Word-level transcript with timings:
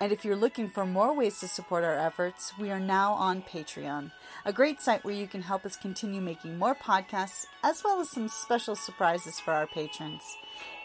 And 0.00 0.12
if 0.12 0.24
you're 0.24 0.36
looking 0.36 0.68
for 0.68 0.86
more 0.86 1.12
ways 1.12 1.40
to 1.40 1.48
support 1.48 1.82
our 1.82 1.98
efforts, 1.98 2.56
we 2.56 2.70
are 2.70 2.78
now 2.78 3.14
on 3.14 3.42
Patreon, 3.42 4.12
a 4.44 4.52
great 4.52 4.80
site 4.80 5.04
where 5.04 5.14
you 5.14 5.26
can 5.26 5.42
help 5.42 5.66
us 5.66 5.74
continue 5.76 6.20
making 6.20 6.56
more 6.56 6.76
podcasts, 6.76 7.46
as 7.64 7.82
well 7.82 8.00
as 8.00 8.08
some 8.08 8.28
special 8.28 8.76
surprises 8.76 9.40
for 9.40 9.52
our 9.52 9.66
patrons. 9.66 10.22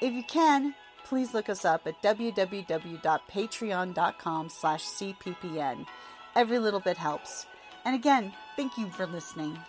If 0.02 0.14
you 0.14 0.24
can, 0.24 0.74
please 1.04 1.32
look 1.34 1.48
us 1.48 1.64
up 1.64 1.86
at 1.86 2.02
www.patreon.com 2.02 4.50
slash 4.50 4.84
cppn. 4.84 5.86
Every 6.36 6.58
little 6.58 6.80
bit 6.80 6.98
helps. 6.98 7.46
And 7.86 7.96
again, 7.96 8.34
thank 8.56 8.78
you 8.78 8.90
for 8.90 9.06
listening. 9.06 9.60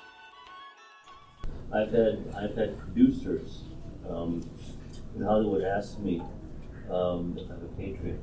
I've 1.73 1.93
had 1.93 2.33
I've 2.37 2.55
had 2.57 2.79
producers 2.79 3.63
um, 4.09 4.49
in 5.17 5.23
Hollywood 5.23 5.65
ask 5.65 5.99
me 5.99 6.23
um, 6.91 7.37
if 7.39 7.51
I'm 7.51 7.65
a 7.65 7.69
patriot. 7.77 8.21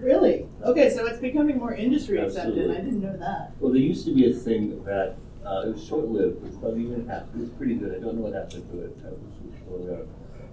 Really? 0.00 0.46
Okay, 0.64 0.90
so 0.90 1.06
it's 1.06 1.18
becoming 1.18 1.58
more 1.58 1.74
industry 1.74 2.18
accepted. 2.18 2.50
Absolutely. 2.50 2.76
I 2.76 2.80
didn't 2.80 3.02
know 3.02 3.16
that. 3.16 3.52
Well, 3.58 3.72
there 3.72 3.82
used 3.82 4.04
to 4.06 4.14
be 4.14 4.30
a 4.30 4.34
thing 4.34 4.84
that 4.84 5.16
uh, 5.44 5.62
it 5.66 5.74
was 5.74 5.84
short-lived. 5.84 6.36
It 6.36 6.42
was 6.42 6.56
about 6.56 6.74
a 6.74 6.80
year 6.80 6.94
and 6.94 7.10
a 7.10 7.14
half. 7.14 7.22
It 7.34 7.40
was 7.40 7.50
pretty 7.50 7.74
good. 7.74 7.94
I 7.96 7.98
don't 7.98 8.16
know 8.16 8.22
what 8.22 8.34
happened 8.34 8.70
to 8.70 8.80
it. 8.82 8.96
It 8.96 9.10
was, 9.10 9.36
it 9.42 9.66
was. 9.66 10.06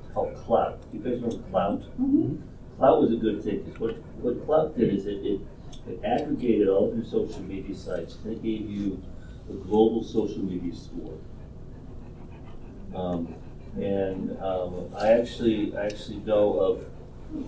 It's 0.03 0.13
called 0.13 0.35
Klout. 0.35 0.77
You 0.93 0.99
guys 0.99 1.21
remember 1.21 1.37
Klout? 1.49 1.83
Mm-hmm. 1.99 2.35
Klout 2.79 3.01
was 3.01 3.11
a 3.11 3.17
good 3.17 3.43
thing 3.43 3.61
because 3.63 3.79
what 3.79 3.97
what 4.21 4.47
Klout 4.47 4.77
did 4.77 4.93
is 4.93 5.05
it, 5.05 5.25
it 5.25 5.41
it 5.87 5.99
aggregated 6.03 6.67
all 6.67 6.89
of 6.89 6.95
your 6.95 7.05
social 7.05 7.41
media 7.43 7.75
sites 7.75 8.17
and 8.23 8.33
it 8.33 8.43
gave 8.43 8.69
you 8.69 9.01
a 9.49 9.53
global 9.53 10.03
social 10.03 10.41
media 10.43 10.73
score. 10.75 11.17
Um, 12.95 13.35
and 13.75 14.37
um, 14.41 14.89
I 14.97 15.11
actually 15.11 15.75
I 15.77 15.85
actually 15.85 16.17
know 16.17 16.53
of 16.59 16.85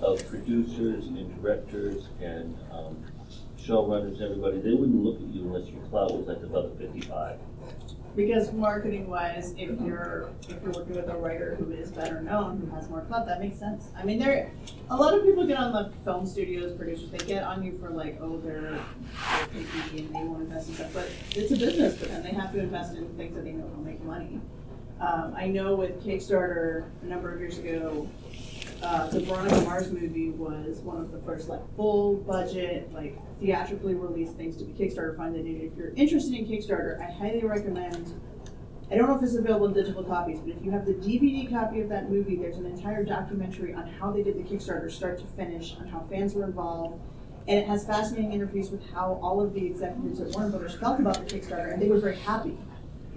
of 0.01 0.27
producers 0.29 1.07
and 1.07 1.41
directors 1.41 2.07
and 2.21 2.57
um, 2.71 2.97
showrunners, 3.59 4.21
everybody. 4.21 4.59
They 4.59 4.73
wouldn't 4.73 5.03
look 5.03 5.17
at 5.17 5.27
you 5.27 5.43
unless 5.43 5.69
your 5.69 5.81
clout 5.83 6.15
was 6.15 6.27
like 6.27 6.43
above 6.43 6.65
a 6.65 6.75
fifty-five. 6.75 7.39
Because 8.15 8.51
marketing 8.51 9.07
wise, 9.07 9.53
if 9.59 9.79
you're 9.81 10.31
if 10.49 10.59
you're 10.63 10.71
working 10.71 10.95
with 10.95 11.07
a 11.07 11.15
writer 11.15 11.55
who 11.55 11.71
is 11.71 11.91
better 11.91 12.19
known, 12.21 12.59
who 12.59 12.75
has 12.75 12.89
more 12.89 13.01
clout, 13.01 13.27
that 13.27 13.39
makes 13.39 13.59
sense. 13.59 13.89
I 13.95 14.03
mean, 14.03 14.17
there 14.17 14.49
a 14.89 14.95
lot 14.95 15.13
of 15.13 15.23
people 15.23 15.45
get 15.45 15.57
on 15.57 15.71
the 15.71 15.91
film 16.03 16.25
studios, 16.25 16.75
producers. 16.75 17.11
They 17.11 17.19
get 17.19 17.43
on 17.43 17.63
you 17.63 17.77
for 17.77 17.91
like, 17.91 18.17
oh, 18.19 18.39
they're, 18.39 18.61
they're 18.61 18.79
picky 19.53 19.99
and 19.99 20.15
they 20.15 20.23
won't 20.23 20.41
invest 20.41 20.69
in 20.69 20.75
stuff. 20.75 20.93
But 20.93 21.11
it's 21.35 21.51
a 21.51 21.57
business 21.57 21.99
for 21.99 22.05
them. 22.05 22.23
They 22.23 22.31
have 22.31 22.51
to 22.53 22.59
invest 22.59 22.95
in 22.95 23.07
things 23.17 23.35
that 23.35 23.43
they 23.43 23.51
know 23.51 23.65
will 23.65 23.83
make 23.83 24.03
money. 24.03 24.41
Um, 24.99 25.35
I 25.37 25.45
know 25.45 25.75
with 25.75 26.03
Kickstarter 26.03 26.85
a 27.03 27.05
number 27.05 27.31
of 27.31 27.39
years 27.39 27.59
ago, 27.59 28.09
uh, 28.83 29.07
the 29.07 29.19
Veronica 29.21 29.61
Mars 29.61 29.91
movie 29.91 30.29
was 30.29 30.79
one 30.79 30.97
of 30.97 31.11
the 31.11 31.19
first 31.19 31.49
like 31.49 31.61
full 31.75 32.15
budget, 32.15 32.91
like 32.93 33.17
theatrically 33.39 33.95
released 33.95 34.35
things 34.35 34.57
to 34.57 34.65
be 34.65 34.73
Kickstarter 34.73 35.15
funded. 35.15 35.45
And 35.45 35.61
if 35.61 35.77
you're 35.77 35.93
interested 35.95 36.33
in 36.33 36.45
Kickstarter, 36.45 36.99
I 37.01 37.11
highly 37.11 37.43
recommend. 37.43 38.19
I 38.89 38.95
don't 38.95 39.07
know 39.07 39.17
if 39.17 39.23
it's 39.23 39.35
available 39.35 39.65
in 39.65 39.73
digital 39.73 40.03
copies, 40.03 40.39
but 40.39 40.55
if 40.55 40.63
you 40.63 40.71
have 40.71 40.85
the 40.85 40.93
DVD 40.93 41.49
copy 41.49 41.81
of 41.81 41.89
that 41.89 42.09
movie, 42.09 42.37
there's 42.37 42.57
an 42.57 42.65
entire 42.65 43.03
documentary 43.03 43.73
on 43.73 43.85
how 43.85 44.11
they 44.11 44.23
did 44.23 44.37
the 44.37 44.43
Kickstarter 44.43 44.89
start 44.89 45.19
to 45.19 45.25
finish, 45.35 45.75
on 45.77 45.87
how 45.87 46.05
fans 46.09 46.33
were 46.33 46.45
involved, 46.45 47.01
and 47.49 47.59
it 47.59 47.67
has 47.67 47.85
fascinating 47.85 48.31
interviews 48.31 48.69
with 48.69 48.89
how 48.91 49.19
all 49.21 49.41
of 49.41 49.53
the 49.53 49.65
executives 49.65 50.21
at 50.21 50.29
Warner 50.29 50.51
Brothers 50.51 50.75
felt 50.75 51.01
about 51.01 51.15
the 51.15 51.35
Kickstarter, 51.35 51.73
and 51.73 51.81
they 51.81 51.89
were 51.89 51.99
very 51.99 52.15
happy 52.15 52.57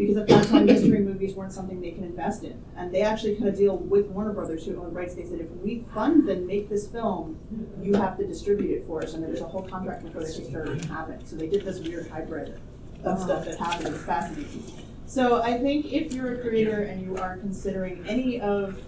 because 0.01 0.17
at 0.17 0.27
that 0.29 0.47
time 0.47 0.65
mystery 0.65 1.01
movies 1.01 1.35
weren't 1.35 1.53
something 1.53 1.79
they 1.83 1.91
can 1.91 2.05
invest 2.05 2.43
in. 2.43 2.65
And 2.75 2.93
they 2.93 3.03
actually 3.03 3.37
cut 3.37 3.49
a 3.49 3.53
deal 3.53 3.77
with 3.77 4.07
warner 4.07 4.33
brothers 4.33 4.65
who 4.65 4.81
owned 4.83 4.95
rights. 4.95 5.15
They 5.15 5.25
said 5.25 5.41
if 5.41 5.51
we 5.51 5.85
fund 5.95 6.27
and 6.31 6.47
make 6.47 6.71
this 6.71 6.87
film 6.87 7.39
you 7.83 7.95
have 7.95 8.17
to 8.17 8.27
distribute 8.27 8.79
it 8.79 8.87
for 8.87 9.03
us. 9.03 9.13
And 9.13 9.23
there 9.23 9.31
was 9.31 9.43
a 9.43 9.47
whole 9.47 9.63
contract 9.63 10.05
before 10.05 10.23
the 10.23 10.29
kickstarter 10.29 10.75
even 10.75 10.89
happened 10.89 11.29
so 11.29 11.37
they 11.37 11.49
did 11.49 11.65
this 11.67 11.81
weird 11.81 12.09
hybrid 12.09 12.59
of 13.05 13.19
ah. 13.19 13.25
stuff 13.25 13.45
that 13.45 13.59
happened. 13.59 13.95
It's 13.95 14.05
fascinating. 14.05 14.65
So 15.07 15.43
i 15.43 15.59
think 15.59 15.93
if 15.93 16.13
you're 16.15 16.35
a 16.35 16.41
creator 16.41 16.83
and 16.85 17.03
you 17.03 17.17
are 17.17 17.37
considering 17.37 18.03
any 18.09 18.41
of 18.41 18.81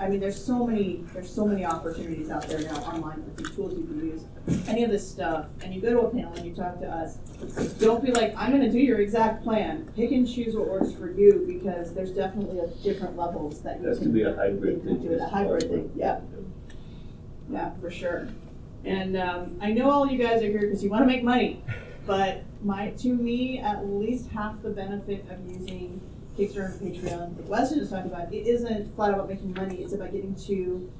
I 0.00 0.08
mean, 0.08 0.18
there's 0.18 0.42
so 0.42 0.66
many, 0.66 1.04
there's 1.12 1.32
so 1.32 1.44
many 1.44 1.62
opportunities 1.62 2.30
out 2.30 2.48
there 2.48 2.60
now 2.60 2.76
online 2.76 3.22
with 3.22 3.36
these 3.36 3.54
tools 3.54 3.74
you 3.78 3.84
can 3.84 3.98
use. 3.98 4.24
Any 4.66 4.82
of 4.82 4.90
this 4.90 5.06
stuff, 5.06 5.48
and 5.62 5.74
you 5.74 5.82
go 5.82 5.90
to 5.90 6.00
a 6.00 6.10
panel 6.10 6.32
and 6.32 6.46
you 6.46 6.54
talk 6.54 6.80
to 6.80 6.88
us. 6.88 7.16
Don't 7.78 8.02
be 8.02 8.10
like, 8.10 8.34
I'm 8.34 8.50
going 8.50 8.62
to 8.62 8.70
do 8.70 8.78
your 8.78 9.00
exact 9.00 9.44
plan. 9.44 9.92
Pick 9.94 10.10
and 10.12 10.26
choose 10.26 10.56
what 10.56 10.68
works 10.68 10.92
for 10.92 11.10
you 11.10 11.44
because 11.46 11.92
there's 11.92 12.12
definitely 12.12 12.60
a 12.60 12.68
different 12.82 13.18
levels 13.18 13.60
that 13.60 13.82
you 13.82 13.92
can 13.92 14.02
to 14.04 14.08
be 14.08 14.22
a 14.22 14.34
hybrid 14.34 14.82
thing. 14.82 15.02
do 15.02 15.12
it. 15.12 15.20
A 15.20 15.26
hybrid 15.26 15.68
thing, 15.68 15.92
yeah, 15.94 16.20
yeah, 17.50 17.72
for 17.74 17.90
sure. 17.90 18.28
And 18.86 19.18
um, 19.18 19.58
I 19.60 19.72
know 19.72 19.90
all 19.90 20.06
you 20.06 20.16
guys 20.16 20.42
are 20.42 20.46
here 20.46 20.60
because 20.60 20.82
you 20.82 20.88
want 20.88 21.02
to 21.02 21.06
make 21.06 21.22
money, 21.22 21.62
but 22.06 22.42
my 22.62 22.90
to 22.90 23.08
me, 23.08 23.58
at 23.58 23.86
least 23.86 24.30
half 24.30 24.62
the 24.62 24.70
benefit 24.70 25.26
of 25.28 25.46
using 25.46 26.00
Kickstarter 26.38 26.80
and 26.80 26.94
Patreon, 26.94 27.36
like 27.36 27.48
Weston 27.48 27.80
is 27.80 27.90
talking 27.90 28.10
about, 28.10 28.32
it 28.32 28.46
isn't 28.46 28.94
flat 28.94 29.10
out 29.10 29.14
about 29.16 29.28
making 29.28 29.52
money. 29.52 29.76
It's 29.76 29.92
about 29.92 30.12
getting 30.12 30.34
to 30.46 30.90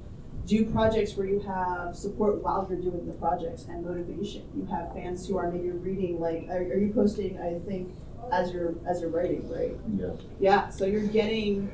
do 0.46 0.64
projects 0.66 1.16
where 1.16 1.26
you 1.26 1.40
have 1.40 1.94
support 1.94 2.42
while 2.42 2.66
you're 2.68 2.80
doing 2.80 3.06
the 3.06 3.12
projects 3.14 3.64
and 3.68 3.84
motivation. 3.84 4.42
You 4.56 4.66
have 4.66 4.92
fans 4.92 5.26
who 5.26 5.38
are 5.38 5.50
maybe 5.50 5.70
reading, 5.70 6.20
like, 6.20 6.48
are, 6.48 6.58
are 6.58 6.78
you 6.78 6.92
posting? 6.92 7.38
I 7.38 7.58
think 7.60 7.94
as 8.32 8.52
you're 8.52 8.74
as 8.88 9.00
you're 9.00 9.10
writing, 9.10 9.48
right? 9.48 9.76
Yeah. 9.96 10.12
Yeah, 10.38 10.68
so 10.68 10.84
you're 10.84 11.06
getting 11.06 11.70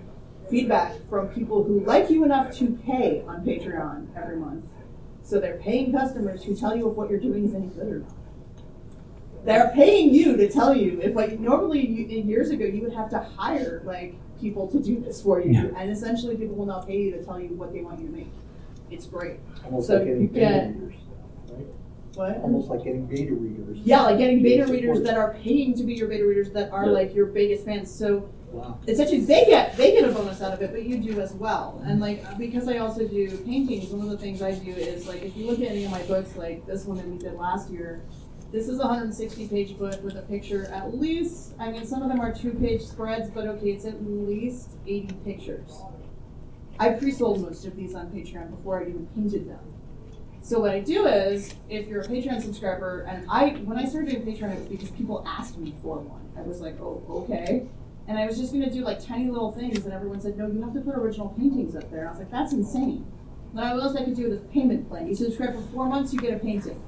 feedback 0.50 0.94
from 1.08 1.28
people 1.28 1.64
who 1.64 1.80
like 1.80 2.08
you 2.10 2.24
enough 2.24 2.54
to 2.56 2.78
pay 2.86 3.22
on 3.26 3.44
Patreon 3.44 4.16
every 4.16 4.36
month. 4.36 4.64
So 5.22 5.40
they're 5.40 5.58
paying 5.58 5.92
customers 5.92 6.44
who 6.44 6.54
tell 6.54 6.76
you 6.76 6.88
if 6.88 6.96
what 6.96 7.10
you're 7.10 7.18
doing 7.18 7.46
is 7.46 7.54
any 7.54 7.66
good 7.66 7.88
or 7.88 7.98
not. 8.00 8.12
They're 9.46 9.70
paying 9.74 10.12
you 10.12 10.36
to 10.36 10.48
tell 10.50 10.74
you 10.76 11.00
if 11.00 11.14
like 11.14 11.38
normally 11.38 11.86
you, 11.86 12.04
years 12.22 12.50
ago 12.50 12.64
you 12.64 12.82
would 12.82 12.92
have 12.92 13.08
to 13.10 13.20
hire 13.20 13.80
like 13.84 14.14
people 14.40 14.66
to 14.68 14.80
do 14.80 15.00
this 15.00 15.22
for 15.22 15.40
you, 15.40 15.72
and 15.76 15.90
essentially 15.90 16.36
people 16.36 16.56
will 16.56 16.66
now 16.66 16.80
pay 16.80 17.00
you 17.00 17.12
to 17.12 17.24
tell 17.24 17.40
you 17.40 17.48
what 17.50 17.72
they 17.72 17.80
want 17.80 18.00
you 18.00 18.06
to 18.08 18.12
make. 18.12 18.32
It's 18.90 19.06
great. 19.06 19.38
Almost 19.64 19.86
So 19.86 19.94
like 19.94 20.04
getting 20.06 20.22
you 20.22 20.28
beta 20.28 20.40
get- 20.46 20.66
readers. 20.76 20.94
Right? 21.50 21.66
What? 22.16 22.36
Almost 22.42 22.68
like 22.70 22.82
getting 22.84 23.06
beta 23.06 23.34
readers. 23.34 23.78
Yeah, 23.84 24.02
like 24.02 24.18
getting 24.18 24.42
beta 24.42 24.64
Support. 24.64 24.80
readers 24.80 25.02
that 25.04 25.16
are 25.16 25.34
paying 25.42 25.74
to 25.74 25.84
be 25.84 25.94
your 25.94 26.08
beta 26.08 26.26
readers 26.26 26.50
that 26.52 26.70
are 26.72 26.86
Yeah. 26.86 26.90
like 26.92 27.14
your 27.14 27.26
biggest 27.26 27.64
fans. 27.64 27.90
So 27.90 28.28
Wow. 28.52 28.78
actually 28.88 29.20
they 29.20 29.44
get 29.44 29.76
they 29.76 29.92
get 29.92 30.08
a 30.08 30.12
bonus 30.12 30.40
out 30.42 30.54
of 30.54 30.62
it, 30.62 30.70
but 30.72 30.84
you 30.84 30.96
do 30.98 31.20
as 31.20 31.34
well. 31.34 31.80
And 31.84 32.00
like 32.00 32.38
because 32.38 32.68
I 32.68 32.78
also 32.78 33.06
do 33.06 33.28
paintings, 33.38 33.90
one 33.90 34.04
of 34.04 34.10
the 34.10 34.18
things 34.18 34.40
I 34.42 34.52
do 34.52 34.70
is 34.72 35.06
like 35.06 35.22
if 35.22 35.36
you 35.36 35.46
look 35.46 35.60
at 35.60 35.68
any 35.68 35.84
of 35.84 35.90
my 35.90 36.02
books, 36.02 36.36
like 36.36 36.66
this 36.66 36.84
one 36.86 36.96
that 36.98 37.06
we 37.08 37.18
did 37.18 37.34
last 37.34 37.70
year, 37.70 38.00
this 38.56 38.68
is 38.68 38.78
a 38.78 38.86
160 38.86 39.48
page 39.48 39.76
book 39.76 40.02
with 40.02 40.16
a 40.16 40.22
picture 40.22 40.64
at 40.72 40.98
least. 40.98 41.52
I 41.58 41.70
mean, 41.70 41.86
some 41.86 42.00
of 42.00 42.08
them 42.08 42.22
are 42.22 42.34
two 42.34 42.52
page 42.52 42.80
spreads, 42.80 43.28
but 43.28 43.46
okay, 43.46 43.72
it's 43.72 43.84
at 43.84 44.02
least 44.02 44.70
80 44.86 45.14
pictures. 45.26 45.82
I 46.80 46.90
pre-sold 46.90 47.42
most 47.42 47.66
of 47.66 47.76
these 47.76 47.94
on 47.94 48.06
Patreon 48.06 48.50
before 48.50 48.80
I 48.80 48.88
even 48.88 49.08
painted 49.14 49.46
them. 49.46 49.60
So 50.40 50.58
what 50.58 50.70
I 50.70 50.80
do 50.80 51.06
is, 51.06 51.54
if 51.68 51.86
you're 51.86 52.00
a 52.00 52.08
Patreon 52.08 52.40
subscriber, 52.40 53.02
and 53.02 53.26
I 53.28 53.50
when 53.64 53.76
I 53.76 53.84
started 53.84 54.10
doing 54.10 54.22
Patreon, 54.24 54.54
it 54.54 54.60
was 54.60 54.68
because 54.68 54.90
people 54.92 55.22
asked 55.26 55.58
me 55.58 55.74
for 55.82 55.98
one. 55.98 56.26
I 56.38 56.40
was 56.40 56.62
like, 56.62 56.80
oh, 56.80 57.04
okay. 57.10 57.66
And 58.08 58.16
I 58.16 58.24
was 58.24 58.38
just 58.38 58.54
gonna 58.54 58.72
do 58.72 58.80
like 58.80 59.04
tiny 59.04 59.30
little 59.30 59.52
things, 59.52 59.84
and 59.84 59.92
everyone 59.92 60.18
said, 60.18 60.38
no, 60.38 60.46
you 60.46 60.62
have 60.62 60.72
to 60.72 60.80
put 60.80 60.94
original 60.94 61.28
paintings 61.28 61.76
up 61.76 61.90
there. 61.90 62.00
And 62.00 62.08
I 62.08 62.12
was 62.12 62.20
like, 62.20 62.30
that's 62.30 62.54
insane. 62.54 63.04
Then 63.52 63.64
I 63.64 63.72
realized 63.74 63.98
I 63.98 64.04
could 64.04 64.16
do 64.16 64.30
this 64.30 64.40
payment 64.50 64.88
plan. 64.88 65.08
You 65.08 65.14
subscribe 65.14 65.54
for 65.54 65.60
four 65.72 65.88
months, 65.90 66.14
you 66.14 66.20
get 66.20 66.32
a 66.32 66.38
painting. 66.38 66.82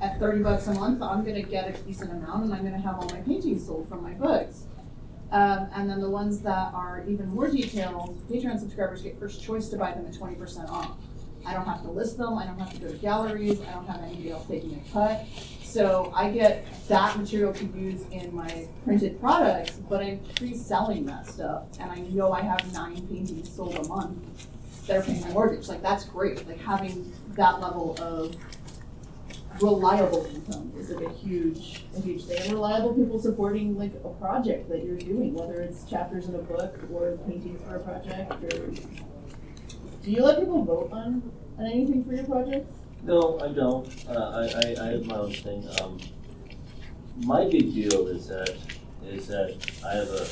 At 0.00 0.20
30 0.20 0.42
bucks 0.42 0.66
a 0.68 0.74
month, 0.74 1.02
I'm 1.02 1.24
gonna 1.24 1.42
get 1.42 1.68
a 1.68 1.72
decent 1.82 2.12
amount, 2.12 2.44
and 2.44 2.54
I'm 2.54 2.62
gonna 2.62 2.78
have 2.78 2.96
all 2.96 3.08
my 3.10 3.20
paintings 3.20 3.66
sold 3.66 3.88
from 3.88 4.02
my 4.02 4.12
books. 4.12 4.64
Um, 5.32 5.68
and 5.74 5.90
then 5.90 6.00
the 6.00 6.08
ones 6.08 6.40
that 6.42 6.72
are 6.72 7.04
even 7.08 7.28
more 7.28 7.48
detailed, 7.48 8.18
Patreon 8.30 8.58
subscribers 8.58 9.02
get 9.02 9.18
first 9.18 9.42
choice 9.42 9.68
to 9.70 9.76
buy 9.76 9.92
them 9.92 10.06
at 10.06 10.14
20% 10.14 10.70
off. 10.70 10.96
I 11.44 11.52
don't 11.52 11.66
have 11.66 11.82
to 11.82 11.90
list 11.90 12.16
them. 12.16 12.38
I 12.38 12.46
don't 12.46 12.58
have 12.58 12.72
to 12.74 12.78
go 12.80 12.88
to 12.88 12.96
galleries. 12.96 13.60
I 13.62 13.72
don't 13.72 13.86
have 13.86 14.02
anybody 14.02 14.30
else 14.30 14.46
taking 14.46 14.74
a 14.74 14.92
cut. 14.92 15.26
So 15.62 16.12
I 16.14 16.30
get 16.30 16.64
that 16.88 17.18
material 17.18 17.52
to 17.52 17.64
use 17.64 18.02
in 18.10 18.34
my 18.34 18.66
printed 18.84 19.20
products, 19.20 19.78
but 19.88 20.02
I'm 20.02 20.20
pre-selling 20.36 21.04
that 21.06 21.26
stuff, 21.26 21.64
and 21.78 21.90
I 21.90 21.98
know 21.98 22.32
I 22.32 22.40
have 22.40 22.72
nine 22.72 23.06
paintings 23.06 23.54
sold 23.54 23.74
a 23.74 23.86
month 23.86 24.18
that 24.86 24.96
are 24.96 25.02
paying 25.02 25.20
my 25.20 25.30
mortgage. 25.30 25.68
Like 25.68 25.82
that's 25.82 26.04
great. 26.04 26.46
Like 26.48 26.60
having 26.60 27.12
that 27.34 27.60
level 27.60 27.96
of 28.00 28.34
reliable 29.60 30.26
income 30.26 30.72
is 30.78 30.90
like 30.90 31.04
a 31.06 31.12
huge, 31.12 31.84
a 31.96 32.00
huge 32.00 32.24
thing. 32.24 32.40
And 32.42 32.52
reliable 32.52 32.94
people 32.94 33.20
supporting 33.20 33.76
like 33.76 33.92
a 34.04 34.10
project 34.10 34.68
that 34.68 34.84
you're 34.84 34.96
doing, 34.98 35.34
whether 35.34 35.60
it's 35.60 35.84
chapters 35.84 36.28
in 36.28 36.34
a 36.34 36.38
book 36.38 36.78
or 36.92 37.16
paintings 37.26 37.60
for 37.62 37.76
a 37.76 37.80
project. 37.80 38.32
Or 38.32 38.70
do 40.02 40.10
you 40.10 40.22
let 40.22 40.38
people 40.38 40.64
vote 40.64 40.90
on 40.92 41.30
on 41.58 41.66
anything 41.66 42.04
for 42.04 42.14
your 42.14 42.24
projects? 42.24 42.72
No, 43.02 43.38
I 43.40 43.48
don't. 43.48 43.86
Uh, 44.08 44.12
I, 44.12 44.82
I, 44.82 44.86
I 44.86 44.92
have 44.92 45.06
my 45.06 45.16
own 45.16 45.32
thing. 45.32 45.68
Um, 45.80 45.98
my 47.24 47.44
big 47.44 47.72
deal 47.74 48.06
is 48.08 48.28
that 48.28 48.56
is 49.06 49.26
that 49.28 49.56
I 49.84 49.94
have 49.94 50.08
a. 50.08 50.26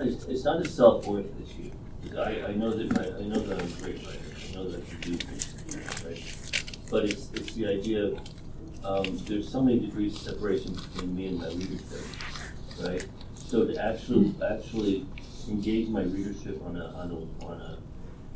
It's, 0.00 0.24
it's 0.26 0.44
not 0.44 0.60
a 0.60 0.68
self 0.68 1.06
worth 1.06 1.26
issue. 1.42 1.70
I, 2.16 2.50
I 2.50 2.54
know 2.54 2.70
that 2.70 2.92
my, 2.96 3.04
I 3.18 3.22
know 3.28 3.40
that 3.40 3.60
I'm 3.60 3.66
a 3.66 3.82
great 3.82 4.04
writer. 4.06 4.18
I 4.48 4.54
know 4.54 4.70
that 4.70 4.82
I 4.82 4.90
can 4.90 5.00
do 5.00 5.16
things? 5.16 5.47
But 6.90 7.04
it's 7.04 7.30
it's 7.34 7.54
the 7.54 7.66
idea 7.66 8.04
of 8.04 8.18
um, 8.84 9.18
there's 9.26 9.50
so 9.50 9.60
many 9.62 9.80
degrees 9.80 10.14
of 10.16 10.22
separation 10.22 10.74
between 10.74 11.14
me 11.16 11.26
and 11.28 11.38
my 11.38 11.48
readership, 11.48 12.04
right? 12.82 13.06
So 13.34 13.66
to 13.66 13.76
actually 13.84 14.34
actually 14.48 15.06
engage 15.48 15.88
my 15.88 16.02
readership 16.02 16.62
on 16.64 16.76
a 16.76 16.86
on 16.86 17.10
a 17.10 17.44
on 17.44 17.60
a 17.60 17.78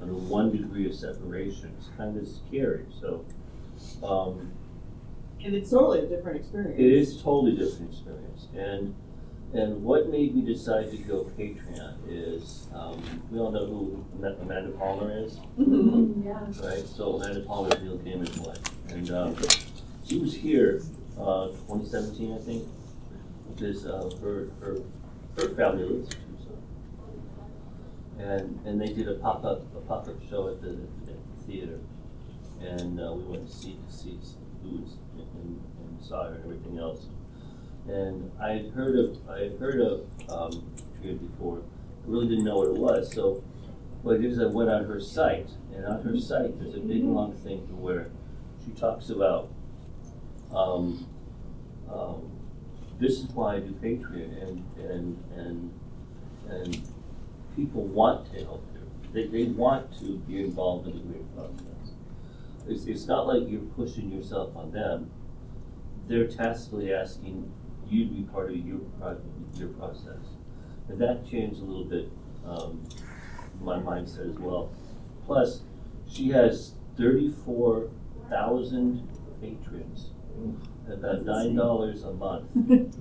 on 0.03 0.09
a 0.09 0.15
one 0.15 0.51
degree 0.51 0.87
of 0.87 0.95
separation 0.95 1.75
is 1.79 1.89
kind 1.97 2.17
of 2.17 2.27
scary. 2.27 2.85
So 3.01 3.25
um, 4.03 4.53
And 5.45 5.55
it's 5.55 5.71
totally 5.71 6.01
a 6.01 6.07
different 6.07 6.39
experience. 6.39 6.79
it 6.79 6.93
is 6.93 7.23
totally 7.23 7.53
different 7.53 7.93
experience. 7.93 8.49
And 8.57 8.95
and 9.55 9.83
what 9.83 10.09
made 10.09 10.35
me 10.35 10.43
decide 10.43 10.91
to 10.91 10.97
go 10.99 11.25
Patreon 11.39 11.95
is 12.09 12.67
um, 12.75 13.03
we 13.31 13.39
all 13.39 13.51
know 13.51 13.67
who 13.67 14.05
Amanda 14.17 14.71
Palmer 14.79 15.11
is, 15.25 15.39
Mhm. 15.59 16.25
Yeah. 16.25 16.41
right? 16.67 16.87
So 16.87 17.15
Amanda 17.17 17.41
Palmer 17.41 17.71
Neil 17.83 17.99
Gaiman's 17.99 18.39
wife, 18.41 18.63
and 18.93 19.11
um, 19.11 19.37
she 20.05 20.19
was 20.19 20.35
here 20.35 20.83
uh, 21.19 21.49
2017, 21.69 22.33
I 22.33 22.39
think, 22.39 22.65
because 23.55 23.85
uh, 23.87 24.11
her 24.23 24.49
her 24.61 24.79
her 25.39 25.49
family 25.55 25.85
lives 25.85 26.15
here 26.15 26.23
too. 26.45 28.23
And 28.23 28.59
and 28.65 28.81
they 28.81 28.93
did 28.93 29.09
a 29.09 29.15
pop 29.15 29.45
up 29.45 29.63
a 29.77 29.81
pop 29.81 30.09
up 30.09 30.17
show 30.29 30.49
at 30.49 30.61
the, 30.63 30.71
at 30.71 31.07
the 31.07 31.45
theater, 31.47 31.79
and 32.61 32.99
uh, 33.01 33.13
we 33.13 33.25
went 33.25 33.47
to 33.49 33.53
see 33.55 33.77
to 33.87 33.93
see 33.95 34.19
who 34.63 34.79
was 34.83 34.97
and, 35.19 35.61
and 35.81 36.03
saw 36.03 36.25
her 36.25 36.35
and 36.37 36.45
everything 36.45 36.79
else. 36.79 37.07
And 37.89 38.31
I 38.41 38.53
had 38.53 38.71
heard 38.71 38.97
of 38.97 39.19
I 39.29 39.41
had 39.41 39.59
heard 39.59 39.81
of 39.81 40.07
um, 40.29 40.73
Tria 41.01 41.15
before. 41.15 41.59
I 41.59 42.11
really 42.11 42.29
didn't 42.29 42.45
know 42.45 42.59
what 42.59 42.69
it 42.69 42.75
was. 42.75 43.13
So 43.13 43.43
what 44.03 44.17
I 44.17 44.19
did 44.19 44.33
is 44.33 44.39
I 44.39 44.47
went 44.47 44.71
on 44.71 44.85
her 44.85 45.01
site, 45.01 45.51
and 45.75 45.85
on 45.85 46.03
her 46.03 46.19
site 46.19 46.59
there's 46.61 46.75
a 46.75 46.81
big 46.81 47.05
long 47.05 47.35
thing 47.37 47.61
where 47.81 48.11
she 48.65 48.71
talks 48.73 49.11
about 49.11 49.51
um, 50.55 51.07
um, 51.93 52.31
this 53.01 53.19
is 53.19 53.27
why 53.31 53.57
I 53.57 53.61
do 53.61 53.73
Patreon, 53.73 54.43
and 54.43 54.65
and 54.79 55.25
and 55.37 55.81
and 56.49 56.89
people 57.57 57.83
want 57.83 58.33
to 58.33 58.45
help 58.45 58.65
you. 58.75 58.81
They, 59.13 59.27
they 59.27 59.51
want 59.51 59.99
to 60.01 60.19
be 60.19 60.41
involved 60.41 60.87
in 60.89 60.95
the 60.95 61.01
creative 61.01 61.35
process. 61.37 61.93
It's, 62.69 62.87
it's 62.87 63.07
not 63.07 63.27
like 63.27 63.49
you're 63.49 63.61
pushing 63.61 64.11
yourself 64.11 64.57
on 64.57 64.73
them. 64.73 65.11
They're 66.09 66.27
tacitly 66.27 66.93
asking 66.93 67.53
you 67.93 68.07
to 68.07 68.11
be 68.15 68.23
part 68.23 68.51
of 68.51 68.57
your 68.57 68.79
project, 68.99 69.27
your 69.55 69.69
process. 69.69 70.37
And 70.89 70.99
that 71.01 71.27
changed 71.29 71.61
a 71.61 71.65
little 71.65 71.85
bit 71.85 72.11
um, 72.47 72.83
my 73.61 73.79
mindset 73.79 74.31
as 74.31 74.39
well. 74.39 74.71
Plus, 75.27 75.63
she 76.11 76.31
has 76.31 76.73
34,000 76.99 79.09
patrons, 79.41 80.11
at 80.87 80.95
about 80.95 81.25
$9 81.25 82.05
a 82.09 82.13
month. 82.13 82.47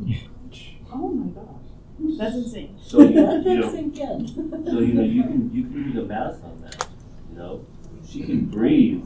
Oh 0.94 1.08
my 1.08 1.32
gosh, 1.32 2.18
that's 2.20 2.36
insane. 2.36 2.78
So, 2.84 3.00
you, 3.00 3.12
you 3.12 3.60
know, 3.62 3.72
That's. 3.72 4.70
So 4.72 4.80
you 4.80 4.94
know 4.94 5.04
you 5.04 5.24
can 5.24 5.50
you 5.54 5.64
can 5.64 5.84
do 5.84 5.94
the 6.02 6.06
math 6.06 6.44
on 6.44 6.60
that. 6.64 6.86
You 7.32 7.38
know, 7.38 7.66
she 8.06 8.24
can 8.24 8.48
breathe, 8.48 9.06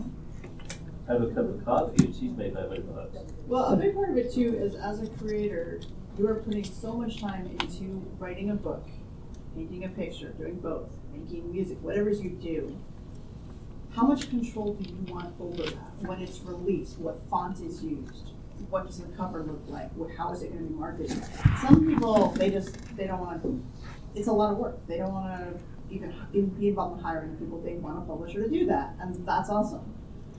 have 1.08 1.22
a 1.22 1.28
cup 1.28 1.46
of 1.46 1.64
coffee, 1.64 2.06
and 2.06 2.16
she's 2.16 2.32
made 2.32 2.54
five 2.54 2.68
hundred 2.68 2.94
bucks. 2.94 3.18
Well, 3.48 3.66
a 3.66 3.76
big 3.76 3.94
part 3.94 4.10
of 4.10 4.18
it 4.18 4.34
too 4.34 4.56
is 4.56 4.76
as 4.76 5.02
a 5.02 5.08
creator, 5.08 5.82
you 6.18 6.28
are 6.28 6.36
putting 6.36 6.64
so 6.64 6.94
much 6.94 7.20
time 7.20 7.46
into 7.60 8.06
writing 8.18 8.50
a 8.50 8.56
book, 8.56 8.88
painting 9.56 9.84
a 9.84 9.90
picture, 9.90 10.30
doing 10.30 10.60
both, 10.60 10.90
making 11.14 11.52
music, 11.52 11.78
whatever 11.82 12.10
you 12.10 12.30
do. 12.32 12.78
How 13.92 14.04
much 14.04 14.30
control 14.30 14.74
do 14.74 14.90
you 14.90 15.14
want 15.14 15.34
over 15.40 15.64
that 15.64 16.08
when 16.08 16.20
it's 16.20 16.42
released? 16.42 16.98
What 16.98 17.22
font 17.30 17.62
is 17.62 17.84
used? 17.84 18.32
What 18.70 18.88
does 18.88 19.00
the 19.00 19.08
cover 19.16 19.44
look 19.44 19.64
like? 19.68 19.92
How 20.18 20.34
is 20.34 20.42
it 20.42 20.52
going 20.52 20.64
to 20.66 20.70
be 20.70 20.76
marketed? 20.78 21.24
Some 21.62 21.86
people 21.88 22.30
they 22.32 22.50
just 22.50 22.78
they 22.98 23.08
don't 23.08 23.20
want 23.20 23.42
to. 23.44 23.64
It's 24.16 24.28
a 24.28 24.34
lot 24.34 24.52
of 24.52 24.58
work. 24.58 24.86
They 24.88 24.98
don't 24.98 25.14
want 25.14 25.40
to 25.40 25.60
even 25.90 26.50
be 26.60 26.70
involved 26.70 26.98
in 26.98 27.04
hiring 27.06 27.36
people. 27.36 27.62
They 27.62 27.76
want 27.76 28.00
a 28.00 28.02
publisher 28.02 28.42
to 28.44 28.50
do 28.50 28.66
that, 28.66 28.96
and 29.00 29.26
that's 29.26 29.50
awesome. 29.50 29.94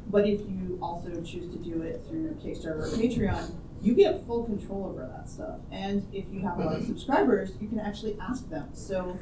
But 0.09 0.27
if 0.27 0.41
you 0.41 0.79
also 0.81 1.11
choose 1.23 1.53
to 1.53 1.59
do 1.59 1.83
it 1.83 2.05
through 2.09 2.37
Kickstarter 2.43 2.83
or 2.83 2.97
Patreon, 2.97 3.55
you 3.83 3.95
get 3.95 4.25
full 4.27 4.45
control 4.45 4.87
over 4.87 5.07
that 5.07 5.29
stuff. 5.29 5.59
And 5.71 6.07
if 6.13 6.25
you 6.33 6.41
have 6.41 6.59
a 6.59 6.65
lot 6.65 6.77
of 6.77 6.87
subscribers, 6.87 7.53
you 7.61 7.69
can 7.69 7.81
actually 7.81 8.17
ask 8.21 8.49
them. 8.49 8.69
So, 8.73 9.19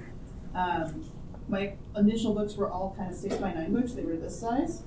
um, 0.55 1.05
my 1.49 1.75
initial 1.97 2.35
books 2.35 2.55
were 2.55 2.71
all 2.71 2.95
kind 2.97 3.11
of 3.11 3.17
six 3.17 3.37
by 3.37 3.53
nine 3.53 3.75
books. 3.75 3.93
They 3.93 4.03
were 4.03 4.17
this 4.17 4.39
size, 4.39 4.85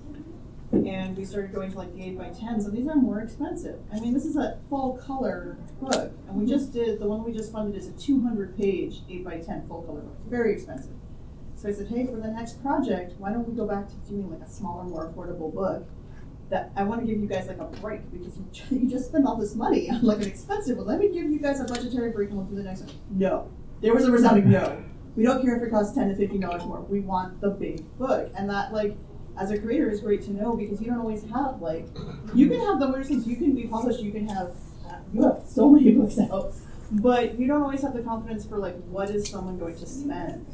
and 0.72 1.16
we 1.16 1.24
started 1.24 1.54
going 1.54 1.72
to 1.72 1.78
like 1.78 1.94
the 1.94 2.04
eight 2.04 2.18
by 2.18 2.30
tens, 2.30 2.66
and 2.66 2.76
these 2.76 2.88
are 2.88 2.96
more 2.96 3.20
expensive. 3.20 3.80
I 3.94 4.00
mean, 4.00 4.14
this 4.14 4.26
is 4.26 4.38
a 4.38 4.58
full 4.70 4.94
color 4.94 5.58
book, 5.80 6.14
and 6.28 6.36
we 6.36 6.48
just 6.48 6.74
did 6.74 7.00
the 7.00 7.08
one 7.08 7.24
we 7.24 7.32
just 7.32 7.52
funded 7.52 7.80
is 7.80 7.88
a 7.88 7.92
two 7.92 8.22
hundred 8.22 8.58
page 8.58 9.02
eight 9.10 9.24
by 9.24 9.38
ten 9.38 9.68
full 9.68 9.84
color 9.84 10.02
book. 10.02 10.18
Very 10.28 10.54
expensive. 10.54 10.94
So 11.57 11.68
I 11.68 11.71
said, 11.71 11.88
hey, 11.88 12.06
for 12.06 12.18
the 12.18 12.27
next 12.27 12.62
project, 12.62 13.13
why 13.18 13.31
don't 13.31 13.48
we 13.50 13.56
go 13.56 13.65
back 13.65 13.88
to 13.89 13.95
doing 14.07 14.30
like 14.30 14.48
a 14.48 14.50
smaller, 14.50 14.83
more 14.83 15.12
affordable 15.12 15.51
book? 15.54 15.88
That 16.50 16.71
I 16.77 16.83
want 16.83 17.01
to 17.01 17.07
give 17.07 17.19
you 17.19 17.27
guys 17.27 17.48
like 17.48 17.57
a 17.57 17.65
break 17.65 18.09
because 18.12 18.37
you, 18.71 18.87
just 18.87 19.07
spend 19.07 19.28
all 19.28 19.35
this 19.35 19.56
money 19.56 19.90
on 19.90 20.04
like 20.04 20.19
an 20.19 20.28
expensive 20.28 20.78
one. 20.78 20.85
Let 20.85 20.99
me 20.99 21.09
give 21.09 21.26
you 21.26 21.40
guys 21.40 21.59
a 21.59 21.66
budgetary 21.66 22.11
break 22.11 22.30
and 22.30 22.37
we'll 22.37 22.45
do 22.47 22.56
the 22.56 22.64
next 22.64 22.81
one. 22.81 22.95
No, 23.09 23.52
there 23.81 23.94
was 23.94 24.06
a 24.06 24.11
resounding 24.11 24.49
no. 24.49 24.81
We 25.18 25.23
don't 25.23 25.44
care 25.44 25.57
if 25.57 25.64
it 25.64 25.71
costs 25.71 25.94
ten 25.94 26.07
to 26.07 26.16
fifteen 26.16 26.40
dollars 26.40 26.64
more. 26.64 26.81
We 26.81 27.02
want 27.02 27.42
the 27.42 27.49
big 27.49 27.83
book, 27.97 28.31
and 28.37 28.49
that 28.49 28.71
like 28.71 28.95
as 29.37 29.52
a 29.52 29.57
creator 29.57 29.90
is 29.90 29.99
great 29.99 30.21
to 30.23 30.31
know 30.31 30.56
because 30.56 30.80
you 30.80 30.87
don't 30.87 30.99
always 30.99 31.23
have 31.23 31.61
like 31.61 31.87
you 32.33 32.47
can 32.47 32.61
have 32.61 32.80
the 32.80 32.87
weird. 32.87 33.09
You 33.09 33.35
can 33.35 33.54
be 33.54 33.68
published. 33.68 33.99
You 33.99 34.11
can 34.14 34.30
have 34.30 34.52
uh, 34.87 34.99
you 35.14 35.23
have 35.23 35.44
so 35.45 35.69
many 35.69 35.92
books 35.92 36.18
out, 36.18 36.54
but 36.92 37.37
you 37.37 37.47
don't 37.47 37.64
always 37.64 37.81
have 37.81 37.94
the 37.94 38.04
confidence 38.04 38.45
for 38.45 38.57
like 38.57 38.81
what 38.85 39.09
is 39.09 39.28
someone 39.28 39.57
going 39.59 39.76
to 39.80 39.85
spend. 39.85 40.45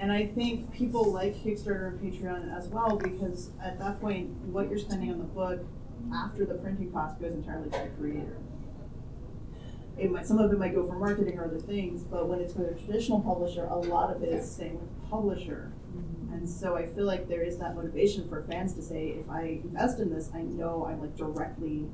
And 0.00 0.10
I 0.10 0.26
think 0.26 0.72
people 0.72 1.12
like 1.12 1.36
Kickstarter 1.44 1.88
and 1.88 2.00
Patreon 2.00 2.56
as 2.56 2.68
well 2.68 2.96
because 2.96 3.50
at 3.62 3.78
that 3.78 4.00
point, 4.00 4.30
what 4.46 4.70
you're 4.70 4.78
spending 4.78 5.12
on 5.12 5.18
the 5.18 5.24
book 5.24 5.60
after 6.14 6.46
the 6.46 6.54
printing 6.54 6.90
cost 6.90 7.20
goes 7.20 7.32
entirely 7.32 7.68
to 7.70 7.78
the 7.78 7.90
creator. 7.98 8.38
It 9.98 10.10
might, 10.10 10.26
some 10.26 10.38
of 10.38 10.50
it 10.50 10.58
might 10.58 10.74
go 10.74 10.86
for 10.86 10.98
marketing 10.98 11.38
or 11.38 11.44
other 11.44 11.58
things, 11.58 12.02
but 12.02 12.26
when 12.26 12.40
it's 12.40 12.54
with 12.54 12.70
a 12.70 12.80
traditional 12.80 13.20
publisher, 13.20 13.66
a 13.66 13.76
lot 13.76 14.16
of 14.16 14.22
it 14.22 14.30
is 14.30 14.50
staying 14.50 14.80
with 14.80 14.88
the 14.88 15.08
publisher. 15.10 15.70
Mm-hmm. 15.94 16.32
And 16.32 16.48
so 16.48 16.76
I 16.76 16.86
feel 16.86 17.04
like 17.04 17.28
there 17.28 17.42
is 17.42 17.58
that 17.58 17.74
motivation 17.74 18.26
for 18.26 18.42
fans 18.44 18.72
to 18.74 18.82
say, 18.82 19.08
if 19.08 19.28
I 19.28 19.60
invest 19.62 19.98
in 19.98 20.08
this, 20.08 20.30
I 20.34 20.40
know 20.40 20.86
I'm 20.88 21.02
like 21.02 21.14
directly 21.14 21.86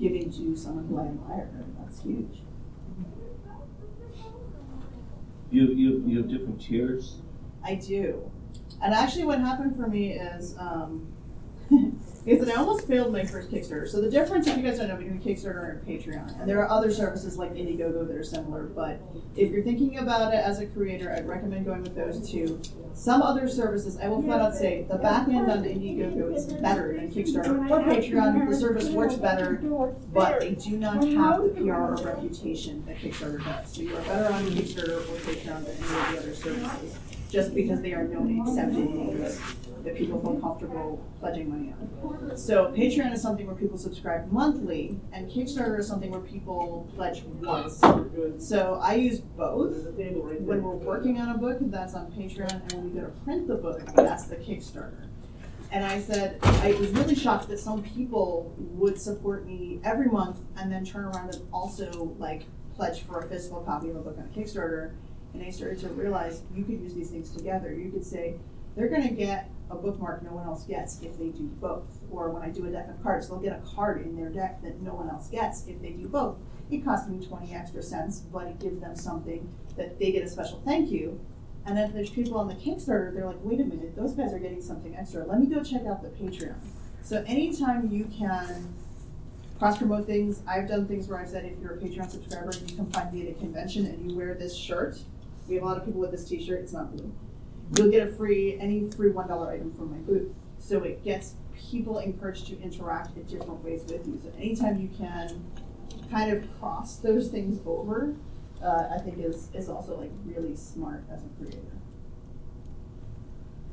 giving 0.00 0.32
to 0.32 0.56
someone 0.56 0.86
who 0.86 0.98
I 0.98 1.08
admire. 1.08 1.50
And 1.52 1.76
that's 1.78 2.02
huge. 2.02 2.40
You 5.50 5.66
you 5.66 6.02
you 6.06 6.18
have 6.18 6.30
different 6.30 6.60
tiers. 6.60 7.20
I 7.64 7.74
do. 7.74 8.30
And 8.82 8.94
actually, 8.94 9.24
what 9.24 9.40
happened 9.40 9.76
for 9.76 9.86
me 9.86 10.12
is, 10.12 10.56
um, 10.58 11.06
is 12.26 12.44
that 12.44 12.48
I 12.48 12.58
almost 12.58 12.86
failed 12.88 13.12
my 13.12 13.24
first 13.24 13.50
Kickstarter. 13.50 13.88
So 13.88 14.00
the 14.00 14.10
difference, 14.10 14.46
if 14.46 14.56
you 14.56 14.62
guys 14.62 14.78
don't 14.78 14.88
know, 14.88 14.96
between 14.96 15.20
Kickstarter 15.20 15.70
and 15.70 15.86
Patreon, 15.86 16.40
and 16.40 16.48
there 16.48 16.60
are 16.62 16.68
other 16.68 16.90
services 16.90 17.36
like 17.36 17.54
Indiegogo 17.54 18.06
that 18.06 18.16
are 18.16 18.24
similar, 18.24 18.64
but 18.64 19.00
if 19.36 19.50
you're 19.50 19.62
thinking 19.62 19.98
about 19.98 20.32
it 20.34 20.38
as 20.38 20.60
a 20.60 20.66
creator, 20.66 21.12
I'd 21.12 21.28
recommend 21.28 21.66
going 21.66 21.82
with 21.82 21.94
those 21.94 22.30
two. 22.30 22.60
Some 22.92 23.22
other 23.22 23.48
services, 23.48 23.98
I 24.02 24.08
will 24.08 24.20
flat 24.20 24.40
out 24.40 24.54
say, 24.54 24.84
the 24.90 24.96
back 24.96 25.28
end 25.28 25.50
on 25.50 25.62
Indiegogo 25.62 26.34
is 26.34 26.46
better 26.54 26.94
than 26.96 27.10
Kickstarter 27.10 27.70
or 27.70 27.80
Patreon. 27.80 28.48
The 28.50 28.56
service 28.56 28.88
works 28.88 29.14
better, 29.14 29.54
but 30.12 30.40
they 30.40 30.54
do 30.54 30.76
not 30.76 31.04
have 31.04 31.42
the 31.42 31.50
PR 31.50 31.72
or 31.72 31.96
reputation 32.02 32.84
that 32.86 32.96
Kickstarter 32.98 33.42
does. 33.44 33.74
So 33.74 33.82
you 33.82 33.96
are 33.96 34.02
better 34.02 34.34
on 34.34 34.44
Kickstarter 34.46 34.98
or 34.98 35.16
Patreon 35.20 35.64
than 35.64 35.76
any 35.76 35.82
of 35.84 36.12
the 36.12 36.18
other 36.18 36.34
services, 36.34 36.98
just 37.30 37.54
because 37.54 37.80
they 37.80 37.92
are 37.92 38.04
known 38.04 38.40
accepted 38.40 38.90
names. 38.90 39.40
that 39.84 39.96
people 39.96 40.20
feel 40.20 40.38
comfortable 40.40 41.02
pledging 41.20 41.48
money 41.48 41.72
on. 41.72 42.36
So 42.36 42.66
Patreon 42.66 43.12
is 43.12 43.22
something 43.22 43.46
where 43.46 43.54
people 43.56 43.78
subscribe 43.78 44.30
monthly, 44.30 44.98
and 45.12 45.30
Kickstarter 45.30 45.78
is 45.78 45.88
something 45.88 46.10
where 46.10 46.20
people 46.20 46.90
pledge 46.94 47.22
once. 47.40 47.80
So 48.38 48.78
I 48.82 48.94
use 48.94 49.20
both. 49.20 49.94
When 49.94 50.62
we're 50.62 50.74
working 50.74 51.18
on 51.20 51.34
a 51.34 51.38
book, 51.38 51.58
that's 51.62 51.94
on 51.94 52.10
Patreon, 52.12 52.50
and 52.62 52.72
when 52.72 52.84
we 52.84 53.00
go 53.00 53.06
to 53.06 53.12
print 53.24 53.48
the 53.48 53.54
book, 53.56 53.82
that's 53.94 54.24
the 54.24 54.36
Kickstarter. 54.36 55.06
And 55.72 55.84
I 55.84 56.00
said, 56.00 56.38
I 56.42 56.72
was 56.72 56.88
really 56.90 57.14
shocked 57.14 57.48
that 57.48 57.60
some 57.60 57.82
people 57.82 58.52
would 58.58 59.00
support 59.00 59.46
me 59.46 59.80
every 59.84 60.08
month 60.08 60.40
and 60.56 60.70
then 60.70 60.84
turn 60.84 61.04
around 61.04 61.32
and 61.34 61.46
also 61.52 62.16
like 62.18 62.42
pledge 62.74 63.02
for 63.02 63.20
a 63.20 63.28
physical 63.28 63.60
copy 63.60 63.88
of 63.88 63.96
a 63.96 64.00
book 64.00 64.18
on 64.18 64.28
Kickstarter. 64.34 64.92
And 65.32 65.42
I 65.42 65.50
started 65.50 65.80
to 65.80 65.88
realize 65.88 66.42
you 66.54 66.64
could 66.64 66.80
use 66.80 66.94
these 66.94 67.10
things 67.10 67.30
together. 67.30 67.72
You 67.72 67.90
could 67.90 68.04
say, 68.04 68.36
they're 68.76 68.88
going 68.88 69.06
to 69.06 69.14
get 69.14 69.50
a 69.70 69.76
bookmark 69.76 70.22
no 70.22 70.32
one 70.32 70.46
else 70.46 70.64
gets 70.64 71.00
if 71.02 71.18
they 71.18 71.28
do 71.28 71.44
both. 71.60 71.86
Or 72.10 72.30
when 72.30 72.42
I 72.42 72.48
do 72.48 72.66
a 72.66 72.70
deck 72.70 72.88
of 72.88 73.02
cards, 73.02 73.28
they'll 73.28 73.38
get 73.38 73.52
a 73.52 73.74
card 73.74 74.02
in 74.02 74.16
their 74.16 74.28
deck 74.28 74.62
that 74.62 74.80
no 74.80 74.94
one 74.94 75.08
else 75.08 75.28
gets 75.28 75.66
if 75.66 75.80
they 75.80 75.90
do 75.90 76.08
both. 76.08 76.38
It 76.70 76.84
costs 76.84 77.08
me 77.08 77.24
20 77.24 77.54
extra 77.54 77.82
cents, 77.82 78.20
but 78.20 78.46
it 78.46 78.58
gives 78.58 78.80
them 78.80 78.96
something 78.96 79.48
that 79.76 79.98
they 79.98 80.12
get 80.12 80.24
a 80.24 80.28
special 80.28 80.60
thank 80.64 80.90
you. 80.90 81.20
And 81.66 81.76
then 81.76 81.92
there's 81.92 82.10
people 82.10 82.38
on 82.38 82.48
the 82.48 82.54
Kickstarter, 82.54 83.12
they're 83.12 83.26
like, 83.26 83.38
wait 83.42 83.60
a 83.60 83.64
minute, 83.64 83.94
those 83.94 84.12
guys 84.12 84.32
are 84.32 84.38
getting 84.38 84.62
something 84.62 84.96
extra. 84.96 85.24
Let 85.24 85.40
me 85.40 85.46
go 85.46 85.62
check 85.62 85.84
out 85.86 86.02
the 86.02 86.08
Patreon. 86.08 86.56
So 87.02 87.22
anytime 87.26 87.90
you 87.90 88.04
can 88.16 88.74
cross 89.58 89.78
promote 89.78 90.06
things, 90.06 90.42
I've 90.48 90.68
done 90.68 90.86
things 90.86 91.06
where 91.08 91.20
I've 91.20 91.28
said 91.28 91.44
if 91.44 91.58
you're 91.60 91.74
a 91.74 91.76
Patreon 91.76 92.10
subscriber, 92.10 92.52
you 92.66 92.76
can 92.76 92.90
find 92.90 93.12
me 93.12 93.28
at 93.28 93.36
a 93.36 93.38
convention 93.38 93.86
and 93.86 94.10
you 94.10 94.16
wear 94.16 94.34
this 94.34 94.56
shirt. 94.56 94.98
We 95.48 95.54
have 95.56 95.64
a 95.64 95.66
lot 95.66 95.76
of 95.76 95.84
people 95.84 96.00
with 96.00 96.12
this 96.12 96.24
T-shirt. 96.24 96.60
It's 96.60 96.72
not 96.72 96.94
blue. 96.94 97.12
You'll 97.76 97.90
get 97.90 98.08
a 98.08 98.12
free 98.12 98.58
any 98.60 98.90
free 98.90 99.10
one 99.10 99.28
dollar 99.28 99.50
item 99.50 99.72
from 99.72 99.90
my 99.90 99.98
booth. 99.98 100.32
So 100.58 100.82
it 100.82 101.02
gets 101.04 101.34
people 101.70 101.98
encouraged 101.98 102.46
to 102.48 102.60
interact 102.60 103.16
in 103.16 103.24
different 103.24 103.62
ways 103.64 103.82
with 103.88 104.06
you. 104.06 104.20
So 104.22 104.32
anytime 104.36 104.80
you 104.80 104.88
can 104.96 105.44
kind 106.10 106.32
of 106.32 106.44
cross 106.58 106.96
those 106.96 107.28
things 107.28 107.60
over, 107.66 108.14
uh, 108.62 108.88
I 108.94 108.98
think 108.98 109.18
is 109.18 109.48
is 109.54 109.68
also 109.68 109.98
like 109.98 110.10
really 110.24 110.56
smart 110.56 111.04
as 111.10 111.22
a 111.22 111.28
creator. 111.38 111.58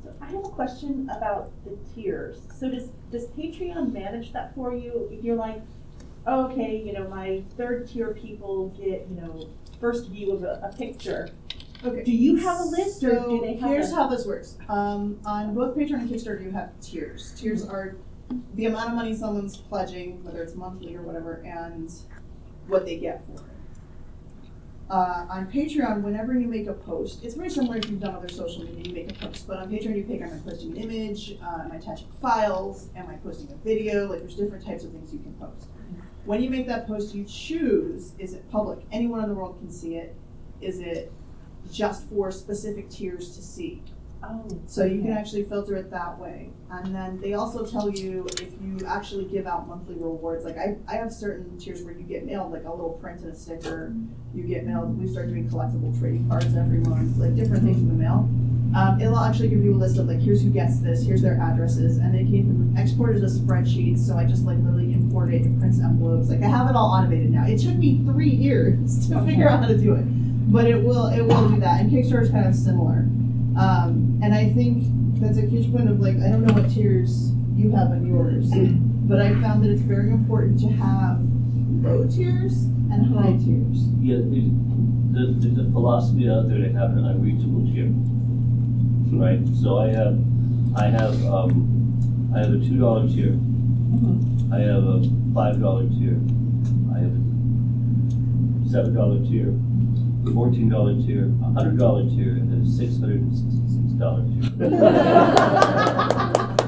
So 0.04 0.14
I 0.20 0.26
have 0.26 0.44
a 0.44 0.48
question 0.48 1.10
about 1.14 1.50
the 1.64 1.76
tiers. 1.92 2.38
So 2.56 2.70
does, 2.70 2.90
does 3.10 3.26
Patreon 3.26 3.92
manage 3.92 4.32
that 4.32 4.54
for 4.54 4.72
you? 4.72 5.08
If 5.10 5.24
you're 5.24 5.36
like, 5.36 5.60
oh, 6.26 6.46
okay, 6.46 6.80
you 6.80 6.92
know, 6.92 7.08
my 7.08 7.42
third 7.56 7.88
tier 7.88 8.14
people 8.14 8.68
get, 8.68 9.06
you 9.10 9.16
know, 9.20 9.48
first 9.80 10.08
view 10.08 10.32
of 10.32 10.44
a, 10.44 10.60
a 10.62 10.76
picture. 10.76 11.30
Okay. 11.84 12.02
Do 12.02 12.12
you 12.12 12.36
have 12.36 12.60
a 12.60 12.64
list 12.64 13.04
or 13.04 13.10
So 13.10 13.28
do 13.28 13.40
they 13.40 13.54
have 13.56 13.70
here's 13.70 13.92
a- 13.92 13.94
how 13.94 14.08
this 14.08 14.26
works. 14.26 14.58
Um, 14.68 15.20
on 15.24 15.54
both 15.54 15.76
Patreon 15.76 16.00
and 16.00 16.10
Kickstarter, 16.10 16.42
you 16.42 16.50
have 16.50 16.78
tiers. 16.80 17.32
Tiers 17.36 17.64
Mm-hmm. 17.64 17.74
are 17.74 17.96
the 18.54 18.66
amount 18.66 18.90
of 18.90 18.94
money 18.96 19.14
someone's 19.14 19.56
pledging, 19.56 20.22
whether 20.24 20.42
it's 20.42 20.54
monthly 20.54 20.94
or 20.96 21.02
whatever, 21.02 21.34
and 21.46 21.90
what 22.66 22.84
they 22.84 22.96
get 22.98 23.24
for 23.24 23.32
it. 23.34 23.40
Uh, 24.90 25.26
on 25.30 25.46
Patreon, 25.52 26.02
whenever 26.02 26.32
you 26.38 26.48
make 26.48 26.66
a 26.66 26.72
post, 26.72 27.22
it's 27.22 27.34
very 27.34 27.50
similar 27.50 27.76
if 27.76 27.88
you've 27.90 28.00
done 28.00 28.14
other 28.14 28.28
social 28.28 28.64
media, 28.64 28.84
you 28.84 28.92
make 28.94 29.10
a 29.10 29.14
post. 29.26 29.46
But 29.46 29.58
on 29.58 29.70
Patreon, 29.70 29.96
you 29.96 30.02
pick, 30.04 30.20
am 30.22 30.32
I 30.32 30.38
posting 30.50 30.72
an 30.72 30.76
image? 30.78 31.36
Uh, 31.42 31.62
am 31.64 31.72
I 31.72 31.76
attaching 31.76 32.08
files? 32.22 32.88
Am 32.96 33.08
I 33.08 33.14
posting 33.16 33.50
a 33.52 33.56
video? 33.64 34.08
Like, 34.08 34.20
there's 34.20 34.34
different 34.34 34.64
types 34.64 34.84
of 34.84 34.90
things 34.92 35.12
you 35.12 35.18
can 35.20 35.34
post. 35.34 35.68
When 36.24 36.42
you 36.42 36.50
make 36.50 36.66
that 36.66 36.86
post, 36.86 37.14
you 37.14 37.24
choose, 37.24 38.12
is 38.18 38.32
it 38.34 38.50
public? 38.50 38.80
Anyone 38.90 39.22
in 39.22 39.28
the 39.28 39.34
world 39.34 39.58
can 39.58 39.70
see 39.70 39.96
it. 39.96 40.14
Is 40.60 40.80
it 40.80 41.12
just 41.72 42.08
for 42.08 42.30
specific 42.30 42.90
tiers 42.90 43.34
to 43.36 43.42
see? 43.42 43.82
Oh, 44.22 44.44
So 44.66 44.84
you 44.84 45.00
can 45.00 45.12
actually 45.12 45.44
filter 45.44 45.76
it 45.76 45.90
that 45.90 46.18
way. 46.18 46.50
And 46.70 46.94
then 46.94 47.20
they 47.20 47.34
also 47.34 47.64
tell 47.64 47.88
you 47.88 48.26
if 48.32 48.50
you 48.60 48.84
actually 48.86 49.24
give 49.26 49.46
out 49.46 49.68
monthly 49.68 49.94
rewards, 49.94 50.44
like 50.44 50.58
I, 50.58 50.76
I 50.88 50.96
have 50.96 51.12
certain 51.12 51.56
tiers 51.56 51.82
where 51.82 51.94
you 51.94 52.02
get 52.02 52.26
mailed 52.26 52.52
like 52.52 52.64
a 52.64 52.70
little 52.70 52.98
print 53.00 53.20
and 53.20 53.32
a 53.32 53.36
sticker. 53.36 53.94
You 54.34 54.42
get 54.42 54.66
mailed, 54.66 54.98
we 55.00 55.06
start 55.10 55.28
doing 55.28 55.48
collectible 55.48 55.96
trading 56.00 56.28
cards 56.28 56.54
every 56.56 56.78
month, 56.78 57.16
like 57.16 57.36
different 57.36 57.62
things 57.62 57.78
in 57.78 57.88
the 57.88 57.94
mail. 57.94 58.28
Um, 58.76 59.00
it'll 59.00 59.18
actually 59.18 59.48
give 59.48 59.64
you 59.64 59.72
a 59.74 59.78
list 59.78 59.98
of 59.98 60.06
like, 60.08 60.18
here's 60.18 60.42
who 60.42 60.50
gets 60.50 60.80
this, 60.80 61.02
here's 61.06 61.22
their 61.22 61.40
addresses, 61.40 61.96
and 61.96 62.14
they 62.14 62.24
can 62.24 62.74
export 62.76 63.16
it 63.16 63.22
as 63.22 63.36
a 63.36 63.40
spreadsheet. 63.40 63.98
So 63.98 64.16
I 64.18 64.24
just 64.24 64.44
like 64.44 64.58
literally 64.58 64.92
import 64.92 65.32
it, 65.32 65.46
it 65.46 65.58
prints 65.58 65.80
envelopes. 65.80 66.28
Like 66.28 66.42
I 66.42 66.48
have 66.48 66.68
it 66.68 66.76
all 66.76 66.90
automated 66.90 67.30
now. 67.30 67.46
It 67.46 67.58
took 67.60 67.76
me 67.76 68.02
three 68.04 68.28
years 68.28 69.08
to 69.08 69.24
figure 69.24 69.48
out 69.48 69.60
how 69.60 69.68
to 69.68 69.78
do 69.78 69.94
it, 69.94 70.04
but 70.50 70.66
it 70.66 70.82
will, 70.82 71.06
it 71.06 71.22
will 71.22 71.48
do 71.48 71.60
that. 71.60 71.80
And 71.80 71.90
Kickstarter 71.90 72.22
is 72.22 72.30
kind 72.30 72.46
of 72.46 72.54
similar. 72.54 73.06
Um, 73.58 74.18
and 74.22 74.34
I 74.34 74.50
think 74.52 74.84
that's 75.20 75.38
a 75.38 75.42
huge 75.42 75.70
point 75.72 75.88
of 75.88 76.00
like, 76.00 76.16
I 76.16 76.28
don't 76.30 76.44
know 76.44 76.54
what 76.54 76.70
tiers 76.70 77.32
you 77.56 77.70
have 77.72 77.88
on 77.90 78.06
yours, 78.06 78.50
but 79.08 79.20
I 79.20 79.30
found 79.40 79.64
that 79.64 79.70
it's 79.70 79.82
very 79.82 80.10
important 80.10 80.60
to 80.60 80.68
have 80.68 81.18
low 81.82 82.06
tiers 82.06 82.64
and 82.90 83.14
high 83.14 83.32
tiers. 83.32 83.88
Yeah, 84.00 84.18
there's, 84.22 85.42
there's 85.42 85.58
a 85.58 85.70
philosophy 85.72 86.30
out 86.30 86.48
there 86.48 86.58
to 86.58 86.72
have 86.72 86.96
an 86.96 87.04
unreachable 87.04 87.66
tier. 87.66 87.90
Right, 89.10 89.40
so 89.60 89.78
I 89.78 89.88
have, 89.88 90.18
I 90.76 90.86
have, 90.86 91.24
um, 91.26 92.30
I 92.34 92.38
have 92.38 92.52
a 92.52 92.58
two 92.58 92.78
dollar 92.78 93.08
tier. 93.08 93.36
I 94.52 94.60
have 94.60 94.84
a 94.84 95.02
five 95.34 95.60
dollar 95.60 95.88
tier. 95.88 96.20
I 96.94 96.98
have 97.00 97.16
a 97.16 98.70
seven 98.70 98.94
dollar 98.94 99.18
tier, 99.24 99.48
fourteen 100.32 100.68
dollar 100.68 100.94
tier, 100.94 101.32
a 101.42 101.50
hundred 101.52 101.78
dollar 101.78 102.02
tier, 102.04 102.32
and 102.32 102.52
then 102.52 102.62
a 102.62 102.66
six 102.66 102.98
hundred 102.98 103.20
and 103.22 103.34
sixty-six 103.34 103.92
dollar 103.98 104.22
tier. 104.22 104.50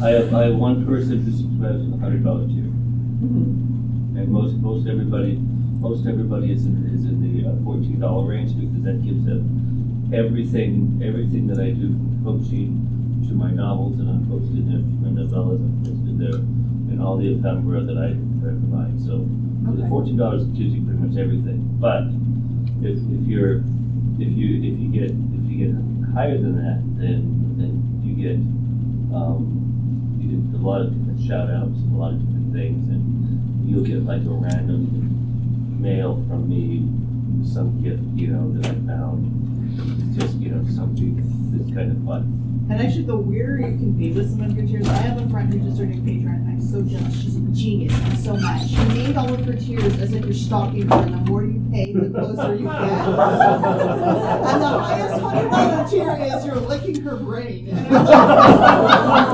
I 0.00 0.08
have, 0.16 0.32
I 0.34 0.44
have 0.48 0.56
one 0.56 0.86
person 0.86 1.20
who 1.20 1.30
subscribes 1.30 1.84
to 1.84 1.90
the 1.90 1.98
hundred 1.98 2.24
dollar 2.24 2.46
tier. 2.46 2.64
And 4.20 4.28
most, 4.28 4.54
most 4.56 4.86
everybody, 4.88 5.36
most 5.80 6.06
everybody 6.06 6.52
is 6.52 6.64
in, 6.64 6.86
is 6.92 7.04
in 7.04 7.20
the 7.20 7.48
uh, 7.48 7.52
fourteen 7.64 8.00
dollar 8.00 8.24
range 8.24 8.56
because 8.56 8.82
that 8.84 9.02
gives 9.04 9.24
them 9.24 10.08
everything, 10.12 11.00
everything 11.04 11.46
that 11.48 11.58
I 11.60 11.70
do 11.70 11.92
from 11.92 12.20
coaching 12.24 12.86
to 13.28 13.34
my 13.34 13.50
novels 13.50 13.98
and 14.00 14.08
I'm 14.08 14.26
posted 14.26 14.66
there, 14.66 14.78
to 14.80 14.96
my 15.04 15.10
novellas, 15.12 15.60
I'm 15.60 15.82
posted 15.84 16.18
there, 16.18 16.40
and 16.40 17.00
all 17.02 17.16
the 17.16 17.28
ephemera 17.34 17.82
that 17.84 17.98
I, 18.00 18.16
provide, 18.40 18.96
so. 19.00 19.28
so 19.68 19.72
the 19.76 19.86
fourteen 19.88 20.16
dollars 20.16 20.44
gives 20.56 20.72
you 20.72 20.80
pretty 20.82 20.98
much 20.98 21.16
everything, 21.20 21.60
but 21.76 22.08
if, 22.82 22.96
if 22.96 23.26
you're, 23.28 23.62
if 24.18 24.30
you, 24.32 24.56
if 24.58 24.78
you 24.78 24.88
get, 24.88 25.10
if 25.10 25.42
you 25.50 25.56
get 25.66 25.74
higher 26.14 26.38
than 26.38 26.56
that, 26.56 26.82
then, 27.00 27.54
then 27.56 28.00
you 28.04 28.14
get, 28.16 28.36
um, 29.14 30.16
you 30.20 30.36
get 30.36 30.60
a 30.60 30.62
lot 30.62 30.80
of 30.82 30.96
different 30.96 31.20
shout 31.26 31.50
outs 31.50 31.78
and 31.80 31.94
a 31.94 31.98
lot 31.98 32.12
of 32.12 32.20
different 32.20 32.52
things, 32.52 32.88
and 32.88 33.68
you'll 33.68 33.84
get 33.84 34.04
like 34.04 34.22
a 34.22 34.30
random 34.30 35.80
mail 35.80 36.16
from 36.28 36.48
me, 36.48 36.84
some 37.46 37.80
gift, 37.82 38.02
you 38.14 38.28
know, 38.28 38.52
that 38.60 38.70
I 38.70 38.74
found. 38.86 39.36
It's 40.10 40.22
just, 40.22 40.36
you 40.36 40.50
know, 40.50 40.64
something 40.74 41.16
that's 41.52 41.72
kind 41.74 41.92
of 41.92 42.04
fun. 42.04 42.49
And 42.70 42.80
actually, 42.80 43.02
the 43.02 43.16
weirder 43.16 43.68
you 43.68 43.76
can 43.76 43.92
be 43.98 44.12
with 44.12 44.30
some 44.30 44.42
of 44.42 44.56
your 44.56 44.64
tiers, 44.64 44.88
I 44.88 44.92
have 44.98 45.18
a 45.20 45.28
friend 45.28 45.52
who's 45.52 45.62
just 45.64 45.76
starting 45.76 46.02
Patreon. 46.04 46.46
I'm 46.46 46.62
so 46.62 46.80
jealous. 46.82 47.20
She's 47.20 47.34
a 47.34 47.40
genius. 47.50 47.92
I'm 48.04 48.16
so 48.16 48.36
mad. 48.36 48.68
She 48.70 48.76
made 48.94 49.16
all 49.16 49.32
of 49.34 49.44
her 49.44 49.54
tiers 49.54 49.98
as 49.98 50.12
if 50.12 50.24
you're 50.24 50.32
stalking 50.32 50.88
her, 50.88 50.94
and 51.02 51.14
the 51.14 51.18
more 51.30 51.42
you 51.44 51.60
pay, 51.72 51.92
the 51.92 52.10
closer 52.10 52.54
you 52.54 52.62
get. 52.64 52.80
and 52.80 54.62
the 54.62 54.68
highest 54.68 55.20
hundred 55.20 55.50
dollar 55.50 55.88
tier 55.88 56.16
is 56.36 56.46
you're 56.46 56.54
licking 56.60 57.02
her 57.02 57.16
brain. 57.16 57.68
And 57.70 57.88
I'm 57.88 58.04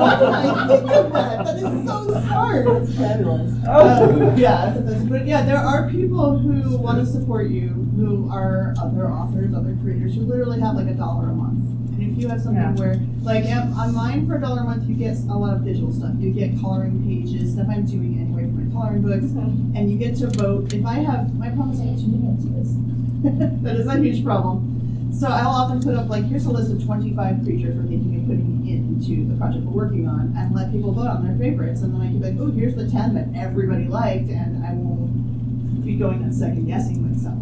like, 0.00 0.68
think 0.68 0.90
of 0.92 1.12
that. 1.12 1.44
That 1.44 1.56
is 1.56 1.86
so 1.86 2.08
smart. 2.24 2.64
Fabulous. 2.96 3.52
Uh, 3.66 4.34
yeah, 4.38 4.72
that's- 4.78 5.04
but 5.04 5.26
yeah, 5.26 5.42
there 5.44 5.58
are 5.58 5.90
people 5.90 6.38
who 6.38 6.78
want 6.78 6.98
to 7.00 7.06
support 7.06 7.50
you, 7.50 7.68
who 7.96 8.30
are 8.32 8.74
other 8.82 9.10
authors, 9.10 9.52
other 9.54 9.76
creators, 9.82 10.14
who 10.14 10.22
literally 10.22 10.58
have 10.60 10.74
like 10.74 10.88
a 10.88 10.94
dollar 10.94 11.28
a 11.28 11.34
month. 11.34 11.64
And 11.98 12.12
if 12.12 12.22
you 12.22 12.28
have 12.28 12.40
something 12.40 12.62
Yeah. 12.62 12.74
where, 12.74 13.00
like, 13.22 13.44
um, 13.54 13.72
on 13.72 13.94
mine 13.94 14.26
for 14.26 14.36
a 14.36 14.40
dollar 14.40 14.60
a 14.62 14.64
month, 14.64 14.88
you 14.88 14.94
get 14.94 15.16
a 15.28 15.36
lot 15.36 15.54
of 15.54 15.64
digital 15.64 15.92
stuff. 15.92 16.12
You 16.18 16.30
get 16.30 16.58
coloring 16.60 17.02
pages, 17.02 17.52
stuff 17.54 17.66
I'm 17.70 17.84
doing 17.86 18.18
anyway 18.20 18.42
for 18.50 18.60
my 18.60 18.72
coloring 18.72 19.02
books, 19.02 19.32
and 19.74 19.90
you 19.90 19.96
get 19.96 20.16
to 20.16 20.26
vote. 20.28 20.72
If 20.72 20.84
I 20.84 20.94
have, 20.94 21.34
my 21.38 21.48
problem 21.48 21.72
is 21.72 21.80
I 21.80 21.84
have 21.84 22.00
too 22.00 22.08
many 22.08 22.36
ideas. 22.36 22.76
that 23.62 23.76
is 23.76 23.86
a 23.86 23.98
huge 23.98 24.22
problem. 24.24 25.10
So 25.12 25.28
I'll 25.28 25.48
often 25.48 25.82
put 25.82 25.94
up 25.94 26.10
like, 26.10 26.24
here's 26.26 26.44
a 26.44 26.50
list 26.50 26.70
of 26.70 26.84
25 26.84 27.42
creatures 27.44 27.74
we're 27.76 27.84
thinking 27.88 28.20
of 28.20 28.26
putting 28.26 28.68
into 28.68 29.26
the 29.26 29.34
project 29.36 29.64
we're 29.64 29.84
working 29.84 30.06
on, 30.06 30.34
and 30.36 30.54
let 30.54 30.70
people 30.72 30.92
vote 30.92 31.06
on 31.08 31.26
their 31.26 31.36
favorites. 31.38 31.80
And 31.80 31.94
then 31.94 32.02
I 32.02 32.06
can 32.08 32.18
be 32.20 32.30
like, 32.30 32.38
oh, 32.38 32.50
here's 32.50 32.74
the 32.74 32.90
10 32.90 33.14
that 33.14 33.28
everybody 33.34 33.84
liked, 33.88 34.28
and 34.28 34.64
I 34.64 34.72
won't 34.74 35.84
be 35.84 35.96
going 35.96 36.22
and 36.22 36.34
second 36.34 36.66
guessing 36.66 37.10
myself. 37.10 37.38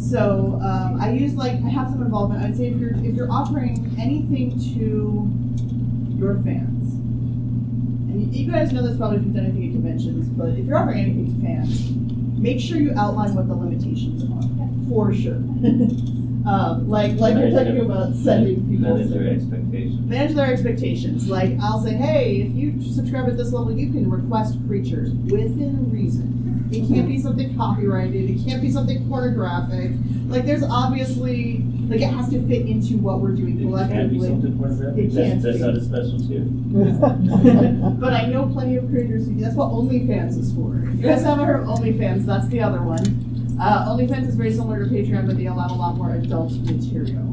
So 0.00 0.58
um, 0.62 1.00
I 1.00 1.12
use 1.12 1.34
like 1.34 1.52
I 1.62 1.68
have 1.68 1.90
some 1.90 2.02
involvement. 2.02 2.42
I'd 2.42 2.56
say 2.56 2.68
if 2.68 2.78
you're 2.78 2.94
if 2.94 3.14
you're 3.14 3.30
offering 3.30 3.94
anything 3.98 4.58
to 4.74 6.18
your 6.18 6.34
fans, 6.42 6.94
and 6.94 8.34
you, 8.34 8.44
you 8.44 8.50
guys 8.50 8.72
know 8.72 8.82
this 8.82 8.96
probably 8.96 9.18
if 9.18 9.24
you've 9.24 9.34
done 9.34 9.46
anything 9.46 9.68
at 9.68 9.72
conventions, 9.72 10.28
but 10.30 10.48
if 10.50 10.64
you're 10.64 10.78
offering 10.78 10.98
anything 11.00 11.40
to 11.40 11.46
fans, 11.46 11.90
make 12.38 12.60
sure 12.60 12.78
you 12.78 12.92
outline 12.96 13.34
what 13.34 13.46
the 13.46 13.54
limitations 13.54 14.24
are 14.24 14.88
for 14.88 15.12
sure. 15.14 15.40
Um, 16.46 16.88
like 16.88 17.18
like 17.18 17.36
you're 17.36 17.50
talking 17.50 17.80
about 17.80 18.14
setting 18.14 18.66
people. 18.66 18.94
Manage 18.96 19.10
their 19.10 19.28
expectations. 19.28 20.08
manage 20.08 20.34
their 20.34 20.50
expectations. 20.50 21.28
Like 21.28 21.52
I'll 21.60 21.82
say, 21.82 21.92
hey, 21.92 22.40
if 22.40 22.52
you 22.54 22.82
subscribe 22.94 23.28
at 23.28 23.36
this 23.36 23.52
level, 23.52 23.72
you 23.72 23.92
can 23.92 24.10
request 24.10 24.56
creatures 24.66 25.10
within 25.12 25.92
reason. 25.92 26.39
It 26.72 26.88
can't 26.88 27.08
be 27.08 27.18
something 27.18 27.56
copyrighted. 27.56 28.30
It 28.30 28.44
can't 28.46 28.62
be 28.62 28.70
something 28.70 29.08
pornographic. 29.08 29.92
Like 30.28 30.46
there's 30.46 30.62
obviously 30.62 31.64
like 31.88 32.00
it 32.00 32.10
has 32.10 32.30
to 32.30 32.40
fit 32.46 32.66
into 32.66 32.98
what 32.98 33.20
we're 33.20 33.32
doing 33.32 33.58
collectively. 33.58 33.96
It 33.96 34.00
can't 34.00 34.10
be 34.12 34.18
collectively. 34.18 34.28
something 34.28 34.58
pornographic. 34.58 35.04
It 35.04 35.14
That's, 35.14 35.28
can't 35.28 35.42
that's 35.42 35.58
be. 35.58 35.64
not 35.64 35.74
a 35.74 35.84
specialty. 35.84 36.38
but 38.00 38.12
I 38.12 38.26
know 38.26 38.46
plenty 38.46 38.76
of 38.76 38.88
creators 38.88 39.26
who 39.26 39.34
do. 39.34 39.40
That's 39.40 39.56
what 39.56 39.70
OnlyFans 39.70 40.38
is 40.38 40.52
for. 40.52 40.76
If 40.88 41.00
you 41.00 41.02
guys 41.02 41.24
haven't 41.24 41.46
heard 41.46 41.62
of 41.62 41.66
OnlyFans, 41.66 42.26
that's 42.26 42.46
the 42.48 42.60
other 42.60 42.82
one. 42.82 43.56
Uh, 43.60 43.88
OnlyFans 43.88 44.28
is 44.28 44.36
very 44.36 44.52
similar 44.52 44.84
to 44.84 44.88
Patreon, 44.88 45.26
but 45.26 45.36
they 45.36 45.46
allow 45.46 45.66
a 45.66 45.74
lot 45.74 45.96
more 45.96 46.14
adult 46.14 46.52
material. 46.52 47.26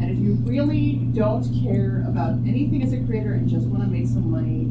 And 0.00 0.10
if 0.10 0.18
you 0.18 0.34
really 0.50 0.94
don't 1.12 1.44
care 1.62 2.04
about 2.08 2.38
anything 2.46 2.82
as 2.82 2.94
a 2.94 3.00
creator 3.04 3.34
and 3.34 3.48
just 3.48 3.66
want 3.66 3.82
to 3.82 3.88
make 3.88 4.06
some 4.06 4.30
money, 4.30 4.64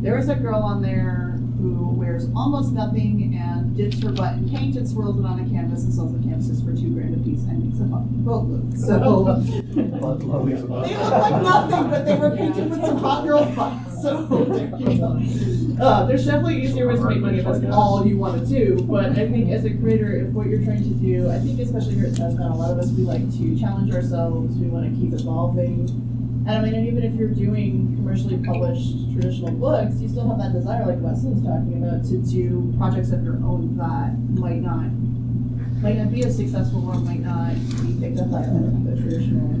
there 0.00 0.16
is 0.16 0.28
a 0.28 0.36
girl 0.36 0.60
on 0.60 0.80
there 0.80 1.40
who 1.72 1.88
wears 1.88 2.28
almost 2.36 2.72
nothing 2.72 3.34
and 3.40 3.76
dips 3.76 4.02
her 4.02 4.12
butt 4.12 4.34
in 4.34 4.48
paint 4.50 4.76
and 4.76 4.88
swirls 4.88 5.18
it 5.18 5.24
on 5.24 5.40
a 5.40 5.48
canvas 5.50 5.84
and 5.84 5.94
sells 5.94 6.12
the 6.12 6.18
canvases 6.18 6.62
for 6.62 6.74
two 6.74 6.90
grand 6.90 7.14
a 7.14 7.18
piece 7.24 7.42
and 7.44 7.64
makes 7.64 7.80
a 7.80 7.84
boatload. 7.84 8.78
So 8.78 9.24
they 9.74 10.96
look 10.96 11.10
like 11.10 11.42
nothing, 11.42 11.90
but 11.90 12.04
they 12.04 12.16
were 12.16 12.36
painted 12.36 12.70
with 12.70 12.84
some 12.84 12.98
hot 12.98 13.24
girls' 13.24 13.54
butts. 13.54 14.02
So 14.02 14.26
there 14.26 14.78
you 14.78 14.98
go. 14.98 15.82
Uh, 15.82 16.04
there's 16.06 16.26
definitely 16.26 16.62
easier 16.62 16.86
ways 16.88 17.00
to 17.00 17.08
make 17.08 17.18
money 17.18 17.38
if 17.38 17.44
that's 17.44 17.64
all 17.72 18.06
you 18.06 18.18
want 18.18 18.38
to 18.38 18.46
do. 18.46 18.82
But 18.82 19.12
I 19.12 19.28
think 19.28 19.50
as 19.50 19.64
a 19.64 19.70
creator, 19.70 20.12
if 20.12 20.28
what 20.28 20.46
you're 20.46 20.62
trying 20.62 20.82
to 20.82 20.94
do, 20.94 21.30
I 21.30 21.38
think 21.38 21.58
especially 21.58 21.94
here 21.94 22.06
at 22.06 22.12
TusCon, 22.12 22.50
a 22.50 22.54
lot 22.54 22.70
of 22.70 22.78
us 22.78 22.90
we 22.90 23.02
like 23.02 23.22
to 23.38 23.58
challenge 23.58 23.92
ourselves. 23.92 24.56
We 24.56 24.66
want 24.66 24.92
to 24.92 25.00
keep 25.00 25.12
evolving. 25.18 25.88
And 26.46 26.50
I 26.50 26.60
mean, 26.62 26.74
and 26.74 26.86
even 26.86 27.02
if 27.04 27.14
you're 27.14 27.28
doing 27.30 27.94
commercially 27.96 28.36
published 28.44 29.12
traditional 29.12 29.52
books, 29.52 29.96
you 30.00 30.08
still 30.08 30.28
have 30.28 30.38
that 30.38 30.52
desire, 30.52 30.84
like 30.84 30.98
Wesley 31.00 31.30
was 31.32 31.42
talking 31.42 31.82
about, 31.82 32.04
to 32.04 32.18
do 32.18 32.74
projects 32.76 33.10
of 33.12 33.24
your 33.24 33.36
own 33.36 33.76
that 33.78 34.12
might 34.40 34.60
not 34.60 34.90
might 35.82 35.96
not 35.98 36.10
be 36.12 36.24
as 36.24 36.36
successful 36.36 36.86
or 36.88 36.94
might 37.00 37.20
not 37.20 37.54
be 37.82 37.98
picked 38.00 38.18
up 38.18 38.30
by 38.30 38.42
the 38.42 38.96
traditional 39.00 39.60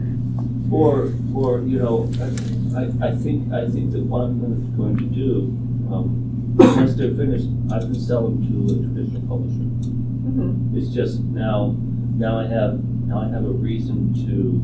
Or, 0.70 1.12
or, 1.34 1.60
you 1.60 1.78
know, 1.78 2.10
I, 2.20 2.80
I- 2.80 3.08
I 3.08 3.14
think, 3.16 3.52
I 3.52 3.68
think 3.70 3.92
that 3.92 4.02
what 4.04 4.22
I'm 4.22 4.76
going 4.76 4.96
to 4.96 5.04
do, 5.04 5.52
um, 5.92 6.54
once 6.56 6.94
they're 6.94 7.14
finished, 7.14 7.46
I 7.70 7.78
can 7.80 7.94
sell 7.94 8.28
them 8.28 8.40
to 8.48 8.74
a 8.74 8.76
traditional 8.82 9.22
publisher. 9.28 9.68
It's 10.76 10.88
just 10.94 11.20
now, 11.20 11.76
now 12.16 12.38
I 12.40 12.46
have, 12.46 12.82
now 13.06 13.20
I 13.20 13.28
have 13.28 13.44
a 13.44 13.50
reason 13.52 14.12
to 14.26 14.62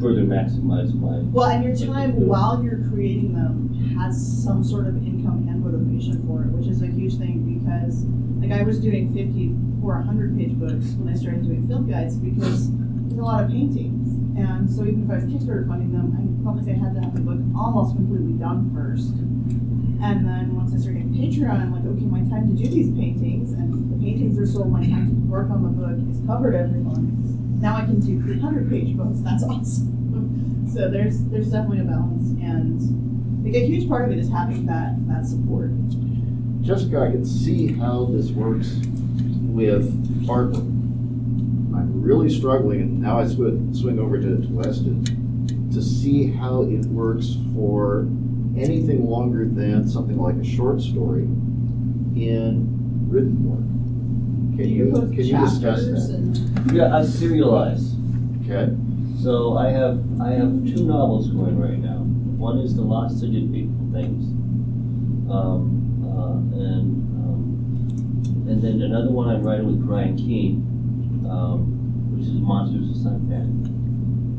further 0.00 0.22
maximize 0.22 0.94
my. 0.94 1.18
Well, 1.30 1.50
and 1.50 1.64
your 1.64 1.76
time 1.76 2.26
while 2.26 2.62
you're 2.62 2.88
creating 2.90 3.34
them 3.34 3.96
has 3.98 4.16
some 4.44 4.62
sort 4.62 4.86
of 4.86 4.96
income 4.96 5.46
and 5.48 5.62
motivation 5.62 6.26
for 6.26 6.42
it, 6.42 6.50
which 6.54 6.66
is 6.66 6.82
a 6.82 6.86
huge 6.86 7.18
thing 7.18 7.42
because, 7.58 8.04
like, 8.40 8.52
I 8.52 8.62
was 8.62 8.78
doing 8.78 9.12
50 9.12 9.54
or 9.82 9.98
100 9.98 10.36
page 10.36 10.54
books 10.58 10.94
when 10.98 11.12
I 11.12 11.16
started 11.16 11.44
doing 11.44 11.66
film 11.66 11.90
guides 11.90 12.16
because 12.16 12.70
there's 12.70 13.18
a 13.18 13.22
lot 13.22 13.44
of 13.44 13.50
paintings. 13.50 14.14
And 14.38 14.70
so 14.70 14.82
even 14.86 15.02
if 15.04 15.10
I 15.10 15.14
was 15.16 15.24
Kickstarter 15.24 15.66
funding 15.66 15.90
them, 15.90 16.14
I 16.14 16.22
felt 16.44 16.62
like 16.62 16.70
I 16.70 16.78
had 16.78 16.94
to 16.94 17.00
have 17.02 17.14
the 17.14 17.20
book 17.20 17.42
almost 17.58 17.96
completely 17.96 18.38
done 18.38 18.70
first. 18.70 19.18
And 19.98 20.22
then 20.22 20.54
once 20.54 20.70
I 20.72 20.78
started 20.78 21.10
getting 21.10 21.32
Patreon, 21.32 21.58
I'm 21.58 21.74
like, 21.74 21.82
okay, 21.82 22.06
my 22.06 22.22
time 22.30 22.46
to 22.46 22.54
do 22.54 22.70
these 22.70 22.94
paintings, 22.94 23.50
and 23.50 23.90
the 23.90 23.98
paintings 23.98 24.38
are 24.38 24.46
sold, 24.46 24.70
my 24.70 24.86
time 24.86 25.10
to 25.10 25.14
work 25.26 25.50
on 25.50 25.66
the 25.66 25.74
book 25.74 25.98
is 26.06 26.22
covered 26.24 26.54
every 26.54 26.78
month. 26.78 27.27
Now 27.58 27.76
I 27.76 27.80
can 27.80 28.00
do 28.00 28.22
300 28.22 28.70
page 28.70 28.96
books. 28.96 29.20
That's 29.20 29.42
awesome. 29.48 30.70
so 30.72 30.88
there's 30.88 31.24
there's 31.24 31.50
definitely 31.50 31.80
a 31.80 31.84
balance, 31.84 32.30
and 32.40 33.44
like 33.44 33.54
a 33.54 33.66
huge 33.66 33.88
part 33.88 34.04
of 34.04 34.12
it 34.12 34.18
is 34.18 34.30
having 34.30 34.66
that 34.66 34.94
that 35.08 35.26
support. 35.26 35.70
Jessica, 36.62 37.00
I 37.00 37.10
can 37.10 37.24
see 37.24 37.72
how 37.72 38.04
this 38.06 38.30
works 38.30 38.76
with 39.58 40.26
artwork. 40.26 40.56
I'm 40.58 42.02
really 42.02 42.28
struggling, 42.28 42.80
and 42.80 43.00
now 43.00 43.18
I 43.18 43.26
swing, 43.26 43.74
swing 43.74 43.98
over 43.98 44.20
to, 44.20 44.40
to 44.40 44.48
Weston 44.48 45.70
to 45.72 45.82
see 45.82 46.30
how 46.30 46.62
it 46.62 46.84
works 46.86 47.36
for 47.54 48.00
anything 48.56 49.08
longer 49.08 49.46
than 49.46 49.88
something 49.88 50.18
like 50.18 50.34
a 50.36 50.44
short 50.44 50.80
story 50.80 51.22
in 51.22 52.66
written 53.08 53.44
work. 53.44 53.77
Can 54.58 54.70
you, 54.70 54.90
post 54.90 55.12
can 55.12 55.24
you 55.24 55.38
discuss 55.38 55.86
that? 55.86 56.74
Yeah, 56.74 56.96
I 56.96 57.02
serialize. 57.02 57.94
Okay, 58.42 58.74
So 59.22 59.56
I 59.56 59.70
have, 59.70 60.02
I 60.20 60.30
have 60.30 60.50
two 60.66 60.82
novels 60.84 61.30
going 61.30 61.56
right 61.60 61.78
now. 61.78 61.98
One 62.42 62.58
is 62.58 62.74
The 62.74 62.82
Lost 62.82 63.20
City 63.20 63.44
of 63.44 63.52
Beautiful 63.52 63.88
Things. 63.92 64.24
Um, 65.30 66.02
uh, 66.02 66.58
and, 66.58 66.90
um, 67.22 68.48
and 68.50 68.60
then 68.60 68.82
another 68.82 69.12
one 69.12 69.28
I'm 69.28 69.44
writing 69.44 69.66
with 69.66 69.86
Brian 69.86 70.16
Keene, 70.16 70.66
um, 71.30 72.10
which 72.10 72.26
is 72.26 72.32
Monsters 72.32 72.98
of 72.98 73.12
Suntan. 73.12 73.62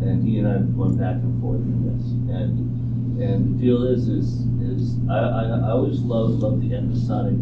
And 0.03 0.27
he 0.27 0.39
and 0.39 0.49
I 0.49 0.51
have 0.59 0.75
gone 0.75 0.97
back 0.97 1.15
and 1.15 1.41
forth 1.41 1.61
in 1.61 1.95
this. 1.95 2.03
And, 2.35 3.23
and 3.23 3.55
the 3.57 3.63
deal 3.63 3.87
is, 3.87 4.09
is, 4.09 4.43
is 4.67 4.99
I, 5.09 5.15
I, 5.15 5.43
I 5.63 5.71
always 5.71 6.01
love 6.01 6.31
love 6.43 6.59
the 6.59 6.75
episodic 6.75 7.39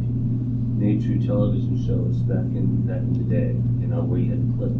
nature 0.77 1.17
television 1.25 1.75
shows 1.85 2.17
back 2.29 2.45
in, 2.53 2.85
back 2.85 3.01
in 3.01 3.13
the 3.13 3.25
day, 3.25 3.53
you 3.81 3.87
know, 3.87 4.01
where 4.01 4.19
you 4.19 4.31
had 4.31 4.41
clip 4.57 4.71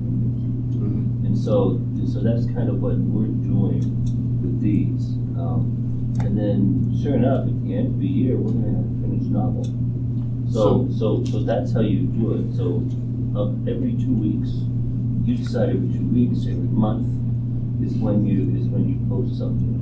and 1.27 1.37
so, 1.37 1.81
so 2.05 2.19
that's 2.21 2.45
kind 2.45 2.69
of 2.69 2.81
what 2.81 2.95
we're 2.97 3.27
doing 3.27 3.81
with 4.41 4.61
these. 4.61 5.17
Um, 5.37 6.13
and 6.19 6.37
then, 6.37 6.97
sure 7.01 7.15
enough, 7.15 7.47
at 7.47 7.63
the 7.65 7.75
end 7.75 7.95
of 7.95 7.99
the 7.99 8.07
year, 8.07 8.37
we're 8.37 8.53
gonna 8.53 8.77
have 8.77 8.85
a 8.85 9.01
finished 9.01 9.29
novel. 9.29 9.65
So, 10.51 10.87
so, 10.97 11.23
so 11.25 11.43
that's 11.43 11.73
how 11.73 11.81
you 11.81 12.07
do 12.07 12.33
it. 12.33 12.55
So, 12.55 12.81
uh, 13.37 13.51
every 13.69 13.93
two 13.93 14.13
weeks, 14.13 14.49
you 15.27 15.35
decide 15.35 15.69
every 15.69 15.91
two 15.91 16.07
weeks, 16.07 16.47
every 16.47 16.71
month 16.71 17.05
is 17.83 17.93
when 17.95 18.25
you 18.25 18.55
is 18.57 18.67
when 18.67 18.87
you 18.87 18.97
post 19.09 19.37
something. 19.37 19.75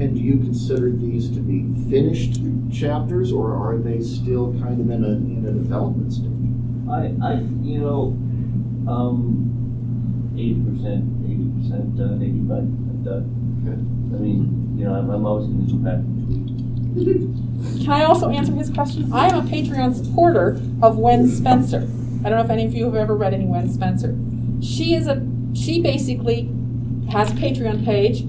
and 0.00 0.14
do 0.14 0.20
you 0.20 0.38
consider 0.38 0.90
these 0.90 1.28
to 1.30 1.40
be 1.40 1.66
finished 1.90 2.40
chapters, 2.72 3.32
or 3.32 3.54
are 3.54 3.78
they 3.78 4.00
still 4.00 4.52
kind 4.60 4.80
of 4.80 4.90
in 4.90 5.04
a, 5.04 5.35
in 5.46 5.58
a 5.58 5.62
development 5.62 6.12
stage? 6.12 6.26
I, 6.90 7.14
I, 7.24 7.32
you 7.62 7.80
know, 7.80 8.16
um, 8.90 10.34
eighty 10.36 10.54
percent, 10.62 11.04
eighty 11.24 11.48
percent 11.56 11.96
done, 11.96 12.22
eighty-five 12.22 12.66
percent 12.66 13.04
done. 13.04 14.12
I 14.14 14.18
mean, 14.18 14.76
you 14.78 14.84
know, 14.84 14.94
I'm, 14.94 15.10
I'm 15.10 15.26
always 15.26 15.46
gonna 15.46 15.66
go 15.66 15.76
back 15.78 15.94
and. 15.94 16.56
Can 16.96 17.90
I 17.90 18.04
also 18.04 18.30
answer 18.30 18.52
his 18.52 18.70
question? 18.70 19.12
I 19.12 19.28
am 19.28 19.46
a 19.46 19.50
Patreon 19.50 19.94
supporter 19.94 20.60
of 20.82 20.96
Wen 20.96 21.28
Spencer. 21.28 21.88
I 22.24 22.30
don't 22.30 22.38
know 22.38 22.44
if 22.44 22.50
any 22.50 22.64
of 22.64 22.72
you 22.72 22.86
have 22.86 22.94
ever 22.94 23.14
read 23.14 23.34
any 23.34 23.44
Wen 23.44 23.68
Spencer. 23.70 24.16
She 24.62 24.94
is 24.94 25.06
a 25.06 25.22
she 25.54 25.82
basically 25.82 26.48
has 27.10 27.30
a 27.30 27.34
Patreon 27.34 27.84
page. 27.84 28.22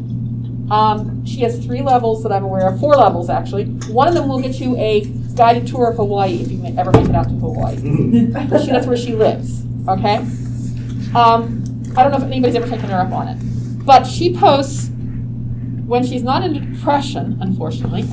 Um, 0.71 1.25
she 1.25 1.41
has 1.41 1.63
three 1.63 1.81
levels 1.81 2.23
that 2.23 2.31
I'm 2.33 2.43
aware 2.43 2.67
of, 2.67 2.79
four 2.79 2.95
levels 2.95 3.29
actually. 3.29 3.65
One 3.89 4.09
of 4.09 4.15
them 4.15 4.27
will 4.27 4.41
get 4.41 4.59
you 4.59 4.75
a 4.75 5.05
guided 5.37 5.67
tour 5.67 5.89
of 5.91 5.97
Hawaii 5.97 6.41
if 6.41 6.51
you 6.51 6.63
ever 6.77 6.91
make 6.91 7.07
it 7.07 7.15
out 7.15 7.29
to 7.29 7.35
Hawaii. 7.35 7.75
Because 7.75 8.65
she, 8.65 8.71
that's 8.71 8.87
where 8.87 8.97
she 8.97 9.13
lives. 9.13 9.63
Okay. 9.87 10.17
Um, 11.15 11.63
I 11.95 12.03
don't 12.03 12.11
know 12.11 12.17
if 12.17 12.23
anybody's 12.23 12.55
ever 12.55 12.67
taken 12.67 12.89
her 12.89 12.99
up 12.99 13.11
on 13.11 13.27
it, 13.27 13.37
but 13.85 14.05
she 14.05 14.35
posts 14.35 14.89
when 15.85 16.05
she's 16.05 16.23
not 16.23 16.43
in 16.43 16.53
depression, 16.73 17.37
unfortunately. 17.39 18.03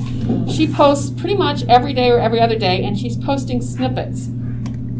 She 0.49 0.65
posts 0.67 1.09
pretty 1.19 1.35
much 1.35 1.63
every 1.67 1.93
day 1.93 2.09
or 2.09 2.19
every 2.19 2.39
other 2.39 2.57
day, 2.57 2.83
and 2.85 2.97
she's 2.97 3.17
posting 3.17 3.61
snippets. 3.61 4.29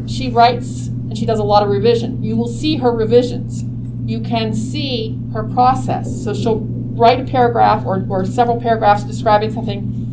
She 0.08 0.30
writes 0.30 0.88
and 0.88 1.18
she 1.18 1.26
does 1.26 1.40
a 1.40 1.44
lot 1.44 1.64
of 1.64 1.70
revision. 1.70 2.22
You 2.22 2.36
will 2.36 2.48
see 2.48 2.78
her 2.78 2.92
revisions. 2.92 3.64
You 4.06 4.20
can 4.20 4.54
see 4.54 5.18
her 5.34 5.44
process. 5.44 6.24
So 6.24 6.34
she'll 6.34 6.60
write 6.60 7.22
a 7.22 7.24
paragraph 7.24 7.86
or, 7.86 8.06
or 8.10 8.26
several 8.26 8.60
paragraphs 8.60 9.04
describing 9.04 9.52
something. 9.52 10.05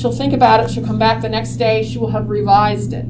She'll 0.00 0.12
think 0.12 0.32
about 0.32 0.64
it. 0.64 0.70
She'll 0.70 0.86
come 0.86 0.98
back 0.98 1.20
the 1.20 1.28
next 1.28 1.56
day. 1.56 1.84
She 1.84 1.98
will 1.98 2.10
have 2.10 2.30
revised 2.30 2.94
it. 2.94 3.04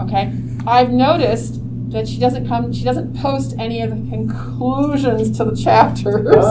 Okay? 0.00 0.32
I've 0.64 0.90
noticed 0.90 1.60
that 1.90 2.06
she 2.06 2.20
doesn't 2.20 2.46
come, 2.46 2.72
she 2.72 2.84
doesn't 2.84 3.16
post 3.16 3.56
any 3.58 3.82
of 3.82 3.90
the 3.90 4.08
conclusions 4.08 5.36
to 5.38 5.44
the 5.44 5.56
chapters. 5.56 6.44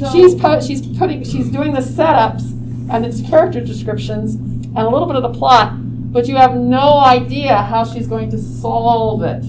she's 0.12 0.34
po- 0.34 0.60
she's 0.60 0.84
putting 0.98 1.22
she's 1.22 1.48
doing 1.50 1.72
the 1.72 1.80
setups 1.80 2.50
and 2.90 3.04
its 3.06 3.20
character 3.20 3.60
descriptions 3.60 4.34
and 4.34 4.78
a 4.78 4.88
little 4.88 5.06
bit 5.06 5.14
of 5.16 5.22
the 5.22 5.38
plot, 5.38 5.74
but 6.12 6.26
you 6.26 6.36
have 6.36 6.56
no 6.56 6.98
idea 6.98 7.62
how 7.62 7.84
she's 7.84 8.08
going 8.08 8.30
to 8.30 8.38
solve 8.38 9.22
it. 9.22 9.44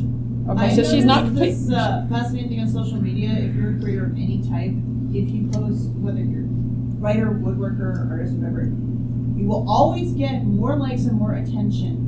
Okay, 0.50 0.66
I 0.66 0.76
so 0.76 0.84
she's 0.84 1.06
not 1.06 1.24
noticed 1.24 1.36
complete. 1.36 1.52
This 1.52 1.72
uh, 1.72 2.06
fascinating 2.10 2.50
thing 2.50 2.60
on 2.60 2.68
social 2.70 3.02
media. 3.02 3.30
If 3.32 3.56
you're 3.56 3.78
a 3.78 3.80
creator 3.80 4.06
of 4.06 4.12
any 4.12 4.44
type, 4.48 4.74
if 5.16 5.32
you 5.32 5.50
post 5.52 5.90
whether 5.96 6.20
you're 6.24 6.45
writer, 7.06 7.28
woodworker, 7.28 8.10
artist, 8.10 8.34
whatever, 8.34 8.64
you 9.38 9.46
will 9.46 9.64
always 9.70 10.14
get 10.14 10.44
more 10.44 10.76
likes 10.76 11.06
and 11.06 11.14
more 11.14 11.36
attention 11.36 12.02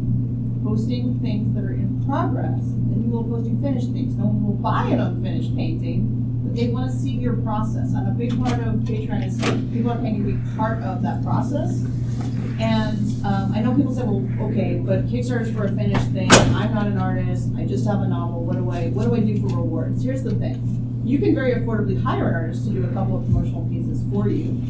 posting 0.66 1.20
things 1.20 1.54
that 1.54 1.64
are 1.64 1.74
in 1.74 2.04
progress 2.08 2.62
than 2.62 3.04
you 3.04 3.12
will 3.12 3.24
posting 3.24 3.62
finished 3.62 3.92
things. 3.92 4.16
No 4.16 4.26
one 4.26 4.44
will 4.44 4.56
buy 4.56 4.86
an 4.86 5.00
unfinished 5.00 5.56
painting, 5.56 6.42
but 6.44 6.56
they 6.56 6.70
want 6.70 6.90
to 6.90 6.98
see 6.98 7.12
your 7.12 7.34
process. 7.34 7.94
And 7.94 8.08
a 8.08 8.12
big 8.12 8.36
part 8.44 8.60
of 8.60 8.82
Patreon 8.90 9.24
is 9.24 9.38
people 9.72 9.92
are 9.92 10.00
paying 10.00 10.26
to 10.26 10.32
be 10.34 10.58
part 10.58 10.82
of 10.82 11.04
that 11.04 11.22
process. 11.22 11.86
And 12.60 13.24
um, 13.24 13.54
I 13.54 13.62
know 13.62 13.76
people 13.76 13.94
say, 13.94 14.02
well, 14.02 14.28
okay, 14.50 14.82
but 14.84 15.06
Kickstarter's 15.06 15.54
for 15.54 15.66
a 15.66 15.72
finished 15.72 16.10
thing. 16.10 16.28
I'm 16.32 16.74
not 16.74 16.88
an 16.88 16.98
artist. 16.98 17.50
I 17.56 17.66
just 17.66 17.86
have 17.86 18.02
a 18.02 18.08
novel. 18.08 18.44
What 18.44 18.56
do 18.56 18.72
I 18.72 18.88
what 18.88 19.06
do 19.06 19.14
I 19.14 19.20
do 19.20 19.40
for 19.42 19.58
rewards? 19.58 20.04
Here's 20.04 20.24
the 20.24 20.34
thing: 20.34 20.58
you 21.06 21.20
can 21.20 21.36
very 21.36 21.54
affordably 21.54 22.02
hire 22.02 22.30
an 22.30 22.34
artist 22.34 22.66
to 22.66 22.72
do 22.72 22.84
a 22.84 22.94
couple 22.94 23.18
of 23.18 23.26
promotional 23.26 23.62
pieces 23.70 23.77
for 24.12 24.30
you, 24.30 24.62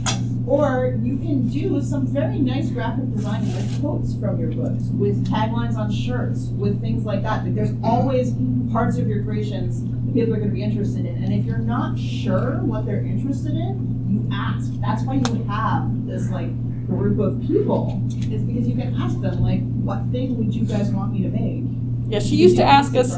or 0.47 0.97
you 1.01 1.17
can 1.17 1.47
do 1.49 1.81
some 1.81 2.07
very 2.07 2.39
nice 2.39 2.69
graphic 2.69 3.13
design 3.13 3.45
with 3.45 3.81
quotes 3.81 4.15
from 4.15 4.39
your 4.39 4.51
books, 4.51 4.85
with 4.93 5.25
taglines 5.27 5.77
on 5.77 5.91
shirts, 5.91 6.47
with 6.57 6.79
things 6.81 7.05
like 7.05 7.23
that. 7.23 7.43
Like 7.43 7.55
there's 7.55 7.73
always 7.83 8.33
parts 8.71 8.97
of 8.97 9.07
your 9.07 9.23
creations 9.23 9.81
that 9.83 10.13
people 10.13 10.33
are 10.33 10.37
going 10.37 10.49
to 10.49 10.55
be 10.55 10.63
interested 10.63 11.05
in, 11.05 11.23
and 11.23 11.33
if 11.33 11.45
you're 11.45 11.57
not 11.57 11.97
sure 11.99 12.59
what 12.63 12.85
they're 12.85 13.03
interested 13.03 13.53
in, 13.53 14.07
you 14.09 14.29
ask. 14.33 14.71
That's 14.79 15.03
why 15.03 15.15
you 15.15 15.43
have 15.43 16.07
this 16.07 16.29
like 16.29 16.49
group 16.87 17.19
of 17.19 17.41
people 17.41 18.01
is 18.31 18.41
because 18.43 18.67
you 18.67 18.75
can 18.75 18.95
ask 18.95 19.19
them 19.19 19.41
like 19.41 19.61
what 19.83 20.01
thing 20.11 20.37
would 20.37 20.55
you 20.55 20.63
guys 20.63 20.89
want 20.91 21.11
me 21.11 21.21
to 21.21 21.27
make 21.27 21.63
Yeah, 22.09 22.19
she 22.19 22.37
used 22.37 22.55
to 22.57 22.63
ask 22.63 22.95
us. 22.95 23.17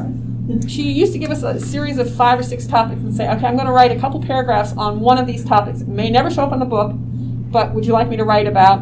She 0.67 0.91
used 0.91 1.13
to 1.13 1.19
give 1.19 1.31
us 1.31 1.43
a 1.43 1.59
series 1.59 1.97
of 1.97 2.13
five 2.15 2.39
or 2.39 2.43
six 2.43 2.65
topics 2.65 3.01
and 3.01 3.13
say, 3.15 3.29
"Okay, 3.29 3.45
I'm 3.45 3.55
going 3.55 3.67
to 3.67 3.71
write 3.71 3.91
a 3.91 3.99
couple 3.99 4.21
paragraphs 4.21 4.73
on 4.77 4.99
one 4.99 5.17
of 5.17 5.27
these 5.27 5.43
topics. 5.43 5.81
It 5.81 5.87
may 5.87 6.09
never 6.09 6.29
show 6.31 6.43
up 6.43 6.53
in 6.53 6.59
the 6.59 6.65
book, 6.65 6.91
but 6.95 7.73
would 7.73 7.85
you 7.85 7.93
like 7.93 8.09
me 8.09 8.17
to 8.17 8.23
write 8.23 8.47
about 8.47 8.81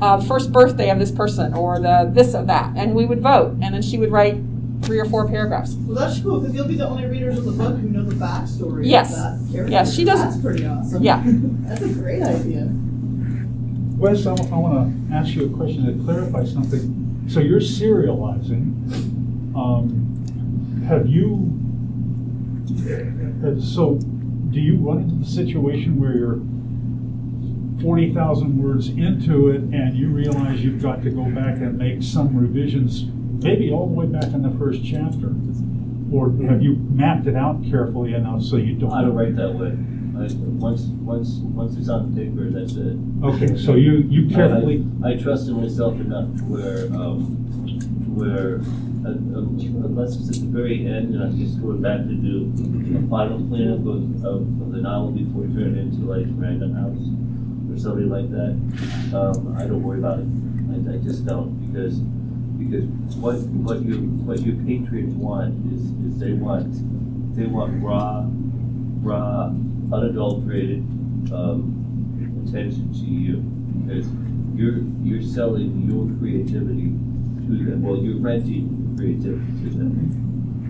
uh, 0.00 0.16
the 0.18 0.24
first 0.26 0.52
birthday 0.52 0.90
of 0.90 0.98
this 0.98 1.10
person 1.10 1.54
or 1.54 1.80
the 1.80 2.10
this 2.12 2.34
or 2.34 2.44
that?" 2.44 2.72
And 2.76 2.94
we 2.94 3.04
would 3.06 3.20
vote, 3.20 3.56
and 3.62 3.74
then 3.74 3.82
she 3.82 3.98
would 3.98 4.12
write 4.12 4.36
three 4.82 4.98
or 4.98 5.04
four 5.04 5.28
paragraphs. 5.28 5.74
well 5.74 5.96
that's 5.96 6.20
cool 6.20 6.40
because 6.40 6.54
you'll 6.54 6.66
be 6.66 6.74
the 6.76 6.86
only 6.86 7.06
readers 7.06 7.38
of 7.38 7.44
the 7.44 7.52
book 7.52 7.78
who 7.78 7.88
know 7.88 8.02
the 8.02 8.16
backstory 8.16 8.84
Yes. 8.84 9.12
of 9.12 9.16
that 9.46 9.52
character. 9.52 9.70
Yes, 9.70 9.94
she 9.94 10.02
doesn't- 10.04 10.28
that's 10.28 10.40
pretty 10.42 10.66
awesome 10.66 11.04
Yeah. 11.04 11.22
that's 11.24 11.82
a 11.82 11.88
great 11.94 12.20
idea 12.20 12.68
Wes, 13.96 14.26
I, 14.26 14.32
want 14.32 15.08
to 15.08 15.14
ask 15.14 15.32
you 15.36 15.46
a 15.46 15.56
question 15.56 15.86
to 15.86 16.04
clarify 16.04 16.44
something. 16.44 17.24
So 17.28 17.38
you're 17.38 17.60
serializing. 17.60 19.54
Um, 19.54 20.21
have 20.92 21.06
you? 21.06 21.58
uh, 23.44 23.60
So, 23.60 23.96
do 24.50 24.60
you 24.60 24.76
run 24.76 24.98
into 25.02 25.14
the 25.16 25.24
situation 25.30 25.98
where 26.00 26.14
you're 26.16 26.40
forty 27.82 28.12
thousand 28.12 28.62
words 28.62 28.88
into 28.88 29.48
it 29.48 29.60
and 29.62 29.96
you 29.96 30.08
realize 30.08 30.62
you've 30.62 30.82
got 30.82 31.02
to 31.02 31.10
go 31.10 31.24
back 31.24 31.56
and 31.56 31.76
make 31.78 32.02
some 32.02 32.36
revisions, 32.36 33.04
maybe 33.42 33.70
all 33.72 33.86
the 33.88 33.94
way 33.94 34.06
back 34.06 34.24
in 34.32 34.42
the 34.42 34.56
first 34.58 34.84
chapter? 34.84 35.32
Or 36.12 36.30
have 36.50 36.62
you 36.62 36.76
mapped 36.90 37.26
it 37.26 37.34
out 37.36 37.64
carefully 37.64 38.12
enough 38.12 38.42
so 38.42 38.56
you 38.56 38.74
don't? 38.74 38.92
I 38.92 39.00
don't 39.02 39.14
write 39.14 39.34
that 39.36 39.54
way. 39.54 39.72
I, 40.14 40.28
once, 40.34 40.82
once, 40.82 41.36
once 41.40 41.74
it's 41.76 41.88
on 41.88 42.14
the 42.14 42.20
paper, 42.20 42.50
that's 42.50 42.74
it. 42.74 42.96
Okay, 43.24 43.56
so 43.56 43.74
you, 43.76 44.04
you 44.10 44.28
I- 44.28 44.32
carefully. 44.34 44.86
I, 45.02 45.12
I 45.12 45.16
trust 45.16 45.48
in 45.48 45.58
myself 45.58 45.94
enough 45.94 46.28
where, 46.42 46.84
um, 46.92 47.61
where, 48.14 48.60
uh, 49.04 49.14
unless 49.84 50.16
it's 50.16 50.36
at 50.38 50.44
the 50.44 50.50
very 50.50 50.86
end 50.86 51.14
and 51.14 51.22
I'm 51.22 51.38
just 51.38 51.60
going 51.60 51.80
back 51.80 51.98
to 52.04 52.14
do 52.14 52.52
a 52.96 53.08
final 53.08 53.38
cleanup 53.48 53.80
of, 53.80 54.24
of, 54.24 54.42
of 54.62 54.72
the 54.72 54.80
novel 54.82 55.10
before 55.12 55.44
it 55.44 55.78
into 55.78 56.04
like 56.04 56.26
Random 56.36 56.74
House 56.74 57.04
or 57.70 57.78
something 57.80 58.08
like 58.08 58.30
that, 58.30 58.52
um, 59.16 59.56
I 59.58 59.66
don't 59.66 59.82
worry 59.82 59.98
about 59.98 60.20
it. 60.20 60.28
I, 60.72 60.94
I 60.94 60.98
just 60.98 61.26
don't, 61.26 61.56
because, 61.66 61.98
because 62.60 62.84
what, 63.16 63.38
what 63.64 63.82
your, 63.82 63.98
what 63.98 64.40
your 64.40 64.56
patrons 64.64 65.14
want 65.14 65.56
is, 65.72 65.90
is 66.06 66.20
they 66.20 66.32
want, 66.32 66.72
they 67.36 67.46
want 67.46 67.82
raw, 67.82 68.24
raw, 69.02 69.50
unadulterated, 69.92 70.80
um, 71.32 71.82
attention 72.46 72.92
to 72.92 73.04
you 73.06 73.36
because 73.82 74.06
you're 74.54 74.82
you're 75.02 75.22
selling 75.22 75.88
your 75.88 76.06
creativity 76.18 76.92
to 77.48 77.64
them. 77.70 77.82
Well, 77.82 77.96
you're 77.98 78.18
renting 78.20 78.68
your 78.88 78.96
creativity 78.98 79.70
to 79.70 79.70
them. 79.78 80.18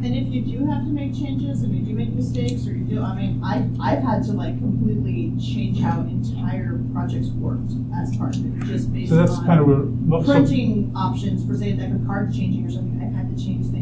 and 0.05 0.15
if 0.17 0.27
you 0.35 0.41
do 0.43 0.67
have 0.67 0.83
to 0.85 0.91
make 0.91 1.15
changes 1.15 1.63
and 1.63 1.75
you 1.77 1.83
do 1.85 1.95
make 1.95 2.11
mistakes 2.13 2.67
or 2.67 2.73
you 2.75 2.83
do 2.85 3.01
i 3.01 3.15
mean 3.15 3.41
i 3.45 3.57
i've 3.81 4.03
had 4.03 4.23
to 4.25 4.33
like 4.33 4.59
completely 4.59 5.31
change 5.41 5.79
how 5.81 6.01
entire 6.01 6.81
projects 6.93 7.29
worked 7.39 7.71
as 7.95 8.17
part 8.17 8.35
of 8.35 8.43
it 8.47 8.67
just 8.67 8.93
based 8.93 9.11
So 9.11 9.17
that's 9.17 9.39
on 9.39 9.47
kind 9.47 9.61
of 9.61 9.69
a. 9.69 9.79
well, 10.11 10.25
so- 10.25 10.33
printing 10.33 10.93
options 10.97 11.45
for 11.47 11.55
say 11.57 11.71
a 11.73 11.77
deck 11.77 11.93
of 11.93 12.05
cards 12.07 12.37
changing 12.37 12.67
or 12.67 12.71
something, 12.71 12.99
I've 13.01 13.15
had 13.15 13.29
to 13.37 13.45
change 13.45 13.67
things. 13.71 13.82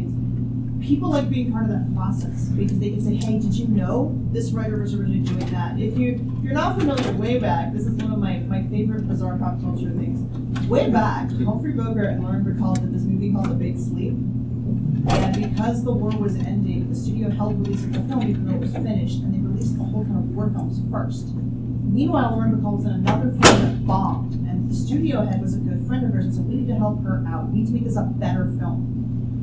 People 0.91 1.11
like 1.11 1.29
being 1.29 1.53
part 1.53 1.63
of 1.63 1.69
that 1.69 1.95
process 1.95 2.49
because 2.49 2.77
they 2.77 2.89
can 2.89 2.99
say, 2.99 3.15
"Hey, 3.15 3.39
did 3.39 3.53
you 3.53 3.65
know 3.69 4.13
this 4.33 4.51
writer 4.51 4.77
was 4.77 4.93
originally 4.93 5.21
doing 5.21 5.49
that?" 5.51 5.79
If 5.79 5.97
you 5.97 6.15
if 6.37 6.43
you're 6.43 6.53
not 6.53 6.77
familiar, 6.77 7.13
way 7.13 7.39
back, 7.39 7.71
this 7.71 7.85
is 7.85 7.93
one 7.93 8.11
of 8.11 8.19
my 8.19 8.39
my 8.39 8.63
favorite 8.63 9.07
bizarre 9.07 9.37
pop 9.37 9.61
culture 9.61 9.89
things. 9.91 10.19
Way 10.67 10.89
back, 10.91 11.31
Humphrey 11.31 11.71
Bogart 11.71 12.09
and 12.09 12.23
Lauren 12.25 12.43
Bacall 12.43 12.75
did 12.75 12.93
this 12.93 13.03
movie 13.03 13.31
called 13.31 13.51
The 13.51 13.53
Big 13.53 13.79
Sleep, 13.79 14.11
and 14.11 15.55
because 15.55 15.81
the 15.85 15.93
war 15.93 16.11
was 16.11 16.35
ending, 16.35 16.89
the 16.89 16.95
studio 16.95 17.29
held 17.29 17.65
release 17.65 17.85
of 17.85 17.93
the 17.93 18.01
film 18.01 18.23
even 18.23 18.45
though 18.45 18.55
it 18.55 18.59
was 18.59 18.73
finished, 18.73 19.19
and 19.19 19.33
they 19.33 19.39
released 19.39 19.75
a 19.79 19.83
whole 19.83 20.03
ton 20.03 20.17
of 20.17 20.35
war 20.35 20.49
films 20.49 20.81
first. 20.91 21.29
Meanwhile, 21.33 22.31
Lauren 22.31 22.51
Bacall 22.51 22.75
was 22.75 22.85
in 22.85 22.91
another 22.91 23.31
film 23.31 23.39
that 23.39 23.87
bombed, 23.87 24.33
and 24.33 24.69
the 24.69 24.75
studio 24.75 25.23
head 25.23 25.41
was 25.41 25.55
a 25.55 25.59
good 25.59 25.87
friend 25.87 26.05
of 26.05 26.11
hers 26.11 26.25
and 26.25 26.35
said, 26.35 26.45
We 26.49 26.55
need 26.55 26.67
to 26.67 26.75
help 26.75 27.01
her 27.03 27.23
out. 27.25 27.47
We 27.47 27.59
need 27.59 27.67
to 27.67 27.73
make 27.73 27.85
this 27.85 27.95
a 27.95 28.03
better 28.03 28.51
film. 28.59 28.90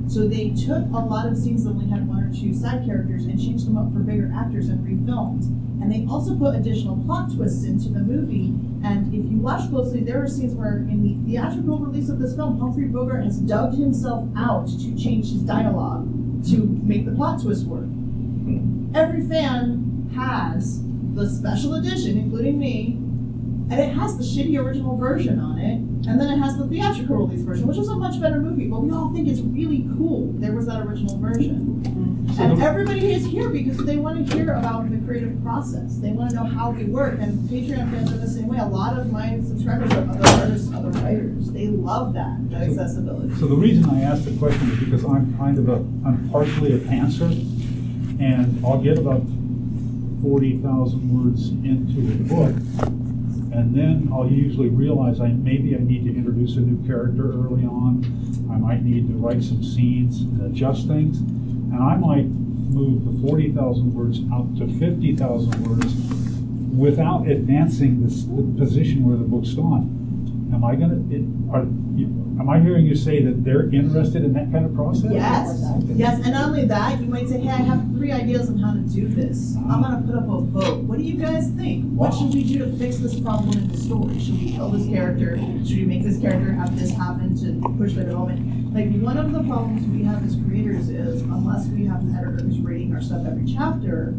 So 0.09 0.27
they 0.27 0.51
took 0.51 0.87
a 0.87 1.05
lot 1.05 1.27
of 1.27 1.37
scenes 1.37 1.64
that 1.64 1.71
only 1.71 1.88
had 1.88 2.09
one 2.09 2.25
or 2.25 2.33
two 2.33 2.55
side 2.55 2.87
characters 2.87 3.27
and 3.27 3.38
changed 3.38 3.66
them 3.66 3.77
up 3.77 3.92
for 3.92 3.99
bigger 3.99 4.33
actors 4.35 4.68
and 4.68 4.81
refilmed. 4.81 5.44
And 5.83 5.92
they 5.92 6.07
also 6.11 6.35
put 6.35 6.55
additional 6.55 6.97
plot 7.05 7.31
twists 7.35 7.64
into 7.64 7.90
the 7.90 8.01
movie. 8.01 8.55
And 8.83 9.12
if 9.14 9.31
you 9.31 9.37
watch 9.37 9.68
closely, 9.68 10.01
there 10.01 10.23
are 10.23 10.27
scenes 10.27 10.55
where 10.55 10.79
in 10.79 11.03
the 11.03 11.31
theatrical 11.31 11.79
release 11.79 12.09
of 12.09 12.18
this 12.18 12.35
film, 12.35 12.59
Humphrey 12.59 12.87
Bogart 12.87 13.25
has 13.25 13.38
dubbed 13.38 13.77
himself 13.77 14.27
out 14.35 14.66
to 14.66 14.97
change 14.97 15.31
his 15.31 15.42
dialogue 15.42 16.09
to 16.49 16.57
make 16.83 17.05
the 17.05 17.12
plot 17.12 17.42
twist 17.42 17.66
work. 17.66 17.85
Hmm. 17.85 18.90
Every 18.94 19.21
fan 19.21 20.11
has 20.14 20.83
the 21.14 21.29
special 21.29 21.75
edition, 21.75 22.16
including 22.16 22.59
me, 22.59 22.99
and 23.70 23.81
it 23.81 23.94
has 23.94 24.16
the 24.16 24.24
shitty 24.24 24.59
original 24.59 24.96
version 24.96 25.38
on 25.38 25.59
it, 25.59 25.76
and 26.09 26.20
then 26.20 26.31
it 26.31 26.38
has 26.38 26.57
the 26.57 26.66
theatrical 26.66 27.26
release 27.26 27.42
version, 27.42 27.66
which 27.66 27.76
is 27.76 27.88
a 27.88 27.96
much 27.96 28.20
better 28.20 28.40
movie, 28.40 28.66
but 28.68 28.81
we 28.81 28.90
all 28.90 29.12
think 29.12 29.28
it's 29.28 29.40
really 29.40 29.87
cool. 29.96 30.33
There 30.35 30.52
was 30.52 30.66
that 30.66 30.81
original 30.81 31.18
version. 31.18 31.83
Mm-hmm. 31.85 32.40
And 32.40 32.62
everybody 32.62 33.12
is 33.12 33.26
here 33.26 33.48
because 33.48 33.78
they 33.78 33.96
want 33.96 34.28
to 34.28 34.35
hear 34.37 34.52
about 34.54 34.88
the 34.90 34.98
creative 34.98 35.42
process. 35.42 35.96
They 35.98 36.12
want 36.12 36.31
to 36.31 36.37
know 36.37 36.44
how 36.44 36.70
we 36.70 36.85
work, 36.85 37.18
and 37.20 37.37
Patreon 37.48 37.90
fans 37.90 38.12
are 38.12 38.18
the 38.18 38.28
same 38.28 38.46
way. 38.46 38.59
A 38.59 38.66
lot 38.66 38.98
of 38.98 39.11
my 39.11 39.40
subscribers 39.40 39.92
are 39.92 40.09
other 40.09 40.28
artists, 40.42 40.72
other 40.72 40.90
writers. 41.00 41.50
They 41.50 41.66
love 41.66 42.14
that, 42.14 42.38
that 42.50 42.62
accessibility. 42.62 43.35
So 43.37 43.46
the 43.46 43.57
reason 43.57 43.88
I 43.90 44.02
asked 44.02 44.24
the 44.24 44.37
question 44.37 44.70
is 44.70 44.78
because 44.78 45.04
I'm 45.04 45.37
kind 45.37 45.59
of 45.59 45.68
a, 45.68 45.76
I'm 46.07 46.28
partially 46.31 46.74
a 46.74 46.78
pantser, 46.78 47.31
and 48.20 48.64
I'll 48.64 48.81
get 48.81 48.98
about 48.98 49.22
forty 50.22 50.59
thousand 50.59 51.09
words 51.12 51.48
into 51.48 52.00
a 52.12 52.16
book, 52.28 52.54
and 53.53 53.75
then 53.75 54.09
I'll 54.13 54.31
usually 54.31 54.69
realize 54.69 55.21
I, 55.21 55.29
maybe 55.29 55.75
I 55.75 55.79
need 55.79 56.05
to 56.05 56.15
introduce 56.15 56.57
a 56.57 56.61
new 56.61 56.87
character 56.87 57.31
early 57.31 57.65
on, 57.65 58.05
I 58.51 58.57
might 58.57 58.83
need 58.83 59.09
to 59.09 59.15
write 59.15 59.43
some 59.43 59.63
scenes 59.63 60.21
and 60.23 60.41
adjust 60.43 60.87
things, 60.87 61.19
and 61.19 61.77
I 61.83 61.97
might 61.97 62.27
move 62.27 63.05
the 63.05 63.27
forty 63.27 63.53
thousand 63.53 63.95
words 63.95 64.21
out 64.33 64.57
to 64.59 64.69
fifty 64.79 65.17
thousand 65.17 65.67
words 65.67 65.95
without 66.77 67.27
advancing 67.29 68.05
this, 68.05 68.25
the 68.25 68.43
position 68.57 69.05
where 69.05 69.17
the 69.17 69.25
book's 69.25 69.53
gone. 69.55 69.98
Am 70.53 70.65
I 70.65 70.75
gonna, 70.75 70.97
it, 71.11 71.23
are, 71.53 71.61
am 71.61 72.49
I 72.49 72.59
hearing 72.61 72.87
you 72.87 72.95
say 72.95 73.23
that 73.23 73.45
they're 73.45 73.69
interested 73.71 74.25
in 74.25 74.33
that 74.33 74.51
kind 74.51 74.65
of 74.65 74.75
process? 74.75 75.11
Yes, 75.13 75.63
yes, 75.89 76.15
and 76.25 76.33
not 76.33 76.49
only 76.49 76.65
that, 76.65 77.01
you 77.01 77.07
might 77.07 77.29
say, 77.29 77.39
hey, 77.41 77.51
I 77.51 77.57
have 77.57 77.83
three 77.93 78.13
ideas 78.13 78.49
on 78.49 78.59
how 78.59 78.73
to 78.73 78.81
do 78.81 79.09
this. 79.09 79.57
I'm 79.57 79.83
gonna 79.83 80.03
put 80.07 80.15
up 80.17 80.25
a 80.25 80.41
vote. 80.41 80.85
What 80.85 80.99
do 80.99 81.05
you 81.05 81.17
guys 81.17 81.51
think? 81.51 81.85
What 81.93 82.15
should 82.15 82.33
we 82.33 82.45
do 82.45 82.59
to 82.61 82.77
fix 82.79 82.97
this 82.97 83.21
problem 83.21 83.59
in 83.59 83.69
the 83.69 83.77
story? 83.77 84.19
Should 84.19 84.41
we 84.41 84.53
kill 84.53 84.71
this 84.71 84.87
character? 84.89 85.37
Should 85.37 85.77
we 85.77 85.85
make 85.85 86.03
this 86.03 86.19
character 86.19 86.53
have 86.53 86.79
this 86.79 86.91
happen 86.93 87.37
to 87.43 87.69
push 87.77 87.93
their 87.93 88.05
development? 88.05 88.73
Like, 88.75 88.91
one 89.03 89.19
of 89.19 89.33
the 89.33 89.43
problems 89.43 89.87
we 89.87 90.03
have 90.05 90.25
as 90.25 90.37
creators 90.47 90.89
is 90.89 91.23
unless 91.23 91.67
we 91.69 91.85
have 91.87 92.01
an 92.01 92.17
editor 92.17 92.43
who's 92.43 92.59
rating 92.59 92.95
our 92.95 93.03
stuff 93.03 93.27
every 93.27 93.45
chapter, 93.47 94.15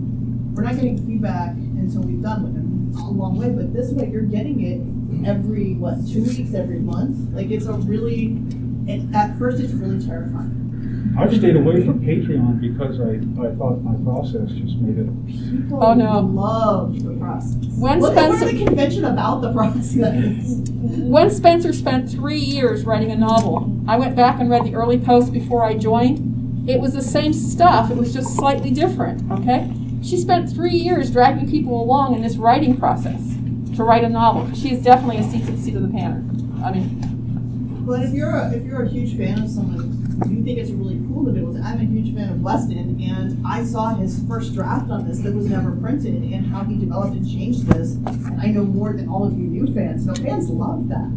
we're 0.53 0.63
not 0.63 0.75
getting 0.75 0.97
feedback 1.05 1.51
until 1.55 2.01
we've 2.01 2.21
done 2.21 2.43
with 2.43 2.53
them 2.53 2.93
a 3.03 3.09
long 3.09 3.37
way, 3.37 3.49
but 3.49 3.73
this 3.73 3.91
way 3.91 4.09
you're 4.09 4.23
getting 4.23 4.61
it 4.61 4.81
every, 5.25 5.73
what, 5.75 5.95
two 6.07 6.23
weeks, 6.23 6.53
every 6.53 6.79
month? 6.79 7.33
Like, 7.33 7.49
it's 7.51 7.65
a 7.65 7.73
really, 7.73 8.37
it, 8.87 9.13
at 9.15 9.37
first 9.37 9.59
it's 9.61 9.73
really 9.73 10.03
terrifying. 10.05 10.55
I've 11.17 11.35
stayed 11.35 11.55
away 11.55 11.83
from 11.85 11.99
Patreon 12.01 12.61
because 12.61 12.99
I, 12.99 13.13
I 13.45 13.55
thought 13.55 13.81
my 13.83 13.95
process 14.03 14.49
just 14.51 14.77
made 14.77 14.97
it. 14.99 15.27
People 15.51 15.83
Oh, 15.83 15.93
no. 15.93 16.19
love 16.19 17.01
the 17.03 17.13
process. 17.15 17.55
When 17.77 17.99
what, 17.99 18.13
what 18.13 18.37
Spencer- 18.37 18.45
are 18.45 18.51
the 18.51 18.65
convention 18.65 19.05
about 19.05 19.41
the 19.41 19.51
process? 19.51 20.61
Wen 20.71 21.29
Spencer 21.29 21.73
spent 21.73 22.09
three 22.09 22.39
years 22.39 22.85
writing 22.85 23.11
a 23.11 23.15
novel, 23.15 23.81
I 23.87 23.97
went 23.97 24.15
back 24.15 24.39
and 24.39 24.49
read 24.49 24.65
the 24.65 24.75
early 24.75 24.97
posts 24.99 25.29
before 25.29 25.63
I 25.63 25.73
joined. 25.75 26.69
It 26.69 26.79
was 26.79 26.93
the 26.93 27.01
same 27.01 27.33
stuff, 27.33 27.89
it 27.89 27.97
was 27.97 28.13
just 28.13 28.35
slightly 28.35 28.69
different, 28.69 29.29
okay? 29.31 29.71
She 30.03 30.17
spent 30.17 30.49
three 30.53 30.75
years 30.75 31.09
dragging 31.11 31.49
people 31.49 31.81
along 31.81 32.15
in 32.15 32.21
this 32.21 32.37
writing 32.37 32.77
process 32.77 33.19
to 33.79 33.85
write 33.85 34.03
a 34.03 34.09
novel. 34.09 34.53
She 34.53 34.73
is 34.73 34.83
definitely 34.83 35.17
a 35.19 35.23
seat, 35.23 35.45
seat 35.57 35.73
of 35.75 35.83
the 35.83 35.87
panther. 35.87 36.19
I 36.65 36.73
mean, 36.73 37.85
But 37.85 38.03
if 38.03 38.13
you're 38.13 38.35
a, 38.35 38.51
if 38.53 38.65
you're 38.65 38.83
a 38.83 38.89
huge 38.89 39.15
fan 39.17 39.41
of 39.41 39.49
someone, 39.49 39.95
you 40.29 40.43
think 40.43 40.59
it's 40.59 40.71
really 40.71 40.99
cool 41.07 41.23
to 41.25 41.31
be 41.31 41.39
able 41.39 41.53
to. 41.53 41.61
I'm 41.61 41.79
a 41.79 41.85
huge 41.85 42.13
fan 42.13 42.27
of 42.27 42.41
Weston, 42.41 42.99
and 43.01 43.41
I 43.47 43.63
saw 43.63 43.95
his 43.95 44.21
first 44.27 44.53
draft 44.53 44.91
on 44.91 45.07
this 45.07 45.19
that 45.19 45.33
was 45.33 45.45
never 45.45 45.71
printed, 45.71 46.13
and 46.13 46.45
how 46.47 46.65
he 46.65 46.77
developed 46.77 47.13
and 47.15 47.25
changed 47.25 47.67
this. 47.67 47.93
And 47.93 48.41
I 48.41 48.47
know 48.47 48.65
more 48.65 48.91
than 48.91 49.07
all 49.07 49.25
of 49.25 49.31
you 49.39 49.45
new 49.45 49.73
fans. 49.73 50.03
So 50.05 50.13
fans 50.13 50.49
love 50.49 50.89
that. 50.89 51.09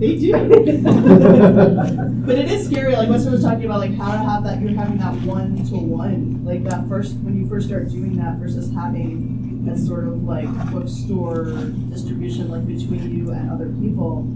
They 0.00 0.16
do. 0.16 0.32
but 2.26 2.38
it 2.38 2.50
is 2.50 2.66
scary. 2.66 2.96
Like 2.96 3.10
Weston 3.10 3.32
was 3.32 3.42
talking 3.42 3.66
about, 3.66 3.80
like 3.80 3.94
how 3.94 4.12
to 4.12 4.18
have 4.18 4.42
that. 4.44 4.62
You're 4.62 4.72
having 4.72 4.96
that 4.98 5.12
one 5.20 5.62
to 5.66 5.76
one, 5.76 6.42
like 6.46 6.64
that 6.64 6.88
first 6.88 7.14
when 7.16 7.38
you 7.38 7.46
first 7.46 7.66
start 7.66 7.90
doing 7.90 8.16
that 8.16 8.38
versus 8.38 8.72
having 8.72 9.33
that 9.64 9.78
sort 9.78 10.04
of 10.04 10.24
like 10.24 10.48
bookstore 10.70 11.44
distribution, 11.90 12.50
like 12.50 12.66
between 12.66 13.16
you 13.16 13.30
and 13.32 13.50
other 13.50 13.68
people 13.80 14.26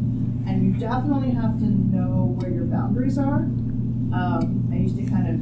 and 0.49 0.65
you 0.65 0.81
definitely 0.81 1.31
have 1.31 1.59
to 1.59 1.67
know 1.67 2.35
where 2.41 2.51
your 2.51 2.65
boundaries 2.65 3.19
are. 3.19 3.45
Um, 4.17 4.69
I 4.73 4.77
used 4.77 4.97
to 4.97 5.05
kind 5.05 5.29
of, 5.29 5.37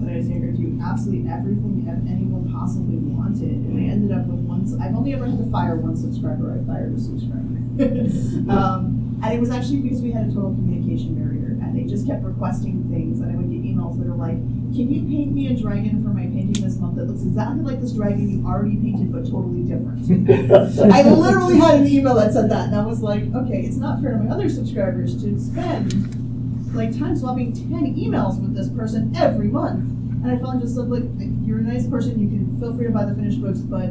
when 0.00 0.08
I 0.08 0.16
was 0.16 0.28
younger, 0.28 0.52
do 0.52 0.80
absolutely 0.82 1.28
everything 1.28 1.84
that 1.84 2.00
anyone 2.08 2.48
possibly 2.50 2.96
wanted, 2.96 3.68
and 3.68 3.76
I 3.76 3.92
ended 3.92 4.16
up 4.16 4.24
with 4.26 4.40
one. 4.40 4.64
I've 4.80 4.96
only 4.96 5.12
ever 5.12 5.26
had 5.26 5.36
to 5.38 5.50
fire 5.50 5.76
one 5.76 5.96
subscriber. 5.96 6.56
I 6.56 6.64
fired 6.64 6.96
a 6.96 7.00
subscriber, 7.00 7.60
um, 8.48 9.20
and 9.22 9.28
it 9.34 9.40
was 9.40 9.50
actually 9.50 9.84
because 9.84 10.00
we 10.00 10.12
had 10.12 10.26
a 10.26 10.32
total 10.32 10.56
communication 10.56 11.12
barrier, 11.14 11.60
and 11.60 11.76
they 11.76 11.84
just 11.84 12.06
kept 12.06 12.24
requesting 12.24 12.88
things, 12.88 13.20
and 13.20 13.30
I 13.30 13.36
would 13.36 13.52
get 13.52 13.60
emails 13.60 14.00
that 14.00 14.08
are 14.08 14.16
like, 14.16 14.40
"Can 14.72 14.88
you 14.88 15.04
paint 15.04 15.36
me 15.36 15.52
a 15.52 15.54
dragon 15.54 16.00
for 16.02 16.08
my 16.08 16.24
painting 16.24 16.64
this 16.76 16.82
month 16.82 16.96
that 16.96 17.04
looks 17.04 17.22
exactly 17.22 17.64
like 17.64 17.80
this 17.80 17.92
dragon 17.92 18.28
you 18.28 18.46
already 18.46 18.76
painted, 18.76 19.12
but 19.12 19.24
totally 19.24 19.62
different?" 19.62 20.04
I 20.92 21.02
literally 21.08 21.58
had 21.58 21.80
an 21.80 21.86
email 21.86 22.14
that 22.14 22.32
said 22.32 22.50
that, 22.50 22.68
and 22.68 22.76
I 22.76 22.84
was 22.84 23.00
like, 23.00 23.22
okay, 23.34 23.62
it's 23.62 23.76
not 23.76 24.02
fair 24.02 24.12
to 24.12 24.18
my 24.18 24.34
other 24.34 24.48
subscribers 24.48 25.20
to 25.22 25.38
spend 25.40 25.94
like 26.74 26.96
time 26.98 27.16
swapping 27.16 27.52
10 27.54 27.96
emails 27.96 28.40
with 28.40 28.54
this 28.54 28.68
person 28.68 29.14
every 29.16 29.48
month. 29.48 29.80
And 30.22 30.30
I 30.30 30.36
finally 30.36 30.62
just 30.62 30.74
said, 30.74 30.88
like, 30.90 31.04
you're 31.42 31.58
a 31.58 31.62
nice 31.62 31.86
person, 31.86 32.20
you 32.20 32.28
can 32.28 32.60
feel 32.60 32.76
free 32.76 32.86
to 32.86 32.92
buy 32.92 33.04
the 33.04 33.14
finished 33.14 33.40
books, 33.40 33.60
but 33.60 33.90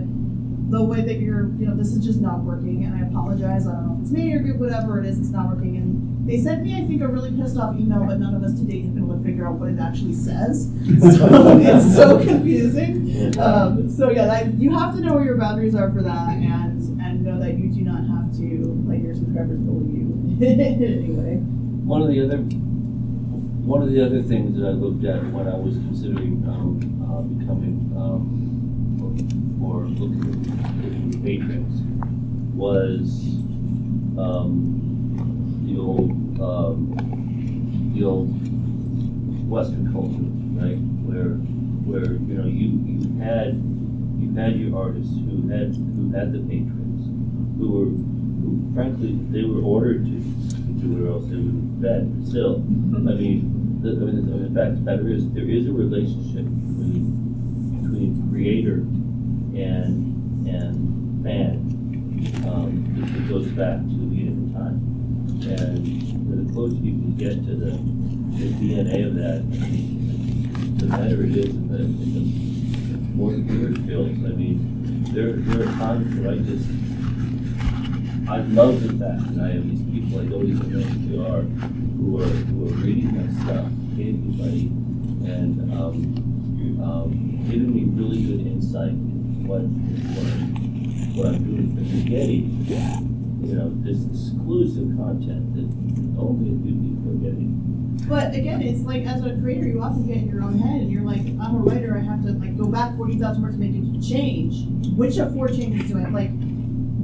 the 0.69 0.84
way 0.84 1.02
that 1.02 1.19
you're, 1.19 1.50
you 1.58 1.65
know, 1.65 1.76
this 1.76 1.93
is 1.93 2.04
just 2.04 2.19
not 2.19 2.41
working, 2.41 2.84
and 2.84 2.93
I 2.93 3.08
apologize. 3.08 3.67
I 3.67 3.71
don't 3.71 3.88
know 3.88 3.95
if 3.95 4.02
it's 4.04 4.12
me 4.12 4.34
or 4.34 4.41
whatever 4.58 5.00
it 5.00 5.06
is, 5.06 5.19
it's 5.19 5.30
not 5.30 5.48
working. 5.48 5.78
And 5.78 5.95
they 6.26 6.42
sent 6.42 6.64
me, 6.64 6.76
I 6.76 6.86
think, 6.88 7.02
a 7.02 7.08
really 7.08 7.32
pissed 7.32 7.56
off 7.58 7.76
email, 7.76 8.04
but 8.04 8.20
none 8.20 8.34
of 8.34 8.44
us 8.44 8.54
to 8.60 8.66
date 8.66 8.86
have 8.86 8.96
been 8.96 9.04
able 9.04 9.18
to 9.18 9.24
figure 9.24 9.48
out 9.48 9.54
what 9.56 9.70
it 9.70 9.80
actually 9.80 10.14
says. 10.14 10.72
So 11.16 11.60
it's 11.60 11.96
so 11.96 12.18
confusing. 12.24 13.38
Um, 13.40 13.90
so 13.90 14.10
yeah, 14.10 14.26
that, 14.26 14.54
you 14.56 14.78
have 14.78 14.96
to 14.96 15.02
know 15.02 15.14
where 15.14 15.24
your 15.24 15.38
boundaries 15.38 15.76
are 15.76 15.92
for 15.92 16.02
that, 16.02 16.30
and 16.34 17.02
and 17.02 17.24
know 17.24 17.40
that 17.40 17.58
you 17.58 17.70
do 17.70 17.82
not 17.82 18.02
have 18.08 18.36
to 18.38 18.84
let 18.88 19.00
your 19.02 19.14
subscribers 19.14 19.60
bully 19.60 19.86
you 19.94 20.38
anyway. 20.46 21.36
One 21.86 22.02
of 22.02 22.08
the 22.08 22.24
other, 22.26 22.38
one 22.38 23.82
of 23.84 23.92
the 23.92 24.04
other 24.04 24.22
things 24.24 24.58
that 24.60 24.66
I 24.66 24.72
looked 24.72 25.06
at 25.06 25.24
when 25.32 25.48
I 25.48 25.56
was 25.56 25.76
considering, 25.76 26.44
um, 26.48 26.80
uh, 27.06 27.22
becoming, 27.22 27.94
um, 27.96 29.62
or 29.62 29.78
or 29.82 29.86
looking, 29.86 30.44
looking 30.82 31.12
for 31.12 31.20
patrons, 31.20 31.82
was, 32.56 33.38
um, 34.20 34.75
the 35.76 35.82
old, 35.82 36.12
um, 36.40 37.92
the 37.94 38.04
old 38.06 38.32
Western 39.50 39.92
culture, 39.92 40.32
right? 40.56 40.80
Where, 41.04 41.36
where, 41.84 42.14
you 42.14 42.36
know, 42.40 42.48
you, 42.48 42.80
you 42.88 43.20
had, 43.20 43.60
you 44.20 44.34
had 44.36 44.56
your 44.56 44.78
artists 44.80 45.14
who 45.14 45.48
had, 45.50 45.76
who 45.76 46.12
had 46.16 46.32
the 46.32 46.40
patrons, 46.40 47.06
who 47.60 47.68
were, 47.70 47.92
who 47.92 48.74
frankly, 48.74 49.20
they 49.32 49.44
were 49.44 49.62
ordered 49.62 50.06
to, 50.06 50.16
to 50.16 50.72
do 50.80 50.96
it 50.96 51.10
or 51.10 51.14
else 51.14 51.28
they 51.28 51.36
would 51.36 51.82
be 51.82 51.88
fed, 51.88 52.08
but 52.16 52.28
still, 52.28 52.56
I 52.56 53.14
mean, 53.14 53.82
the, 53.84 53.92
I 53.92 54.06
mean, 54.08 54.54
the 54.54 54.60
fact 54.60 54.72
of 54.72 54.86
the 54.86 54.92
matter 54.92 55.10
is, 55.10 55.30
there 55.32 55.50
is 55.50 55.68
a 55.68 55.74
relationship 55.74 56.48
between, 56.48 57.84
between 57.84 58.30
creator 58.32 58.88
and, 59.60 60.48
and 60.48 61.24
fan, 61.24 61.60
um, 62.48 62.72
that 62.96 63.12
that 63.14 63.28
goes 63.30 63.48
back 63.50 63.80
to 63.84 63.92
the 63.92 64.08
beginning 64.08 64.56
of 64.56 64.62
time. 64.62 64.95
And 65.43 66.48
the 66.48 66.54
closer 66.54 66.76
you 66.76 66.91
can 66.91 67.15
get 67.17 67.34
to 67.45 67.56
the, 67.56 67.71
the 67.71 68.48
DNA 68.56 69.06
of 69.06 69.15
that, 69.15 69.43
the 70.80 70.88
better 70.88 71.24
it 71.26 71.36
is 71.36 71.50
and 71.50 71.69
the, 71.69 71.76
the 71.76 72.98
more 73.15 73.32
the 73.32 73.41
viewer 73.41 73.76
feels. 73.86 74.10
I 74.10 74.36
mean, 74.36 75.04
there, 75.13 75.34
there 75.34 75.67
are 75.67 75.71
times 75.74 76.15
where 76.19 76.32
I 76.32 76.38
just, 76.38 76.67
I 78.30 78.38
love 78.56 78.82
the 78.82 78.89
fact 78.98 79.36
that 79.36 79.43
I 79.43 79.52
have 79.54 79.69
these 79.69 79.84
people 79.84 80.21
I 80.21 80.26
don't 80.26 80.48
even 80.48 80.71
know 80.71 80.80
who 80.82 81.10
they 81.10 81.19
are, 81.21 81.41
who 81.41 82.21
are, 82.21 82.28
who 82.28 82.69
are 82.69 82.78
reading 82.80 83.12
my 83.15 83.28
stuff, 83.43 83.67
hitting 83.95 84.38
me, 84.38 84.71
and, 85.30 85.74
um, 85.74 86.36
um, 86.82 87.45
giving 87.50 87.74
me 87.74 87.84
really 87.86 88.24
good 88.24 88.48
insight 88.48 88.89
into 88.89 89.48
what, 89.48 89.62
what, 90.15 91.26
what 91.26 91.36
I'm 91.36 91.43
doing. 91.43 91.76
You're 91.86 92.10
getting, 92.10 93.14
you 93.41 93.56
know, 93.56 93.71
this 93.84 94.06
exclusive 94.06 94.95
content 94.98 95.54
that 95.56 95.67
only 96.19 96.50
a 96.52 96.58
few 96.63 96.76
people 96.76 97.12
are 97.12 97.19
getting. 97.21 97.52
But 98.08 98.36
again, 98.36 98.62
it's 98.62 98.82
like 98.82 99.06
as 99.06 99.24
a 99.26 99.36
creator, 99.41 99.67
you 99.67 99.82
often 99.82 100.06
get 100.06 100.17
in 100.17 100.30
your 100.30 100.43
own 100.43 100.60
head, 100.60 100.82
and 100.82 100.91
you're 100.91 101.04
like, 101.04 101.21
I'm 101.41 101.56
a 101.56 101.60
writer. 101.60 101.98
I 101.98 102.02
have 102.02 102.24
to 102.26 102.34
like 102.34 102.58
go 102.58 102.67
back 102.67 102.95
forty 102.98 103.17
thousand 103.17 103.43
words 103.43 103.56
to 103.56 103.62
make 103.62 103.74
a 103.74 104.02
change. 104.06 104.67
Which 104.95 105.17
of 105.17 105.34
four 105.34 105.48
changes 105.48 105.89
do 105.89 105.98
I 106.00 106.10
like? 106.10 106.32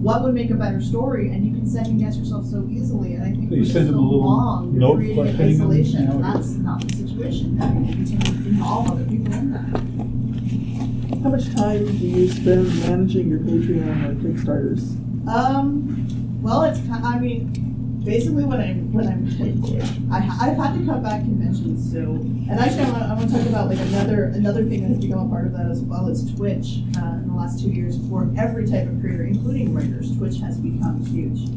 What 0.01 0.23
would 0.23 0.33
make 0.33 0.49
a 0.49 0.55
better 0.55 0.81
story? 0.81 1.29
And 1.29 1.45
you 1.45 1.53
can 1.53 1.67
second 1.67 1.99
guess 1.99 2.17
yourself 2.17 2.45
so 2.45 2.67
easily. 2.69 3.15
And 3.15 3.23
I 3.23 3.31
think 3.31 3.49
So 3.49 3.55
you 3.55 3.65
for 3.65 3.71
send 3.71 3.87
so 3.87 3.91
them 3.91 3.99
a 3.99 4.03
little 4.03 4.25
long, 4.25 4.77
note 4.77 5.01
you're 5.01 5.15
creating 5.15 5.39
in 5.39 5.55
isolation, 5.55 6.07
and 6.09 6.23
that's 6.23 6.49
not 6.51 6.81
the 6.87 6.93
situation. 6.95 7.53
You 7.53 7.93
continue 7.93 8.43
to 8.43 8.49
involve 8.49 8.91
other 8.91 9.05
people 9.05 9.33
in 9.33 9.51
that. 9.53 11.21
How 11.23 11.29
much 11.29 11.53
time 11.55 11.85
do 11.85 11.91
you 12.07 12.27
spend 12.29 12.79
managing 12.79 13.29
your 13.29 13.39
Patreon 13.39 14.09
or 14.09 14.15
Kickstarters? 14.15 14.97
Um, 15.27 16.07
well, 16.41 16.63
it's 16.63 16.79
kind. 16.87 17.05
I 17.05 17.19
mean, 17.19 18.01
basically 18.03 18.43
when 18.43 18.59
I'm 18.59 18.91
when 18.91 19.07
I'm, 19.07 20.11
I, 20.11 20.17
I've 20.41 20.57
had 20.57 20.77
to 20.77 20.85
cut 20.85 21.03
back 21.03 21.21
conventions. 21.21 21.91
So, 21.91 21.99
and 21.99 22.59
actually, 22.59 22.83
I 22.83 22.91
want, 22.91 23.03
I 23.03 23.13
want 23.13 23.29
to 23.29 23.37
talk 23.37 23.47
about 23.47 23.67
like 23.67 23.79
another 23.79 24.25
another 24.25 24.65
thing 24.65 24.81
that 24.81 24.89
has 24.89 25.05
become 25.05 25.27
a 25.27 25.29
part 25.29 25.45
of 25.45 25.53
that 25.53 25.69
as 25.69 25.81
well. 25.81 26.07
is 26.07 26.33
Twitch. 26.35 26.81
Uh, 26.97 27.21
in 27.21 27.27
the 27.27 27.35
last 27.35 27.61
two 27.61 27.69
years, 27.69 27.97
for 28.09 28.31
every 28.37 28.67
type 28.67 28.87
of 28.87 28.99
creator, 28.99 29.23
including 29.23 29.73
writers, 29.73 30.15
Twitch 30.17 30.39
has 30.39 30.57
become 30.57 31.05
huge. 31.05 31.49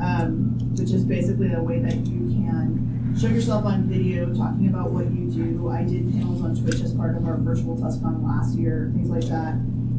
Um, 0.00 0.58
which 0.76 0.90
is 0.90 1.04
basically 1.04 1.52
a 1.52 1.62
way 1.62 1.78
that 1.78 1.94
you 1.94 2.26
can 2.26 3.14
show 3.18 3.28
yourself 3.28 3.64
on 3.64 3.84
video, 3.84 4.34
talking 4.34 4.68
about 4.68 4.90
what 4.90 5.04
you 5.12 5.30
do. 5.30 5.68
I 5.68 5.84
did 5.84 6.10
panels 6.12 6.42
on 6.42 6.56
Twitch 6.56 6.80
as 6.80 6.92
part 6.92 7.16
of 7.16 7.26
our 7.26 7.36
virtual 7.36 7.76
TusCon 7.76 8.24
last 8.24 8.58
year, 8.58 8.90
things 8.94 9.10
like 9.10 9.24
that. 9.28 9.52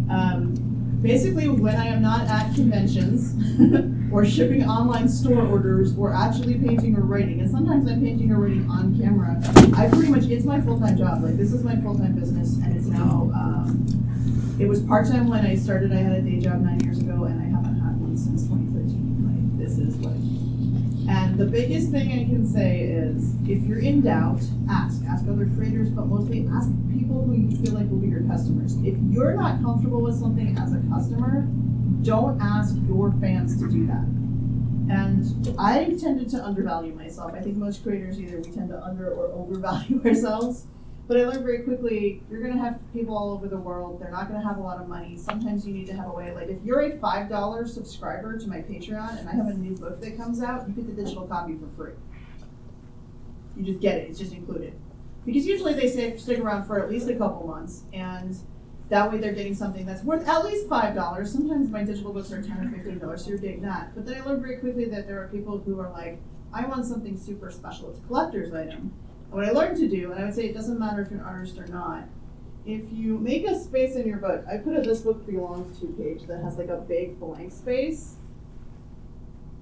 Um, 0.09 0.72
basically 1.03 1.49
when 1.49 1.75
I 1.75 1.85
am 1.87 2.01
not 2.01 2.27
at 2.27 2.55
conventions 2.55 3.35
or 4.11 4.25
shipping 4.25 4.63
online 4.63 5.09
store 5.09 5.45
orders 5.45 5.95
or 5.97 6.13
actually 6.13 6.55
painting 6.55 6.95
or 6.95 7.01
writing, 7.01 7.41
and 7.41 7.51
sometimes 7.51 7.91
I'm 7.91 8.01
painting 8.01 8.31
or 8.31 8.39
writing 8.39 8.67
on 8.69 8.97
camera, 8.97 9.39
I 9.77 9.89
pretty 9.89 10.09
much 10.09 10.23
it's 10.25 10.45
my 10.45 10.61
full 10.61 10.79
time 10.79 10.97
job. 10.97 11.21
Like 11.21 11.37
this 11.37 11.53
is 11.53 11.63
my 11.63 11.75
full 11.75 11.97
time 11.97 12.13
business, 12.13 12.55
and 12.55 12.75
it's 12.75 12.87
now. 12.87 13.29
Um, 13.35 13.85
it 14.59 14.67
was 14.67 14.81
part 14.81 15.07
time 15.07 15.27
when 15.27 15.45
I 15.45 15.55
started. 15.55 15.91
I 15.91 15.97
had 15.97 16.13
a 16.13 16.21
day 16.21 16.39
job 16.39 16.61
nine 16.61 16.79
years 16.79 16.99
ago, 16.99 17.25
and 17.25 17.41
I 17.41 17.45
haven't 17.45 17.79
had 17.81 17.99
one 17.99 18.17
since 18.17 18.43
And 21.09 21.37
the 21.37 21.45
biggest 21.45 21.91
thing 21.91 22.11
I 22.11 22.23
can 22.25 22.47
say 22.47 22.81
is, 22.81 23.35
if 23.47 23.63
you're 23.63 23.79
in 23.79 24.01
doubt, 24.01 24.41
ask. 24.69 25.03
Ask 25.05 25.27
other 25.27 25.49
creators, 25.55 25.89
but 25.89 26.07
mostly 26.07 26.47
ask 26.51 26.69
people 26.91 27.23
who 27.23 27.33
you 27.33 27.63
feel 27.63 27.73
like 27.73 27.89
will 27.89 27.97
be 27.97 28.07
your 28.07 28.23
customers. 28.23 28.75
If 28.83 28.95
you're 29.09 29.33
not 29.33 29.61
comfortable 29.61 30.01
with 30.01 30.15
something 30.15 30.57
as 30.57 30.73
a 30.73 30.81
customer, 30.89 31.41
don't 32.03 32.41
ask 32.41 32.75
your 32.87 33.11
fans 33.13 33.59
to 33.59 33.69
do 33.69 33.85
that. 33.87 34.05
And 34.89 35.55
I 35.57 35.95
tended 35.99 36.29
to 36.29 36.43
undervalue 36.43 36.93
myself. 36.93 37.33
I 37.33 37.41
think 37.41 37.57
most 37.57 37.83
creators 37.83 38.19
either 38.19 38.37
we 38.37 38.51
tend 38.51 38.69
to 38.69 38.83
under 38.83 39.11
or 39.11 39.27
overvalue 39.27 40.01
ourselves. 40.05 40.65
But 41.07 41.17
I 41.17 41.25
learned 41.25 41.43
very 41.43 41.59
quickly 41.63 42.23
you're 42.29 42.41
going 42.41 42.53
to 42.53 42.59
have 42.59 42.79
people 42.93 43.17
all 43.17 43.31
over 43.31 43.47
the 43.47 43.57
world. 43.57 43.99
They're 43.99 44.11
not 44.11 44.29
going 44.29 44.39
to 44.39 44.47
have 44.47 44.57
a 44.57 44.61
lot 44.61 44.79
of 44.79 44.87
money. 44.87 45.17
Sometimes 45.17 45.67
you 45.67 45.73
need 45.73 45.87
to 45.87 45.93
have 45.93 46.07
a 46.07 46.11
way. 46.11 46.33
Like 46.33 46.47
if 46.47 46.63
you're 46.63 46.81
a 46.81 46.91
$5 46.91 47.67
subscriber 47.67 48.37
to 48.37 48.47
my 48.47 48.57
Patreon 48.57 49.19
and 49.19 49.27
I 49.27 49.33
have 49.33 49.47
a 49.47 49.53
new 49.53 49.75
book 49.75 49.99
that 50.01 50.15
comes 50.15 50.41
out, 50.41 50.67
you 50.67 50.73
get 50.73 50.87
the 50.87 51.01
digital 51.01 51.27
copy 51.27 51.55
for 51.55 51.67
free. 51.75 51.93
You 53.57 53.65
just 53.65 53.81
get 53.81 53.97
it. 53.97 54.09
It's 54.09 54.19
just 54.19 54.33
included. 54.33 54.73
Because 55.25 55.45
usually 55.45 55.73
they 55.73 55.89
say 55.89 56.17
stick 56.17 56.39
around 56.39 56.65
for 56.65 56.81
at 56.81 56.89
least 56.89 57.07
a 57.07 57.15
couple 57.15 57.47
months, 57.47 57.83
and 57.93 58.35
that 58.89 59.09
way 59.09 59.17
they're 59.17 59.33
getting 59.33 59.55
something 59.55 59.85
that's 59.85 60.03
worth 60.03 60.27
at 60.27 60.43
least 60.43 60.67
five 60.67 60.95
dollars. 60.95 61.31
Sometimes 61.31 61.69
my 61.69 61.83
digital 61.83 62.11
books 62.11 62.31
are 62.31 62.41
ten 62.41 62.59
or 62.59 62.69
fifteen 62.69 62.99
dollars, 62.99 63.23
so 63.23 63.29
you're 63.29 63.37
getting 63.37 63.61
that. 63.61 63.95
But 63.95 64.05
then 64.05 64.21
I 64.21 64.25
learned 64.25 64.41
very 64.41 64.57
quickly 64.57 64.85
that 64.85 65.07
there 65.07 65.23
are 65.23 65.27
people 65.29 65.59
who 65.59 65.79
are 65.79 65.89
like, 65.91 66.19
I 66.51 66.65
want 66.65 66.85
something 66.85 67.17
super 67.17 67.51
special. 67.51 67.89
It's 67.91 67.99
a 67.99 68.01
collector's 68.03 68.53
item. 68.53 68.93
What 69.33 69.45
I 69.45 69.51
learned 69.51 69.77
to 69.77 69.89
do, 69.89 70.11
and 70.11 70.21
I 70.21 70.25
would 70.25 70.35
say 70.35 70.45
it 70.45 70.53
doesn't 70.53 70.77
matter 70.77 71.01
if 71.01 71.09
you're 71.09 71.19
an 71.19 71.25
artist 71.25 71.57
or 71.57 71.65
not, 71.65 72.03
if 72.67 72.83
you 72.91 73.17
make 73.17 73.47
a 73.47 73.59
space 73.59 73.95
in 73.95 74.07
your 74.07 74.19
book, 74.19 74.45
I 74.47 74.57
put 74.57 74.77
a 74.77 74.81
this 74.81 75.01
book 75.01 75.25
belongs 75.25 75.79
to 75.79 75.87
page 75.87 76.27
that 76.27 76.43
has 76.43 76.59
like 76.59 76.69
a 76.69 76.77
big 76.77 77.19
blank 77.19 77.51
space. 77.51 78.13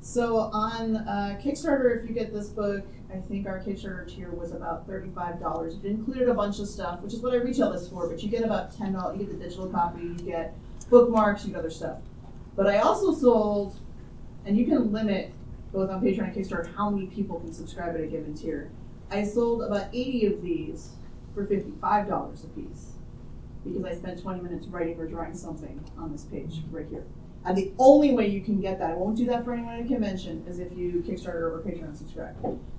So 0.02 0.38
on 0.38 0.98
uh, 0.98 1.40
Kickstarter, 1.42 2.04
if 2.04 2.10
you 2.10 2.14
get 2.14 2.34
this 2.34 2.50
book, 2.50 2.84
I 3.14 3.20
think 3.20 3.48
our 3.48 3.60
Kickstarter 3.60 4.06
tier 4.14 4.30
was 4.32 4.52
about 4.52 4.88
thirty-five 4.88 5.40
dollars. 5.40 5.76
It 5.76 5.86
included 5.86 6.28
a 6.28 6.34
bunch 6.34 6.60
of 6.60 6.68
stuff, 6.68 7.00
which 7.02 7.14
is 7.14 7.22
what 7.22 7.34
I 7.34 7.38
retail 7.38 7.72
this 7.72 7.88
for. 7.88 8.10
But 8.10 8.22
you 8.22 8.30
get 8.30 8.44
about 8.44 8.78
ten 8.78 8.92
dollars. 8.92 9.20
You 9.20 9.26
get 9.26 9.40
the 9.40 9.44
digital 9.46 9.70
copy. 9.70 10.02
You 10.02 10.16
get 10.16 10.54
bookmarks. 10.90 11.46
You 11.46 11.52
get 11.52 11.60
other 11.60 11.70
stuff. 11.70 12.00
But 12.58 12.68
I 12.68 12.80
also 12.80 13.14
sold, 13.14 13.80
and 14.46 14.58
you 14.58 14.66
can 14.66 14.92
limit 14.92 15.32
both 15.72 15.90
on 15.90 16.02
Patreon 16.02 16.26
and 16.26 16.36
Kickstarter 16.36 16.76
how 16.76 16.90
many 16.90 17.08
people 17.08 17.40
can 17.40 17.54
subscribe 17.54 17.96
at 17.96 18.02
a 18.02 18.08
given 18.08 18.36
tier. 18.36 18.70
I 19.12 19.24
sold 19.26 19.62
about 19.62 19.88
eighty 19.94 20.26
of 20.26 20.42
these 20.42 20.94
for 21.36 21.46
fifty-five 21.46 22.08
dollars 22.08 22.46
a 22.46 22.48
piece 22.48 22.94
because 23.64 23.84
I 23.84 23.94
spent 23.94 24.22
twenty 24.22 24.42
minutes 24.42 24.68
writing 24.68 24.98
or 25.00 25.06
drawing 25.06 25.36
something 25.36 25.84
on 25.98 26.12
this 26.12 26.24
page 26.24 26.62
right 26.72 26.88
here. 26.90 27.06
And 27.44 27.58
the 27.58 27.72
only 27.80 28.14
way 28.14 28.28
you 28.28 28.42
can 28.42 28.62
get 28.62 28.80
that, 28.80 28.92
I 28.92 28.94
won't 28.94 29.18
do 29.18 29.26
that 29.26 29.44
for 29.44 29.54
anyone 29.54 29.74
at 29.74 29.86
a 29.86 29.88
convention, 29.88 30.46
is 30.48 30.60
if 30.60 30.72
you 30.78 31.04
Kickstarter 31.06 31.52
or 31.52 31.64
Patreon 31.66 31.96
subscribe. 31.96 32.36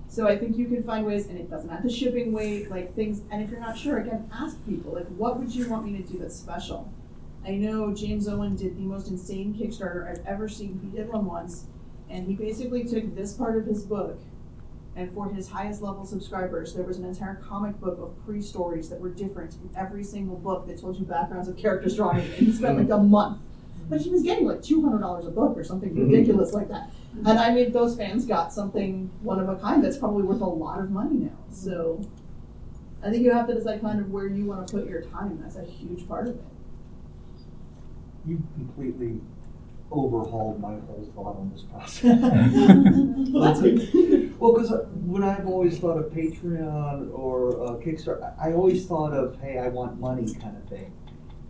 So 0.08 0.28
I 0.28 0.38
think 0.38 0.56
you 0.56 0.66
can 0.66 0.82
find 0.82 1.04
ways, 1.04 1.26
and 1.26 1.38
it 1.38 1.50
doesn't 1.50 1.68
have 1.68 1.82
the 1.82 1.90
shipping 1.90 2.32
weight, 2.32 2.70
like 2.70 2.94
things. 2.94 3.22
And 3.30 3.42
if 3.42 3.50
you're 3.50 3.60
not 3.60 3.76
sure, 3.76 3.98
again, 3.98 4.30
ask 4.32 4.64
people, 4.66 4.94
like, 4.94 5.08
what 5.08 5.38
would 5.38 5.52
you 5.52 5.68
want 5.68 5.84
me 5.84 6.00
to 6.00 6.02
do 6.02 6.18
that's 6.18 6.36
special? 6.36 6.92
I 7.44 7.52
know 7.52 7.92
James 7.92 8.28
Owen 8.28 8.54
did 8.54 8.76
the 8.76 8.82
most 8.82 9.08
insane 9.08 9.52
Kickstarter 9.52 10.08
I've 10.08 10.24
ever 10.26 10.48
seen. 10.48 10.78
He 10.80 10.96
did 10.96 11.08
one 11.12 11.24
once, 11.24 11.66
and 12.08 12.26
he 12.28 12.34
basically 12.34 12.84
took 12.84 13.16
this 13.16 13.32
part 13.32 13.56
of 13.56 13.66
his 13.66 13.84
book, 13.84 14.20
and 14.94 15.12
for 15.12 15.30
his 15.30 15.48
highest 15.48 15.80
level 15.80 16.04
subscribers, 16.04 16.74
there 16.74 16.84
was 16.84 16.98
an 16.98 17.04
entire 17.04 17.36
comic 17.36 17.80
book 17.80 17.98
of 17.98 18.26
pre-stories 18.26 18.90
that 18.90 19.00
were 19.00 19.08
different 19.08 19.54
in 19.54 19.70
every 19.76 20.04
single 20.04 20.36
book 20.36 20.66
that 20.66 20.80
told 20.80 20.98
you 20.98 21.06
backgrounds 21.06 21.48
of 21.48 21.56
characters 21.56 21.96
drawing. 21.96 22.20
And 22.20 22.34
he 22.34 22.52
spent 22.52 22.76
like 22.76 22.88
a 22.88 23.00
mm. 23.00 23.08
month, 23.08 23.40
but 23.88 24.02
he 24.02 24.10
was 24.10 24.22
getting 24.22 24.46
like 24.46 24.62
two 24.62 24.82
hundred 24.82 25.00
dollars 25.00 25.26
a 25.26 25.30
book 25.30 25.56
or 25.56 25.64
something 25.64 25.90
mm-hmm. 25.90 26.10
ridiculous 26.10 26.52
like 26.52 26.68
that. 26.68 26.90
And 27.26 27.38
I 27.38 27.54
mean, 27.54 27.72
those 27.72 27.96
fans 27.96 28.26
got 28.26 28.52
something 28.52 29.10
one 29.22 29.38
of 29.38 29.48
a 29.48 29.56
kind 29.56 29.82
that's 29.82 29.96
probably 29.96 30.24
worth 30.24 30.40
a 30.40 30.46
lot 30.46 30.80
of 30.80 30.90
money 30.90 31.16
now. 31.16 31.38
So 31.50 32.00
I 33.02 33.10
think 33.10 33.22
you 33.22 33.32
have 33.32 33.46
to 33.48 33.54
decide 33.54 33.80
kind 33.80 34.00
of 34.00 34.10
where 34.10 34.26
you 34.26 34.44
want 34.44 34.66
to 34.66 34.74
put 34.74 34.88
your 34.88 35.02
time. 35.02 35.38
That's 35.42 35.56
a 35.56 35.64
huge 35.64 36.06
part 36.06 36.28
of 36.28 36.36
it. 36.36 36.44
You 38.26 38.42
completely 38.54 39.20
overhauled 39.92 40.60
my 40.60 40.70
whole 40.86 41.08
thought 41.14 41.36
on 41.36 41.50
this 41.52 41.62
process. 41.62 42.02
Well, 43.32 43.44
that's 43.44 43.60
good. 43.62 44.38
Well, 44.40 44.52
because 44.54 44.72
when 45.06 45.22
I've 45.22 45.46
always 45.46 45.78
thought 45.78 45.96
of 45.96 46.06
Patreon 46.12 47.12
or 47.16 47.52
uh, 47.64 47.70
Kickstarter, 47.76 48.34
I 48.38 48.50
I 48.50 48.52
always 48.54 48.86
thought 48.86 49.12
of, 49.12 49.38
hey, 49.40 49.58
I 49.58 49.68
want 49.68 49.98
money 50.00 50.32
kind 50.34 50.56
of 50.56 50.64
thing. 50.68 50.92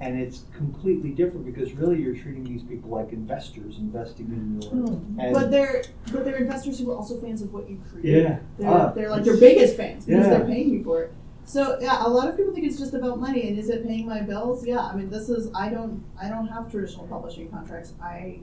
And 0.00 0.20
it's 0.20 0.44
completely 0.56 1.10
different 1.10 1.46
because 1.46 1.72
really 1.74 2.00
you're 2.02 2.14
treating 2.16 2.44
these 2.44 2.62
people 2.64 2.90
like 2.90 3.12
investors 3.12 3.78
investing 3.78 4.26
in 4.26 4.60
your. 4.60 5.24
and- 5.24 5.32
But 5.34 5.50
they're 5.50 5.84
but 6.12 6.24
they're 6.24 6.36
investors 6.36 6.78
who 6.78 6.90
are 6.90 6.96
also 6.96 7.20
fans 7.20 7.40
of 7.42 7.52
what 7.52 7.68
you 7.70 7.80
create. 7.90 8.22
Yeah. 8.24 8.38
They're, 8.58 8.68
Ah, 8.70 8.92
they're 8.92 9.10
like 9.10 9.24
your 9.24 9.36
biggest 9.38 9.76
fans 9.76 10.04
because 10.04 10.26
Yeah. 10.26 10.38
they're 10.38 10.46
paying 10.46 10.70
you 10.70 10.82
for 10.84 11.02
it. 11.04 11.14
So 11.44 11.78
yeah, 11.80 12.06
a 12.06 12.08
lot 12.08 12.28
of 12.28 12.36
people 12.36 12.54
think 12.54 12.66
it's 12.66 12.78
just 12.78 12.94
about 12.94 13.18
money 13.20 13.48
and 13.48 13.58
is 13.58 13.68
it 13.68 13.86
paying 13.86 14.06
my 14.06 14.20
bills? 14.20 14.66
Yeah, 14.66 14.80
I 14.80 14.94
mean 14.94 15.10
this 15.10 15.28
is 15.28 15.50
I 15.54 15.68
don't 15.68 16.04
I 16.20 16.28
don't 16.28 16.48
have 16.48 16.70
traditional 16.70 17.06
publishing 17.06 17.50
contracts. 17.50 17.94
I 18.02 18.40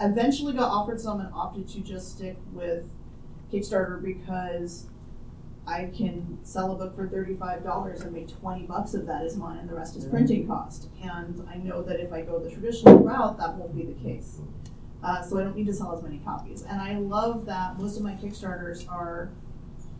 eventually 0.00 0.52
got 0.52 0.70
offered 0.70 1.00
some 1.00 1.20
and 1.20 1.32
opted 1.34 1.68
to 1.68 1.80
just 1.80 2.16
stick 2.16 2.36
with 2.52 2.88
Kickstarter 3.52 4.02
because 4.02 4.86
I 5.66 5.90
can 5.96 6.38
sell 6.42 6.72
a 6.72 6.76
book 6.76 6.94
for 6.94 7.08
thirty-five 7.08 7.64
dollars 7.64 8.02
and 8.02 8.12
make 8.12 8.28
twenty 8.28 8.64
bucks 8.64 8.94
of 8.94 9.06
that 9.06 9.24
is 9.24 9.36
mine 9.36 9.58
and 9.58 9.68
the 9.68 9.74
rest 9.74 9.96
is 9.96 10.04
printing 10.04 10.46
cost. 10.46 10.88
And 11.02 11.46
I 11.48 11.56
know 11.56 11.82
that 11.82 12.00
if 12.00 12.12
I 12.12 12.22
go 12.22 12.38
the 12.38 12.50
traditional 12.50 12.98
route, 12.98 13.38
that 13.38 13.54
won't 13.54 13.74
be 13.74 13.82
the 13.82 13.94
case. 13.94 14.38
Uh, 15.02 15.22
so 15.22 15.38
I 15.38 15.42
don't 15.42 15.56
need 15.56 15.66
to 15.66 15.72
sell 15.74 15.94
as 15.96 16.02
many 16.02 16.18
copies. 16.18 16.62
And 16.62 16.80
I 16.80 16.96
love 16.96 17.44
that 17.46 17.78
most 17.78 17.96
of 17.96 18.02
my 18.02 18.12
Kickstarters 18.12 18.90
are 18.90 19.30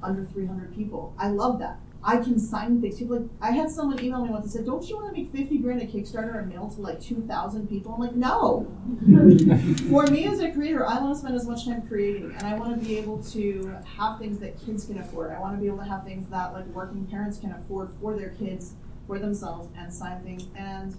under 0.03 0.24
300 0.24 0.74
people. 0.74 1.14
I 1.18 1.29
love 1.29 1.59
that. 1.59 1.79
I 2.06 2.18
can 2.18 2.38
sign 2.38 2.82
things. 2.82 2.98
People 2.98 3.18
like, 3.18 3.30
I 3.40 3.50
had 3.52 3.70
someone 3.70 3.98
email 4.02 4.22
me 4.22 4.30
once 4.30 4.44
and 4.44 4.52
said, 4.52 4.66
"Don't 4.66 4.86
you 4.88 4.96
want 4.96 5.14
to 5.14 5.20
make 5.20 5.32
50 5.32 5.58
grand 5.58 5.80
a 5.80 5.86
Kickstarter 5.86 6.38
and 6.38 6.48
mail 6.48 6.68
to 6.68 6.80
like 6.80 7.00
2,000 7.00 7.68
people?" 7.68 7.94
I'm 7.94 8.00
like, 8.00 8.14
"No." 8.14 8.66
For 9.90 10.06
me 10.08 10.26
as 10.26 10.40
a 10.40 10.52
creator, 10.52 10.86
I 10.86 11.00
want 11.00 11.14
to 11.14 11.18
spend 11.18 11.34
as 11.34 11.46
much 11.46 11.64
time 11.64 11.82
creating, 11.88 12.34
and 12.36 12.46
I 12.46 12.58
want 12.58 12.78
to 12.78 12.86
be 12.86 12.98
able 12.98 13.22
to 13.24 13.74
have 13.96 14.18
things 14.18 14.38
that 14.40 14.60
kids 14.64 14.84
can 14.84 14.98
afford. 14.98 15.32
I 15.32 15.40
want 15.40 15.56
to 15.56 15.60
be 15.60 15.66
able 15.66 15.78
to 15.78 15.84
have 15.84 16.04
things 16.04 16.28
that 16.28 16.52
like 16.52 16.66
working 16.66 17.06
parents 17.06 17.38
can 17.38 17.52
afford 17.52 17.90
for 18.00 18.14
their 18.14 18.30
kids, 18.30 18.74
for 19.06 19.18
themselves, 19.18 19.70
and 19.78 19.92
sign 19.92 20.22
things. 20.22 20.44
And 20.54 20.94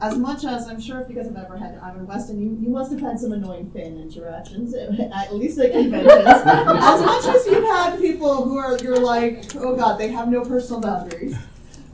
as 0.00 0.18
much 0.18 0.44
as 0.44 0.68
I'm 0.68 0.80
sure 0.80 1.00
if 1.00 1.08
you 1.08 1.14
guys 1.14 1.26
have 1.26 1.36
ever 1.36 1.56
had, 1.56 1.78
I'm 1.82 1.96
in 1.96 2.06
Weston, 2.06 2.40
you, 2.40 2.58
you 2.60 2.68
must 2.68 2.92
have 2.92 3.00
had 3.00 3.18
some 3.18 3.32
annoying 3.32 3.70
fan 3.70 3.96
interactions, 3.96 4.74
at 5.14 5.34
least 5.34 5.58
at 5.58 5.72
conventions. 5.72 6.26
as 6.26 7.02
much 7.02 7.24
as 7.26 7.46
you've 7.46 7.64
had 7.64 7.98
people 7.98 8.44
who 8.44 8.58
are, 8.58 8.76
you're 8.78 9.00
like, 9.00 9.44
oh 9.56 9.74
god, 9.74 9.98
they 9.98 10.08
have 10.08 10.28
no 10.28 10.42
personal 10.42 10.80
boundaries. 10.80 11.36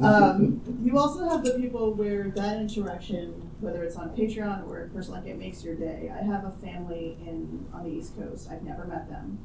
Um, 0.03 0.61
you 0.85 0.99
also 0.99 1.29
have 1.29 1.45
the 1.45 1.53
people 1.53 1.95
where 1.95 2.31
that 2.31 2.57
interaction, 2.59 3.51
whether 3.61 3.85
it's 3.85 3.97
on 3.97 4.11
Patreon 4.17 4.67
or 4.67 4.83
in 4.83 4.91
person, 4.91 5.15
like 5.15 5.27
it 5.27 5.39
makes 5.39 5.63
your 5.63 5.77
day. 5.77 6.13
I 6.13 6.25
have 6.25 6.45
a 6.45 6.51
family 6.51 7.17
in 7.25 7.67
on 7.73 7.85
the 7.85 7.91
East 7.91 8.17
Coast. 8.19 8.49
I've 8.51 8.63
never 8.63 8.85
met 8.85 9.09
them. 9.09 9.39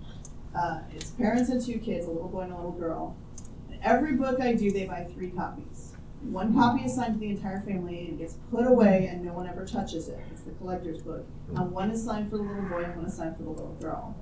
Uh, 0.56 0.80
it's 0.96 1.12
parents 1.12 1.50
and 1.50 1.63
two 1.63 1.78
kids, 1.78 2.08
a 2.08 2.10
little 2.10 2.30
boy 2.30 2.41
and 2.41 2.54
a 2.54 2.56
little 2.56 2.72
girl. 2.72 3.15
Every 3.84 4.13
book 4.13 4.41
I 4.41 4.54
do, 4.54 4.72
they 4.72 4.86
buy 4.86 5.08
three 5.13 5.30
copies. 5.30 5.87
One 6.21 6.53
copy 6.53 6.84
is 6.84 6.95
signed 6.95 7.13
to 7.13 7.19
the 7.19 7.30
entire 7.30 7.62
family 7.62 8.08
and 8.08 8.17
gets 8.17 8.38
put 8.51 8.65
away, 8.67 9.08
and 9.12 9.23
no 9.23 9.34
one 9.34 9.47
ever 9.47 9.65
touches 9.65 10.10
it. 10.10 10.19
It's 10.32 10.41
the 10.41 10.51
collector's 10.51 11.01
book. 11.01 11.25
And 11.56 11.71
one 11.71 11.91
is 11.91 12.03
signed 12.03 12.30
for 12.30 12.38
the 12.38 12.43
little 12.43 12.63
boy, 12.63 12.84
and 12.84 12.95
one 12.95 13.06
is 13.06 13.13
signed 13.13 13.38
for 13.38 13.43
the 13.43 13.49
little 13.49 13.77
girl. 13.80 14.15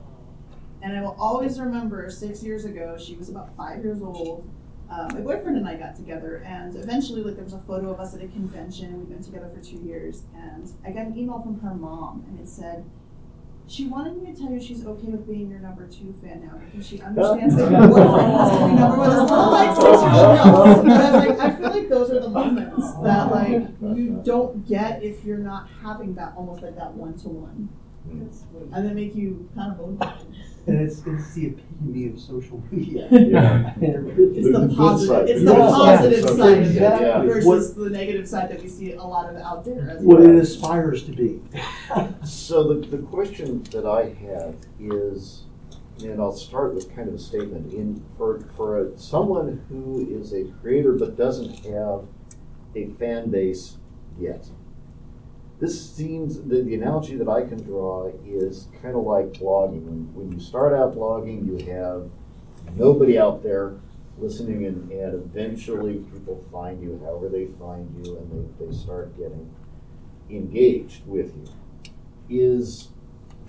And 0.82 0.96
I 0.96 1.02
will 1.02 1.16
always 1.18 1.60
remember 1.60 2.10
six 2.10 2.44
years 2.44 2.66
ago, 2.66 2.98
she 2.98 3.16
was 3.16 3.30
about 3.30 3.56
five 3.56 3.84
years 3.84 4.02
old. 4.02 4.48
Uh, 4.92 5.10
my 5.14 5.22
boyfriend 5.22 5.58
and 5.58 5.68
I 5.68 5.76
got 5.76 5.96
together, 5.96 6.44
and 6.46 6.76
eventually, 6.76 7.24
like, 7.24 7.36
there 7.36 7.44
was 7.44 7.54
a 7.54 7.60
photo 7.60 7.90
of 7.92 8.00
us 8.00 8.14
at 8.14 8.22
a 8.22 8.28
convention, 8.28 9.00
we've 9.00 9.10
been 9.10 9.24
together 9.24 9.50
for 9.50 9.64
two 9.64 9.78
years. 9.78 10.24
And 10.36 10.72
I 10.86 10.92
got 10.92 11.08
an 11.08 11.18
email 11.18 11.40
from 11.40 11.60
her 11.62 11.74
mom, 11.74 12.26
and 12.28 12.40
it 12.40 12.48
said, 12.48 12.86
she 13.68 13.88
wanted 13.88 14.22
me 14.22 14.32
to 14.32 14.40
tell 14.40 14.52
you 14.52 14.62
she's 14.62 14.86
okay 14.86 15.08
with 15.08 15.28
being 15.28 15.50
your 15.50 15.60
number 15.60 15.88
two 15.88 16.14
fan 16.22 16.42
now 16.42 16.60
because 16.66 16.88
she 16.88 17.02
understands 17.02 17.56
that 17.58 17.72
your 17.72 17.88
boyfriend 17.88 18.32
has 18.32 18.52
to 18.52 18.66
be 18.68 18.74
number 18.74 18.98
one. 18.98 19.10
This 19.10 19.20
little 19.20 19.36
oh. 19.36 19.52
like 19.52 19.76
six 19.76 20.02
year 20.02 20.56
old. 20.56 20.86
But 20.86 21.02
I'm 21.02 21.14
like, 21.14 21.40
I 21.40 21.56
feel 21.56 21.70
like 21.70 21.90
those 21.90 22.12
are 22.12 22.20
the 22.20 22.30
moments 22.30 22.94
that 23.04 23.32
like 23.32 23.98
you 23.98 24.22
don't 24.24 24.68
get 24.68 25.04
if 25.04 25.24
you're 25.26 25.38
not 25.38 25.68
having 25.82 26.14
that 26.16 26.34
almost 26.38 26.62
like 26.62 26.76
that 26.76 26.94
one 26.94 27.18
to 27.20 27.30
one. 27.30 27.70
And 28.72 28.88
they 28.88 28.94
make 28.94 29.16
you 29.16 29.50
kind 29.56 29.72
of 29.72 29.80
own 29.82 29.98
And 30.68 30.82
it's, 30.82 31.04
it's 31.06 31.34
the 31.36 31.48
epitome 31.48 32.08
of 32.10 32.20
social 32.20 32.62
media. 32.72 33.08
Yeah. 33.12 33.74
It's 33.82 34.52
the 34.52 34.68
The 34.68 34.76
positive. 34.76 35.08
side. 35.16 35.30
It's 35.30 35.46
the 35.46 35.52
Yeah. 35.54 35.58
positive 35.70 36.20
Yeah. 36.20 36.36
side 36.36 36.58
of 36.58 36.64
it 36.64 36.68
Exactly. 36.72 37.28
versus 37.28 37.74
the 37.76 37.90
negative 37.90 38.28
side 38.28 38.50
that 38.50 38.62
we 38.62 38.68
see 38.68 38.94
a 38.94 39.04
lot 39.04 39.30
of 39.34 39.40
out 39.42 39.64
there. 39.64 39.92
As 39.92 40.02
What 40.04 40.22
it 40.22 40.36
aspires 40.36 41.04
to 41.04 41.12
be. 41.12 41.42
So 42.26 42.74
the, 42.74 42.88
the 42.88 42.98
question 42.98 43.62
that 43.72 43.86
I 43.86 44.10
have 44.28 44.56
is, 44.80 45.44
and 46.04 46.20
I'll 46.20 46.34
start 46.36 46.74
with 46.74 46.94
kind 46.96 47.08
of 47.08 47.14
a 47.16 47.20
statement, 47.20 47.72
in, 47.74 48.04
for, 48.18 48.42
for 48.58 48.80
a- 48.88 48.98
someone 48.98 49.64
who 49.70 50.08
is 50.20 50.34
a 50.34 50.46
creator 50.62 50.94
but 50.94 51.16
doesn't 51.16 51.60
have 51.66 52.02
a 52.76 52.88
fan 53.00 53.30
base 53.30 53.78
yet. 54.20 54.48
This 55.60 55.90
seems, 55.90 56.42
the, 56.42 56.62
the 56.62 56.76
analogy 56.76 57.16
that 57.16 57.30
I 57.30 57.44
can 57.44 57.64
draw 57.64 58.12
is 58.26 58.68
kind 58.82 58.96
of 58.96 59.04
like 59.04 59.34
blogging. 59.34 59.84
When, 59.84 60.14
when 60.14 60.32
you 60.32 60.40
start 60.40 60.74
out 60.74 60.96
blogging, 60.96 61.46
you 61.46 61.74
have 61.74 62.10
nobody 62.76 63.18
out 63.18 63.42
there 63.42 63.76
listening 64.18 64.66
and, 64.66 64.92
and 64.92 65.14
eventually 65.14 65.96
people 66.14 66.44
find 66.52 66.82
you 66.82 67.00
however 67.04 67.30
they 67.30 67.48
find 67.60 68.06
you 68.06 68.18
and 68.18 68.32
they, 68.60 68.66
they 68.66 68.74
start 68.74 69.16
getting 69.18 69.54
engaged 70.30 71.06
with 71.06 71.34
you 71.36 71.48
is 72.30 72.90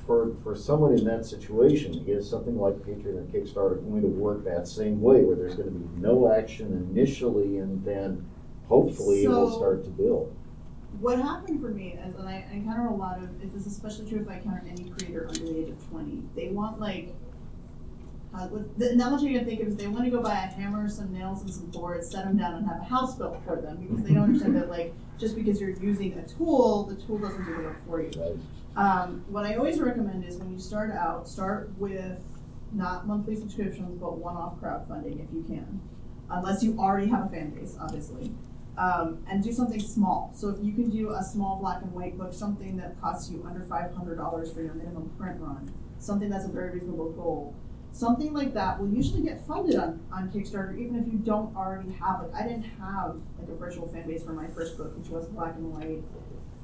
for 0.07 0.35
for 0.43 0.55
someone 0.55 0.93
in 0.93 1.05
that 1.05 1.25
situation 1.25 2.05
is 2.07 2.29
something 2.29 2.59
like 2.59 2.75
Patreon 2.75 3.19
and 3.19 3.33
Kickstarter 3.33 3.83
going 3.89 4.03
to 4.03 4.09
work 4.09 4.45
that 4.45 4.69
same 4.69 5.01
way 5.01 5.23
where 5.23 5.37
there's 5.37 5.55
going 5.55 5.69
to 5.69 5.75
be 5.75 6.01
no 6.01 6.33
action 6.33 6.73
initially 6.91 7.59
and 7.59 7.85
then 7.85 8.29
hopefully 8.69 9.25
it 9.25 9.29
will 9.29 9.57
start 9.57 9.85
to 9.85 9.91
build. 9.91 10.35
What 11.01 11.19
happened 11.21 11.61
for 11.61 11.69
me, 11.69 11.89
is, 11.93 12.15
and 12.15 12.29
I 12.29 12.47
encounter 12.53 12.87
a 12.87 12.95
lot 12.95 13.19
of, 13.19 13.41
this 13.41 13.55
is 13.55 13.67
especially 13.67 14.09
true 14.11 14.21
if 14.21 14.29
I 14.29 14.37
encounter 14.37 14.65
any 14.69 14.89
creator 14.91 15.27
under 15.29 15.41
the 15.41 15.59
age 15.59 15.69
of 15.69 15.89
20, 15.91 16.23
they 16.35 16.49
want 16.49 16.81
like 16.81 17.15
uh, 18.35 18.49
with- 18.51 18.77
the 18.79 18.91
analogy 18.91 19.27
you 19.29 19.45
think 19.45 19.61
of 19.61 19.69
is 19.69 19.77
they 19.77 19.87
want 19.87 20.05
to 20.05 20.11
go 20.11 20.21
buy 20.23 20.35
a 20.35 20.47
hammer, 20.47 20.89
some 20.89 21.13
nails, 21.13 21.41
and 21.43 21.51
some 21.51 21.67
boards, 21.67 22.11
set 22.11 22.25
them 22.25 22.37
down, 22.37 22.55
and 22.55 22.67
have 22.67 22.81
a 22.81 22.85
house 22.85 23.17
built 23.17 23.39
for 23.45 23.57
them 23.61 23.77
because 23.79 24.05
they 24.05 24.13
don't 24.15 24.25
understand 24.25 24.57
that 24.57 24.69
like 24.69 24.93
just 25.19 25.35
because 25.35 25.61
you're 25.61 25.71
using 25.71 26.13
a 26.19 26.27
tool, 26.27 26.85
the 26.85 26.97
tool 26.97 27.19
doesn't 27.19 27.45
do 27.45 27.55
the 27.55 27.63
work 27.63 27.87
for 27.87 28.03
you. 28.03 28.41
Um, 28.77 29.25
what 29.29 29.47
I 29.47 29.55
always 29.55 29.81
recommend 29.81 30.25
is 30.25 30.37
when 30.37 30.53
you 30.53 30.59
start 30.59 30.91
out, 30.91 31.27
start 31.29 31.71
with 31.79 32.21
not 32.73 33.07
monthly 33.07 33.35
subscriptions, 33.37 33.99
but 33.99 34.19
one-off 34.19 34.61
crowdfunding 34.61 35.25
if 35.25 35.33
you 35.33 35.43
can, 35.49 35.81
unless 36.29 36.63
you 36.63 36.79
already 36.79 37.09
have 37.09 37.27
a 37.27 37.29
fan 37.31 37.51
base, 37.51 37.77
obviously. 37.81 38.33
Um, 38.79 39.25
and 39.31 39.43
do 39.43 39.53
something 39.53 39.81
small. 39.81 40.33
So 40.35 40.51
if 40.51 40.57
you 40.63 40.73
can 40.73 40.91
do 40.91 41.11
a 41.11 41.23
small 41.25 41.57
black 41.57 41.81
and 41.81 41.91
white 41.93 42.19
book, 42.19 42.35
something 42.35 42.77
that 42.77 43.01
costs 43.01 43.31
you 43.31 43.43
under 43.49 43.65
five 43.65 43.95
hundred 43.95 44.17
dollars 44.17 44.53
for 44.53 44.61
your 44.61 44.75
minimum 44.75 45.11
print 45.19 45.41
run, 45.41 45.73
something 45.99 46.29
that's 46.29 46.45
a 46.45 46.49
very 46.49 46.73
reasonable 46.73 47.11
goal. 47.13 47.55
Something 47.93 48.35
like 48.35 48.53
that 48.53 48.79
will 48.79 48.91
usually 48.91 49.23
get 49.23 49.41
funded 49.47 49.77
on, 49.77 50.01
on 50.13 50.31
Kickstarter, 50.31 50.79
even 50.79 50.97
if 50.97 51.11
you 51.11 51.19
don't 51.19 51.57
already 51.57 51.91
have 51.93 52.21
like 52.21 52.35
I 52.35 52.43
didn't 52.43 52.65
have 52.79 53.17
like 53.39 53.49
a 53.49 53.55
virtual 53.55 53.89
fan 53.89 54.07
base 54.07 54.23
for 54.23 54.35
my 54.35 54.47
first 54.49 54.77
book, 54.77 54.95
which 54.99 55.09
was 55.09 55.27
black 55.29 55.55
and 55.55 55.73
white. 55.73 56.03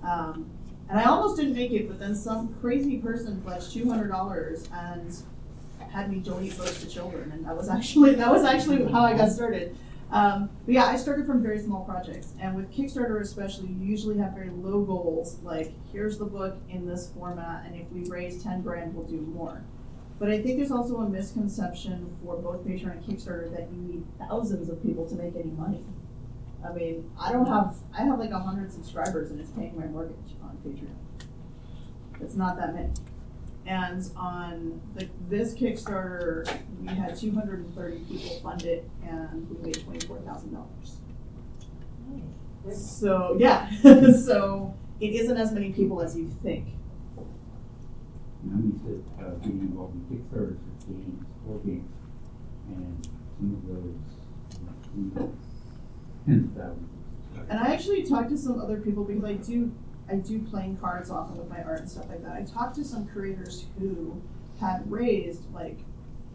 Um, 0.06 0.50
and 0.90 1.00
I 1.00 1.04
almost 1.04 1.36
didn't 1.38 1.54
make 1.54 1.72
it, 1.72 1.88
but 1.88 1.98
then 1.98 2.14
some 2.14 2.54
crazy 2.60 2.98
person 2.98 3.40
pledged 3.40 3.72
two 3.72 3.88
hundred 3.88 4.08
dollars 4.08 4.68
and 4.74 5.16
had 5.90 6.12
me 6.12 6.18
donate 6.18 6.56
books 6.58 6.80
to 6.82 6.88
children, 6.88 7.32
and 7.32 7.46
that 7.46 7.56
was 7.56 7.68
actually 7.70 8.14
that 8.16 8.30
was 8.30 8.44
actually 8.44 8.84
how 8.92 9.00
I 9.00 9.16
got 9.16 9.30
started. 9.30 9.74
Um, 10.12 10.50
but 10.66 10.74
yeah, 10.74 10.84
I 10.84 10.96
started 10.96 11.26
from 11.26 11.42
very 11.42 11.58
small 11.58 11.84
projects, 11.84 12.34
and 12.38 12.54
with 12.54 12.70
Kickstarter 12.70 13.20
especially, 13.22 13.68
you 13.68 13.86
usually 13.86 14.18
have 14.18 14.34
very 14.34 14.50
low 14.50 14.82
goals. 14.82 15.38
Like, 15.42 15.72
here's 15.90 16.18
the 16.18 16.26
book 16.26 16.58
in 16.68 16.86
this 16.86 17.10
format, 17.14 17.64
and 17.64 17.74
if 17.74 17.90
we 17.90 18.04
raise 18.10 18.42
ten 18.42 18.60
grand, 18.60 18.94
we'll 18.94 19.06
do 19.06 19.16
more. 19.20 19.64
But 20.18 20.30
I 20.30 20.42
think 20.42 20.58
there's 20.58 20.70
also 20.70 20.98
a 20.98 21.08
misconception 21.08 22.14
for 22.22 22.36
both 22.36 22.64
Patreon 22.64 22.92
and 22.92 23.02
Kickstarter 23.02 23.50
that 23.56 23.70
you 23.72 23.80
need 23.80 24.04
thousands 24.18 24.68
of 24.68 24.82
people 24.82 25.08
to 25.08 25.14
make 25.14 25.34
any 25.34 25.50
money. 25.50 25.82
I 26.64 26.72
mean, 26.72 27.10
I 27.18 27.32
don't 27.32 27.46
have 27.46 27.74
I 27.96 28.02
have 28.02 28.18
like 28.18 28.32
hundred 28.32 28.70
subscribers, 28.70 29.30
and 29.30 29.40
it's 29.40 29.50
paying 29.50 29.76
my 29.78 29.86
mortgage 29.86 30.36
on 30.42 30.58
Patreon. 30.58 30.94
It's 32.20 32.36
not 32.36 32.56
that 32.58 32.74
many. 32.74 32.90
And 33.66 34.10
on 34.16 34.80
the, 34.94 35.08
this 35.28 35.54
Kickstarter, 35.54 36.60
we 36.80 36.88
had 36.88 37.16
230 37.16 37.98
people 38.00 38.40
fund 38.40 38.64
it, 38.64 38.88
and 39.06 39.48
we 39.48 39.56
made 39.66 39.76
$24,000. 39.76 40.64
So 42.74 43.36
yeah, 43.38 43.70
so 44.24 44.74
it 45.00 45.14
isn't 45.14 45.36
as 45.36 45.52
many 45.52 45.72
people 45.72 46.00
as 46.00 46.16
you 46.16 46.28
think. 46.42 46.68
Now 48.44 48.56
you 48.58 48.80
said, 48.84 49.24
uh, 49.24 49.30
being 49.44 49.60
involved 49.60 49.94
in 49.94 50.18
Kickstarter 50.18 50.56
for 50.80 50.92
games, 50.92 51.24
or 51.48 51.58
games, 51.58 51.90
and 52.68 53.08
some 53.36 53.54
of 53.54 53.66
those, 53.68 53.94
you 54.96 55.12
know, 55.14 55.32
tens 56.26 56.56
of 56.56 56.62
thousands. 56.62 56.88
And 57.50 57.58
I 57.58 57.72
actually 57.72 58.02
talked 58.04 58.30
to 58.30 58.38
some 58.38 58.60
other 58.60 58.78
people 58.78 59.04
because 59.04 59.24
I 59.24 59.34
do 59.34 59.72
I 60.08 60.16
do 60.16 60.40
playing 60.40 60.76
cards 60.76 61.10
often 61.10 61.38
with 61.38 61.48
my 61.48 61.62
art 61.62 61.80
and 61.80 61.90
stuff 61.90 62.08
like 62.08 62.22
that. 62.24 62.32
I 62.32 62.42
talked 62.42 62.76
to 62.76 62.84
some 62.84 63.06
creators 63.06 63.66
who 63.78 64.20
had 64.60 64.90
raised 64.90 65.52
like 65.52 65.78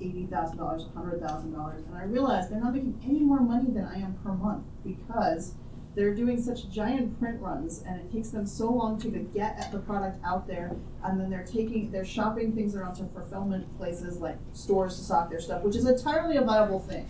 eighty 0.02 0.26
thousand 0.26 0.58
dollars, 0.58 0.86
hundred 0.96 1.22
thousand 1.22 1.54
dollars, 1.54 1.84
and 1.86 1.96
I 1.98 2.04
realized 2.04 2.52
they're 2.52 2.60
not 2.60 2.74
making 2.74 3.00
any 3.04 3.20
more 3.20 3.40
money 3.40 3.70
than 3.72 3.86
I 3.86 4.00
am 4.00 4.16
per 4.24 4.34
month 4.34 4.66
because 4.84 5.54
they're 5.98 6.14
doing 6.14 6.40
such 6.40 6.70
giant 6.70 7.20
print 7.20 7.42
runs 7.42 7.82
and 7.82 8.00
it 8.00 8.12
takes 8.14 8.30
them 8.30 8.46
so 8.46 8.72
long 8.72 9.00
to 9.02 9.10
get 9.10 9.72
the 9.72 9.80
product 9.80 10.20
out 10.24 10.46
there 10.48 10.76
and 11.04 11.20
then 11.20 11.28
they're 11.28 11.44
taking 11.44 11.90
they're 11.90 12.06
shopping 12.06 12.54
things 12.54 12.76
around 12.76 12.94
to 12.94 13.04
fulfillment 13.06 13.76
places 13.80 14.20
like 14.20 14.38
stores 14.54 14.96
to 14.96 15.04
stock 15.04 15.28
their 15.28 15.40
stuff 15.40 15.64
which 15.64 15.76
is 15.76 15.88
entirely 15.88 16.38
a 16.38 16.42
viable 16.44 16.78
thing 16.80 17.08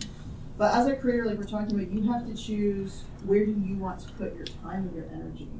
but 0.56 0.74
as 0.74 0.86
a 0.86 0.96
creator 0.96 1.26
like 1.26 1.36
we're 1.36 1.44
talking 1.44 1.78
about 1.78 1.92
you 1.92 2.10
have 2.10 2.26
to 2.26 2.34
choose 2.34 3.04
where 3.26 3.44
do 3.44 3.52
you 3.52 3.76
want 3.76 4.00
to 4.00 4.08
put 4.12 4.34
your 4.34 4.46
time 4.46 4.84
and 4.84 4.96
your 4.96 5.04
energy 5.12 5.50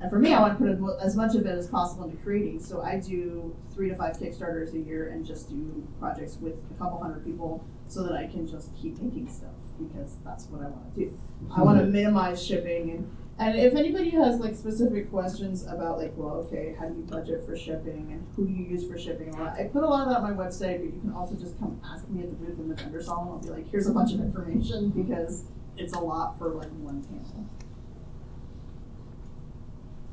and 0.00 0.10
for 0.10 0.18
me 0.18 0.32
i 0.32 0.40
want 0.40 0.58
to 0.58 0.64
put 0.64 1.00
as 1.00 1.16
much 1.16 1.34
of 1.34 1.46
it 1.46 1.58
as 1.58 1.66
possible 1.68 2.04
into 2.04 2.16
creating. 2.18 2.60
So 2.60 2.82
i 2.82 2.98
do 2.98 3.54
three 3.74 3.88
to 3.88 3.96
five 3.96 4.16
kickstarters 4.16 4.74
a 4.74 4.78
year 4.78 5.08
and 5.10 5.24
just 5.24 5.48
do 5.48 5.86
projects 5.98 6.36
with 6.40 6.54
a 6.70 6.74
couple 6.74 7.00
hundred 7.00 7.24
people 7.24 7.64
so 7.86 8.02
that 8.02 8.12
i 8.12 8.26
can 8.26 8.46
just 8.46 8.74
keep 8.80 8.98
making 9.00 9.28
stuff 9.28 9.54
because 9.78 10.16
that's 10.24 10.46
what 10.46 10.62
i 10.62 10.68
want 10.68 10.94
to 10.94 11.00
do. 11.00 11.18
I 11.54 11.62
want 11.62 11.78
to 11.78 11.86
minimize 11.98 12.44
shipping 12.44 12.90
and 12.90 13.16
and 13.40 13.56
if 13.56 13.76
anybody 13.76 14.10
has 14.10 14.40
like 14.40 14.56
specific 14.56 15.10
questions 15.10 15.64
about 15.66 15.98
like 15.98 16.12
well 16.16 16.34
okay 16.46 16.74
how 16.78 16.88
do 16.88 16.94
you 16.96 17.04
budget 17.04 17.46
for 17.46 17.56
shipping 17.56 18.08
and 18.10 18.26
who 18.34 18.46
do 18.46 18.52
you 18.52 18.64
use 18.64 18.88
for 18.88 18.98
shipping? 18.98 19.28
And 19.28 19.36
all 19.36 19.44
that, 19.44 19.60
I 19.60 19.64
put 19.64 19.84
a 19.84 19.86
lot 19.86 20.02
of 20.02 20.08
that 20.08 20.20
on 20.20 20.36
my 20.36 20.44
website 20.44 20.78
but 20.78 20.92
you 20.92 21.00
can 21.00 21.12
also 21.12 21.36
just 21.36 21.58
come 21.58 21.80
ask 21.84 22.08
me 22.08 22.24
at 22.24 22.30
the 22.30 22.36
booth 22.36 22.58
in 22.58 22.68
the 22.68 22.74
vendor 22.74 23.02
hall 23.02 23.22
and 23.22 23.30
I'll 23.30 23.38
be 23.56 23.62
like 23.62 23.70
here's 23.70 23.86
a 23.86 23.92
bunch 23.92 24.12
of 24.12 24.20
information 24.20 24.90
because 24.90 25.44
it's 25.76 25.94
a 25.94 26.00
lot 26.00 26.36
for 26.38 26.48
like 26.50 26.70
one 26.80 27.02
panel. 27.04 27.46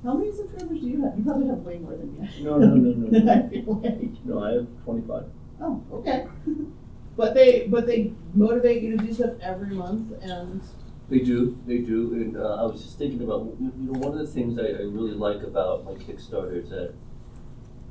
How 0.06 0.14
many 0.14 0.32
subscribers 0.32 0.80
do 0.80 0.88
you 0.88 1.02
have? 1.04 1.18
You 1.18 1.24
probably 1.24 1.48
have 1.48 1.58
way 1.60 1.80
more 1.80 1.96
than 1.98 2.14
me. 2.14 2.30
No, 2.42 2.58
no, 2.58 2.68
no, 2.76 2.92
no, 2.92 3.20
no. 3.20 3.34
I 3.34 3.50
feel 3.50 3.74
like. 3.82 4.26
No, 4.26 4.44
I 4.44 4.52
have 4.54 4.68
twenty-five. 4.84 5.26
Oh, 5.62 5.84
okay. 5.94 6.28
but 7.18 7.34
they 7.34 7.68
but 7.68 7.88
they 7.88 8.14
motivate 8.36 8.84
you 8.84 8.98
to 8.98 9.04
do 9.04 9.14
stuff 9.14 9.34
every 9.42 9.76
month 9.76 10.12
and 10.22 10.62
They 11.10 11.20
do, 11.20 11.58
they 11.68 11.80
do, 11.80 12.14
and 12.14 12.38
uh, 12.38 12.56
I 12.56 12.64
was 12.64 12.84
just 12.84 12.98
thinking 12.98 13.22
about, 13.22 13.46
you 13.60 13.72
you 13.80 13.92
know, 13.92 14.00
one 14.00 14.14
of 14.14 14.20
the 14.20 14.32
things 14.32 14.58
I, 14.58 14.64
I 14.64 14.86
really 14.90 15.14
like 15.14 15.44
about 15.44 15.86
my 15.86 15.94
Kickstarter 15.94 16.64
is 16.64 16.70
that, 16.72 16.94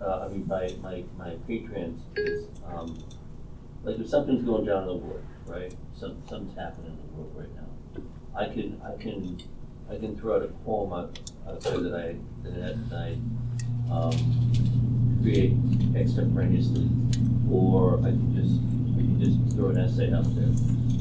uh, 0.01 0.27
I 0.27 0.29
mean, 0.29 0.47
my, 0.49 0.75
my, 0.83 1.05
my 1.17 1.37
patrons 1.47 2.03
is, 2.17 2.49
um, 2.67 2.99
like 3.85 3.99
if 4.01 4.09
something's 4.09 4.43
going 4.43 4.65
down 4.65 4.83
in 4.83 4.89
the 4.89 4.95
world, 4.97 5.25
right? 5.47 5.73
Some, 5.95 6.23
something's 6.29 6.59
happening 6.59 6.99
in 6.99 7.07
the 7.07 7.13
world 7.15 7.33
right 7.37 7.55
now. 7.55 7.69
I 8.37 8.47
can, 8.53 8.81
I 8.85 9.01
can, 9.01 9.39
I 9.91 9.97
can 9.99 10.17
throw 10.17 10.37
out 10.37 10.43
a 10.43 10.49
poem 10.65 10.93
out, 10.93 11.19
out 11.47 11.61
there 11.61 11.79
that 11.79 11.95
I, 11.95 12.17
that 12.43 12.77
I, 12.93 13.19
um, 13.93 14.17
create 15.23 15.57
extemporaneously, 15.97 16.89
or 17.51 17.99
I 18.01 18.11
can 18.13 18.35
just, 18.35 18.61
I 18.97 19.01
can 19.01 19.21
just 19.21 19.57
throw 19.57 19.71
an 19.71 19.79
essay 19.79 20.13
out 20.13 20.25
there. 20.35 20.53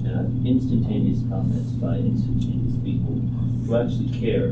And 0.03 0.45
instantaneous 0.45 1.23
comments 1.29 1.71
by 1.79 1.95
instantaneous 1.95 2.75
people 2.83 3.15
who 3.65 3.75
actually 3.75 4.11
care. 4.19 4.51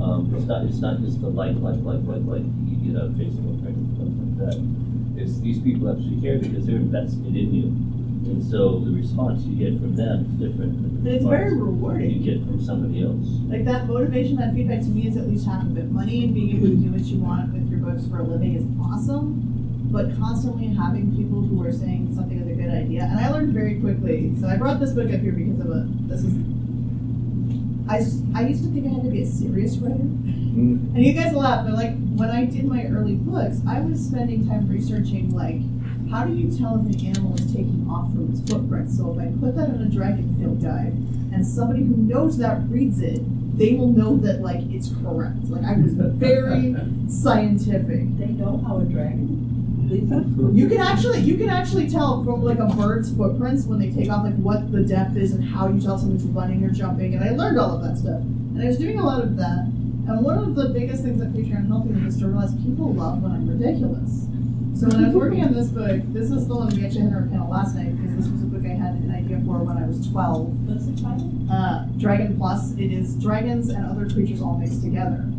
Um, 0.00 0.32
it's 0.36 0.46
not, 0.46 0.64
it's 0.66 0.78
not 0.78 1.00
just 1.00 1.20
the 1.20 1.28
like, 1.28 1.56
like, 1.56 1.78
like, 1.82 2.02
like, 2.06 2.22
like 2.26 2.46
you 2.66 2.92
get 2.92 3.02
on 3.02 3.14
Facebook 3.14 3.62
or 3.62 3.74
stuff 3.94 4.14
like 4.22 4.34
that. 4.38 4.58
It's 5.20 5.40
these 5.40 5.60
people 5.60 5.90
actually 5.90 6.20
care 6.20 6.38
because 6.38 6.66
they're 6.66 6.76
invested 6.76 7.34
in 7.34 7.54
you. 7.54 7.93
And 8.26 8.42
so 8.42 8.78
the 8.80 8.90
response 8.90 9.44
you 9.44 9.54
get 9.56 9.78
from 9.80 9.96
them 9.96 10.24
is 10.26 10.32
different 10.48 10.80
than 10.82 11.02
But 11.04 11.12
it's 11.12 11.24
very 11.24 11.44
response 11.52 11.62
rewarding. 11.66 12.10
you 12.10 12.20
get 12.24 12.46
from 12.46 12.62
somebody 12.64 13.02
else. 13.04 13.26
Like 13.48 13.64
that 13.66 13.86
motivation, 13.86 14.36
that 14.36 14.54
feedback 14.54 14.80
to 14.80 14.86
me 14.86 15.06
is 15.08 15.16
at 15.16 15.28
least 15.28 15.46
half 15.46 15.62
of 15.62 15.76
it. 15.76 15.90
Money 15.90 16.24
and 16.24 16.34
being 16.34 16.56
able 16.56 16.68
to 16.68 16.76
do 16.76 16.90
what 16.90 17.02
you 17.02 17.18
want 17.18 17.52
with 17.52 17.68
your 17.70 17.80
books 17.80 18.06
for 18.06 18.20
a 18.20 18.22
living 18.22 18.54
is 18.56 18.64
awesome, 18.80 19.88
but 19.92 20.16
constantly 20.16 20.68
having 20.68 21.14
people 21.14 21.42
who 21.42 21.62
are 21.62 21.72
saying 21.72 22.12
something 22.14 22.40
is 22.40 22.48
a 22.48 22.54
good 22.60 22.72
idea. 22.72 23.02
And 23.04 23.20
I 23.20 23.28
learned 23.30 23.52
very 23.52 23.78
quickly. 23.78 24.32
So 24.40 24.48
I 24.48 24.56
brought 24.56 24.80
this 24.80 24.92
book 24.92 25.12
up 25.12 25.20
here 25.20 25.32
because 25.32 25.60
of 25.60 25.68
a. 25.68 25.86
This 26.08 26.24
is. 26.24 26.32
I, 27.86 27.98
s- 27.98 28.22
I 28.34 28.46
used 28.48 28.64
to 28.64 28.70
think 28.70 28.86
I 28.86 28.90
had 28.94 29.02
to 29.04 29.10
be 29.10 29.20
a 29.22 29.26
serious 29.26 29.76
writer. 29.76 29.96
Mm-hmm. 29.96 30.96
And 30.96 31.04
you 31.04 31.12
guys 31.12 31.34
laugh, 31.34 31.66
but 31.66 31.74
like 31.74 31.92
when 32.16 32.30
I 32.30 32.46
did 32.46 32.64
my 32.64 32.86
early 32.86 33.14
books, 33.14 33.58
I 33.68 33.80
was 33.80 34.00
spending 34.02 34.48
time 34.48 34.68
researching 34.70 35.30
like 35.34 35.60
how 36.14 36.22
do 36.22 36.32
you 36.32 36.46
tell 36.56 36.78
if 36.78 36.86
an 36.86 37.06
animal 37.06 37.34
is 37.34 37.52
taking 37.52 37.84
off 37.90 38.08
from 38.12 38.30
its 38.30 38.48
footprint? 38.48 38.88
So 38.88 39.10
if 39.10 39.18
I 39.18 39.32
put 39.40 39.56
that 39.56 39.70
in 39.70 39.82
a 39.82 39.90
dragon 39.90 40.36
field 40.38 40.62
guide 40.62 40.92
and 41.34 41.44
somebody 41.44 41.80
who 41.80 41.96
knows 41.96 42.38
that 42.38 42.62
reads 42.68 43.00
it, 43.02 43.18
they 43.58 43.74
will 43.74 43.88
know 43.88 44.16
that 44.18 44.40
like 44.40 44.60
it's 44.70 44.94
correct. 45.02 45.42
Like 45.50 45.64
I 45.64 45.72
was 45.72 45.94
very 45.94 46.76
scientific. 47.08 48.16
They 48.16 48.28
know 48.28 48.62
how 48.64 48.78
a 48.78 48.84
dragon, 48.84 49.90
Lisa? 49.90 50.24
You 50.54 50.68
can 50.68 50.78
actually 50.78 51.18
you 51.18 51.36
can 51.36 51.48
actually 51.50 51.90
tell 51.90 52.22
from 52.22 52.44
like 52.44 52.60
a 52.60 52.66
bird's 52.66 53.12
footprints 53.12 53.66
when 53.66 53.80
they 53.80 53.90
take 53.90 54.08
off 54.08 54.24
like 54.24 54.36
what 54.36 54.70
the 54.70 54.82
depth 54.82 55.16
is 55.16 55.32
and 55.32 55.42
how 55.42 55.66
you 55.66 55.80
tell 55.80 55.98
someone's 55.98 56.22
running 56.26 56.62
or 56.62 56.70
jumping. 56.70 57.14
And 57.14 57.24
I 57.24 57.30
learned 57.30 57.58
all 57.58 57.74
of 57.74 57.82
that 57.82 57.98
stuff. 57.98 58.20
And 58.20 58.62
I 58.62 58.66
was 58.66 58.78
doing 58.78 59.00
a 59.00 59.04
lot 59.04 59.20
of 59.20 59.36
that. 59.38 59.66
And 60.06 60.22
one 60.22 60.38
of 60.38 60.54
the 60.54 60.68
biggest 60.68 61.02
things 61.02 61.18
that 61.18 61.32
Patreon 61.32 61.66
helped 61.66 61.86
me 61.86 61.94
with 61.94 62.06
is 62.06 62.18
to 62.18 62.28
realize 62.28 62.54
people 62.54 62.94
love 62.94 63.20
when 63.20 63.32
I'm 63.32 63.48
ridiculous. 63.48 64.28
So 64.74 64.88
when 64.88 65.04
I 65.04 65.06
was 65.06 65.14
working 65.14 65.44
on 65.44 65.54
this 65.54 65.68
book, 65.68 66.00
this 66.12 66.30
is 66.30 66.48
the 66.48 66.54
one 66.56 66.68
we 66.74 66.84
actually 66.84 67.02
had 67.02 67.10
in 67.10 67.14
our 67.14 67.22
panel 67.28 67.48
last 67.48 67.76
night 67.76 67.94
because 67.96 68.16
this 68.16 68.26
was 68.28 68.42
a 68.42 68.46
book 68.46 68.64
I 68.66 68.74
had 68.74 68.94
an 68.94 69.10
idea 69.14 69.38
for 69.46 69.62
when 69.62 69.78
I 69.78 69.86
was 69.86 70.06
12. 70.10 70.68
What's 70.68 70.86
the 70.86 70.96
title? 71.00 71.30
uh, 71.50 71.86
Dragon 71.96 72.36
Plus. 72.36 72.72
It 72.74 72.90
is 72.92 73.14
dragons 73.16 73.68
and 73.68 73.86
other 73.86 74.08
creatures 74.10 74.42
all 74.42 74.58
mixed 74.58 74.82
together. 74.82 75.30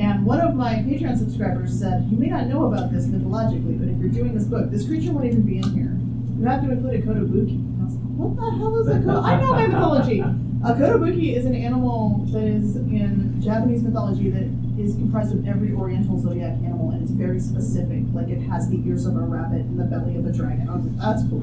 And 0.00 0.24
one 0.24 0.40
of 0.40 0.54
my 0.56 0.76
Patreon 0.76 1.18
subscribers 1.18 1.78
said, 1.78 2.08
You 2.10 2.16
may 2.16 2.28
not 2.28 2.46
know 2.46 2.64
about 2.72 2.90
this 2.90 3.04
mythologically, 3.06 3.74
but 3.74 3.88
if 3.88 3.98
you're 4.00 4.08
doing 4.08 4.34
this 4.34 4.44
book, 4.44 4.70
this 4.70 4.86
creature 4.86 5.12
won't 5.12 5.26
even 5.26 5.42
be 5.42 5.58
in 5.58 5.68
here. 5.76 5.92
You 6.40 6.46
have 6.48 6.64
to 6.64 6.72
include 6.72 6.94
a 6.94 7.02
Kotobuki. 7.02 7.60
And 7.60 7.80
I 7.80 7.84
was 7.84 7.94
like, 7.94 8.10
What 8.16 8.34
the 8.34 8.50
hell 8.58 8.76
is 8.80 8.88
a 8.88 8.94
Kotobuki? 8.98 9.24
I 9.24 9.40
know 9.40 9.52
my 9.52 9.66
mythology. 9.68 10.24
A 10.64 10.72
kotobuki 10.72 11.36
is 11.36 11.44
an 11.44 11.54
animal 11.54 12.24
that 12.32 12.42
is 12.42 12.76
in 12.76 13.38
Japanese 13.42 13.82
mythology 13.82 14.30
that 14.30 14.48
is 14.80 14.94
comprised 14.94 15.34
of 15.34 15.46
every 15.46 15.74
Oriental 15.74 16.18
zodiac 16.18 16.54
animal, 16.64 16.88
and 16.90 17.02
it's 17.02 17.10
very 17.10 17.38
specific. 17.38 18.02
Like 18.14 18.28
it 18.30 18.40
has 18.48 18.70
the 18.70 18.80
ears 18.88 19.04
of 19.04 19.14
a 19.14 19.20
rabbit 19.20 19.60
and 19.60 19.78
the 19.78 19.84
belly 19.84 20.16
of 20.16 20.24
a 20.24 20.32
dragon. 20.32 20.66
I 20.70 20.76
was 20.76 20.86
like, 20.86 20.96
that's 20.96 21.28
cool. 21.28 21.40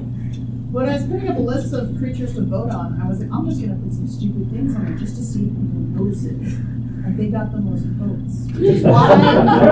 When 0.74 0.88
I 0.88 0.94
was 0.94 1.06
putting 1.06 1.28
up 1.28 1.36
a 1.36 1.40
list 1.40 1.72
of 1.72 1.96
creatures 1.98 2.34
to 2.34 2.40
vote 2.40 2.72
on, 2.72 3.00
I 3.00 3.06
was 3.06 3.20
like, 3.20 3.30
I'm 3.30 3.48
just 3.48 3.62
gonna 3.62 3.78
put 3.78 3.92
some 3.92 4.08
stupid 4.08 4.50
things 4.50 4.74
on 4.74 4.88
it 4.88 4.98
just 4.98 5.14
to 5.14 5.22
see 5.22 5.44
if 5.44 5.54
people 5.54 6.10
it. 6.10 6.58
And 7.04 7.18
they 7.18 7.26
got 7.26 7.50
the 7.50 7.58
most 7.58 7.84
votes, 7.84 8.46
which 8.52 8.76
is 8.76 8.84
why, 8.84 9.08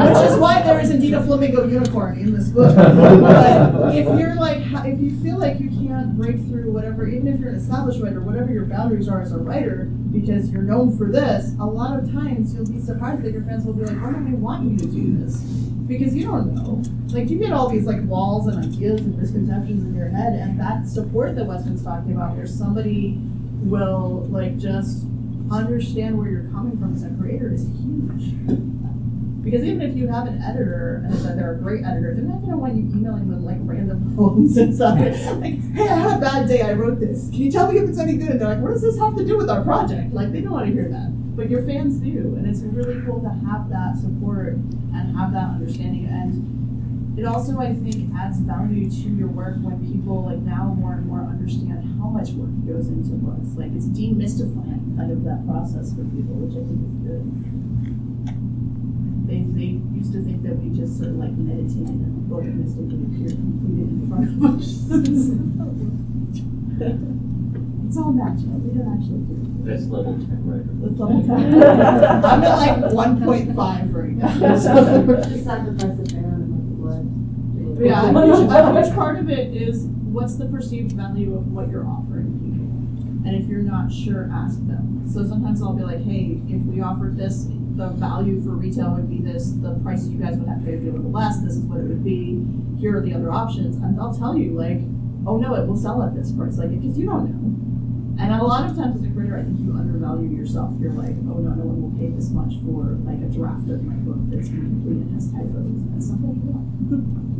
which 0.08 0.30
is 0.30 0.36
why 0.38 0.62
there 0.62 0.80
is 0.80 0.90
indeed 0.90 1.14
a 1.14 1.22
flamingo 1.22 1.64
unicorn 1.66 2.18
in 2.18 2.34
this 2.34 2.48
book. 2.48 2.74
But 2.74 3.94
if 3.94 4.04
you're 4.18 4.34
like, 4.34 4.58
if 4.84 4.98
you 4.98 5.16
feel 5.20 5.38
like 5.38 5.60
you 5.60 5.68
can't 5.68 6.16
break 6.16 6.36
through 6.36 6.72
whatever, 6.72 7.06
even 7.06 7.28
if 7.28 7.38
you're 7.38 7.50
an 7.50 7.54
established 7.54 8.00
writer, 8.00 8.20
whatever 8.20 8.52
your 8.52 8.64
boundaries 8.64 9.06
are 9.08 9.22
as 9.22 9.30
a 9.30 9.38
writer, 9.38 9.84
because 10.12 10.50
you're 10.50 10.62
known 10.62 10.96
for 10.98 11.06
this, 11.10 11.54
a 11.60 11.64
lot 11.64 11.96
of 11.96 12.10
times 12.12 12.52
you'll 12.52 12.66
be 12.66 12.80
surprised 12.80 13.22
that 13.22 13.32
your 13.32 13.42
friends 13.42 13.64
will 13.64 13.74
be 13.74 13.84
like, 13.84 13.96
why 14.02 14.10
don't 14.10 14.26
I 14.26 14.34
want 14.34 14.68
you 14.68 14.76
to 14.78 14.86
do 14.86 15.16
this? 15.18 15.40
Because 15.86 16.16
you 16.16 16.24
don't 16.24 16.52
know. 16.52 16.82
Like 17.14 17.30
you 17.30 17.38
get 17.38 17.52
all 17.52 17.68
these 17.68 17.86
like 17.86 18.02
walls 18.06 18.48
and 18.48 18.58
ideas 18.58 19.00
and 19.02 19.16
misconceptions 19.16 19.84
in 19.84 19.94
your 19.94 20.08
head, 20.08 20.34
and 20.34 20.58
that 20.58 20.88
support 20.88 21.36
that 21.36 21.46
Weston's 21.46 21.82
talking 21.84 22.12
about, 22.12 22.34
where 22.36 22.46
somebody 22.46 23.18
will 23.62 24.26
like 24.30 24.58
just 24.58 25.06
understand 25.50 26.18
where 26.18 26.28
you're 26.28 26.50
coming 26.50 26.78
from 26.78 26.94
as 26.94 27.02
a 27.02 27.10
creator 27.10 27.52
is 27.52 27.66
huge. 27.66 28.34
Because 29.42 29.64
even 29.64 29.80
if 29.80 29.96
you 29.96 30.06
have 30.06 30.26
an 30.26 30.40
editor 30.42 31.02
and 31.04 31.14
that 31.24 31.36
they're 31.36 31.54
a 31.54 31.56
great 31.56 31.82
editor, 31.84 32.14
they're 32.14 32.24
not 32.24 32.42
gonna 32.42 32.58
want 32.58 32.74
you 32.74 32.82
emailing 32.82 33.30
them 33.30 33.44
like 33.44 33.56
random 33.60 34.14
poems 34.16 34.56
and 34.56 34.74
stuff. 34.74 34.98
Like, 34.98 35.58
hey, 35.72 35.88
I 35.88 35.96
had 35.96 36.18
a 36.18 36.20
bad 36.20 36.46
day, 36.46 36.62
I 36.62 36.74
wrote 36.74 37.00
this. 37.00 37.30
Can 37.30 37.38
you 37.38 37.50
tell 37.50 37.72
me 37.72 37.78
if 37.78 37.88
it's 37.88 37.98
any 37.98 38.16
good? 38.16 38.30
And 38.30 38.40
they're 38.40 38.48
like, 38.48 38.60
what 38.60 38.72
does 38.72 38.82
this 38.82 38.98
have 38.98 39.16
to 39.16 39.24
do 39.24 39.36
with 39.36 39.48
our 39.48 39.62
project? 39.64 40.12
Like 40.12 40.30
they 40.32 40.40
don't 40.42 40.52
want 40.52 40.66
to 40.66 40.72
hear 40.72 40.88
that. 40.88 41.08
But 41.36 41.48
your 41.48 41.62
fans 41.62 41.96
do, 41.96 42.36
and 42.36 42.46
it's 42.46 42.60
really 42.60 43.00
cool 43.06 43.20
to 43.22 43.30
have 43.48 43.70
that 43.70 43.96
support 43.96 44.54
and 44.54 45.16
have 45.16 45.32
that 45.32 45.48
understanding. 45.48 46.06
And 46.06 46.59
it 47.20 47.26
also, 47.26 47.58
I 47.60 47.74
think, 47.74 48.14
adds 48.16 48.38
value 48.40 48.88
to 48.88 49.08
your 49.12 49.28
work 49.28 49.56
when 49.60 49.76
people 49.92 50.24
like 50.24 50.38
now 50.40 50.72
more 50.72 50.94
and 50.94 51.04
more 51.06 51.20
understand 51.20 51.84
how 52.00 52.08
much 52.08 52.30
work 52.30 52.48
goes 52.66 52.88
into 52.88 53.12
books. 53.20 53.52
Like 53.60 53.72
it's 53.76 53.84
demystifying 53.92 54.96
kind 54.96 55.12
of 55.12 55.20
that 55.28 55.44
process 55.44 55.92
for 55.92 56.00
people, 56.08 56.40
which 56.40 56.56
I 56.56 56.64
think 56.64 56.80
is 56.80 56.96
good. 57.04 57.20
They, 59.28 59.44
they 59.52 59.76
used 59.94 60.12
to 60.16 60.22
think 60.24 60.42
that 60.48 60.56
we 60.58 60.72
just 60.74 60.96
sort 60.96 61.10
of 61.12 61.16
like 61.20 61.32
meditated 61.36 61.92
and 61.92 62.08
the 62.08 62.24
book 62.24 62.40
mystically 62.44 63.04
appeared 63.04 63.36
completed 63.36 64.00
in 64.00 64.08
front 64.08 64.24
of 64.24 64.40
us. 64.56 64.88
it's 66.80 67.96
all 68.00 68.12
natural. 68.16 68.56
We 68.64 68.72
don't 68.80 68.88
actually 68.96 69.28
do 69.28 69.36
it. 69.44 69.60
That's 69.68 69.84
level 69.92 70.16
ten 70.18 70.40
writer. 70.48 70.72
That's 70.80 70.96
level 70.98 71.20
10. 71.20 71.36
I'm 72.24 72.40
at 72.42 72.56
like 72.56 72.80
1.5 72.96 73.92
right 73.92 74.16
now. 74.16 74.56
so- 74.56 75.04
Just 75.30 75.44
sacrifice 75.44 76.00
a 76.00 76.04
bear 76.16 76.32
and 76.32 76.48
let 76.48 76.64
the 76.64 76.72
blood. 76.80 77.04
Yeah, 77.80 78.10
huge, 78.24 78.94
part 78.94 79.18
of 79.18 79.30
it 79.30 79.56
is 79.56 79.84
what's 79.84 80.36
the 80.36 80.46
perceived 80.46 80.92
value 80.92 81.34
of 81.34 81.46
what 81.48 81.68
you're 81.70 81.86
offering 81.86 82.38
people. 82.40 83.28
And 83.28 83.36
if 83.36 83.48
you're 83.48 83.62
not 83.62 83.92
sure, 83.92 84.30
ask 84.32 84.58
them. 84.66 85.04
So 85.10 85.26
sometimes 85.26 85.62
I'll 85.62 85.72
be 85.72 85.82
like, 85.82 86.04
hey, 86.04 86.40
if 86.48 86.62
we 86.62 86.80
offered 86.80 87.16
this, 87.16 87.46
the 87.76 87.88
value 87.88 88.42
for 88.42 88.50
retail 88.50 88.90
would 88.92 89.08
be 89.08 89.18
this, 89.18 89.52
the 89.52 89.74
price 89.82 90.06
you 90.08 90.18
guys 90.18 90.36
would 90.36 90.48
have 90.48 90.60
to 90.60 90.64
pay 90.64 90.72
would 90.72 90.82
be 90.82 90.88
a 90.88 90.92
little 90.92 91.10
less, 91.10 91.40
this 91.40 91.54
is 91.54 91.64
what 91.64 91.80
it 91.80 91.84
would 91.84 92.04
be, 92.04 92.44
here 92.78 92.96
are 92.98 93.00
the 93.00 93.14
other 93.14 93.32
options. 93.32 93.76
And 93.76 93.96
they'll 93.96 94.12
tell 94.12 94.36
you, 94.36 94.52
like, 94.52 94.80
oh 95.26 95.36
no, 95.36 95.54
it 95.54 95.66
will 95.66 95.76
sell 95.76 96.02
at 96.02 96.14
this 96.14 96.32
price, 96.32 96.58
like, 96.58 96.70
because 96.70 96.98
you 96.98 97.06
don't 97.06 97.28
know. 97.28 97.50
And 98.20 98.34
a 98.34 98.44
lot 98.44 98.68
of 98.68 98.76
times 98.76 99.00
as 99.00 99.08
a 99.08 99.12
creator, 99.14 99.38
I 99.38 99.42
think 99.42 99.60
you 99.60 99.72
undervalue 99.72 100.28
yourself. 100.28 100.74
You're 100.78 100.92
like, 100.92 101.16
oh 101.24 101.40
no, 101.40 101.56
no 101.56 101.64
one 101.64 101.80
will 101.80 101.96
pay 101.96 102.12
this 102.12 102.28
much 102.28 102.52
for 102.60 103.00
like 103.08 103.16
a 103.24 103.32
draft 103.32 103.64
of 103.72 103.80
my 103.80 103.96
book 104.04 104.20
that's 104.28 104.52
incomplete 104.52 105.08
and 105.08 105.14
has 105.16 105.32
typos. 105.32 105.80
And 105.88 106.04
stuff 106.04 106.20
like 106.20 106.40
that. 106.52 107.39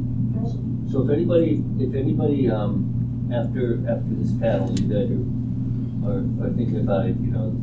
So 0.91 1.03
if 1.03 1.11
anybody, 1.11 1.63
if 1.79 1.95
anybody, 1.95 2.51
um, 2.51 3.31
after, 3.33 3.79
after 3.87 4.11
this 4.15 4.33
panel, 4.39 4.71
you 4.79 4.87
guys 4.91 5.11
are, 5.11 5.23
are, 6.07 6.23
are 6.47 6.53
thinking 6.55 6.81
about 6.81 7.07
it, 7.07 7.17
you 7.21 7.31
know, 7.31 7.55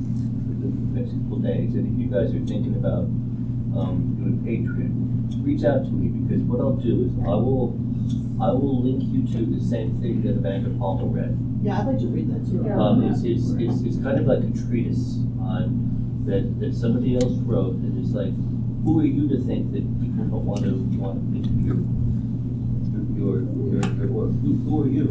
for 0.47 0.55
the 0.63 0.71
next 0.95 1.11
couple 1.11 1.39
days, 1.39 1.75
and 1.75 1.87
if 1.91 1.95
you 1.99 2.07
guys 2.07 2.31
are 2.35 2.45
thinking 2.47 2.75
about, 2.75 3.03
um, 3.75 4.15
doing 4.15 4.39
Patreon, 4.43 5.45
reach 5.45 5.63
out 5.63 5.83
to 5.83 5.91
me, 5.91 6.07
because 6.07 6.41
what 6.43 6.59
I'll 6.61 6.79
do 6.79 7.03
is 7.03 7.11
I 7.27 7.35
will, 7.35 7.75
I 8.41 8.51
will 8.51 8.83
link 8.83 9.03
you 9.11 9.27
to 9.33 9.45
the 9.45 9.63
same 9.63 9.99
thing 10.01 10.23
that 10.23 10.37
Amanda 10.37 10.69
Palmer 10.79 11.07
read. 11.07 11.37
Yeah, 11.61 11.79
I'd 11.79 11.87
like 11.87 11.99
to 11.99 12.07
read 12.07 12.31
that 12.31 12.47
too. 12.49 12.63
Um, 12.71 13.03
it's, 13.03 13.23
it's, 13.23 13.51
it's, 13.59 13.81
it's 13.83 13.99
kind 14.03 14.19
of 14.19 14.25
like 14.25 14.39
a 14.39 14.51
treatise 14.67 15.19
on, 15.43 16.23
that, 16.27 16.59
that 16.59 16.75
somebody 16.75 17.15
else 17.15 17.35
wrote, 17.43 17.75
and 17.75 17.97
it's 17.99 18.15
like, 18.15 18.31
who 18.83 18.99
are 18.99 19.05
you 19.05 19.27
to 19.27 19.37
think 19.43 19.71
that 19.73 19.83
people 19.99 20.23
don't 20.31 20.45
want 20.45 20.63
to, 20.63 20.75
want 20.95 21.19
to 21.19 21.27
pick 21.35 21.47
Who, 23.17 24.61
who 24.65 24.83
are 24.83 24.87
you? 24.87 25.05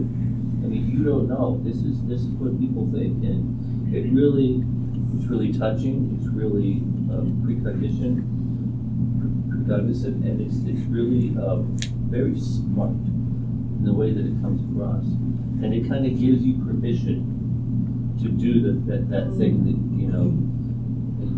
I 0.62 0.68
mean, 0.68 0.90
you 0.90 1.04
don't 1.04 1.28
know, 1.28 1.60
this 1.64 1.76
is, 1.76 2.04
this 2.06 2.20
is 2.20 2.28
what 2.38 2.58
people 2.58 2.88
think, 2.92 3.22
and 3.24 3.94
it 3.94 4.10
really, 4.12 4.64
it's 5.14 5.26
really 5.26 5.52
touching, 5.52 6.18
it's 6.18 6.28
really, 6.28 6.82
um, 7.10 7.42
preconditioned, 7.44 8.22
pre- 9.20 9.58
precognizant, 9.58 10.24
and 10.24 10.40
it's, 10.40 10.56
it's 10.66 10.86
really, 10.88 11.36
um, 11.38 11.76
very 12.06 12.38
smart 12.38 12.90
in 12.90 13.82
the 13.84 13.92
way 13.92 14.12
that 14.12 14.24
it 14.24 14.40
comes 14.40 14.62
across. 14.70 15.04
And 15.62 15.74
it 15.74 15.88
kind 15.88 16.06
of 16.06 16.12
gives 16.18 16.42
you 16.42 16.58
permission 16.64 18.16
to 18.22 18.28
do 18.28 18.62
the, 18.62 18.72
that, 18.90 19.10
that 19.10 19.36
thing 19.36 19.64
that, 19.66 19.78
you 20.00 20.08
know, 20.08 20.30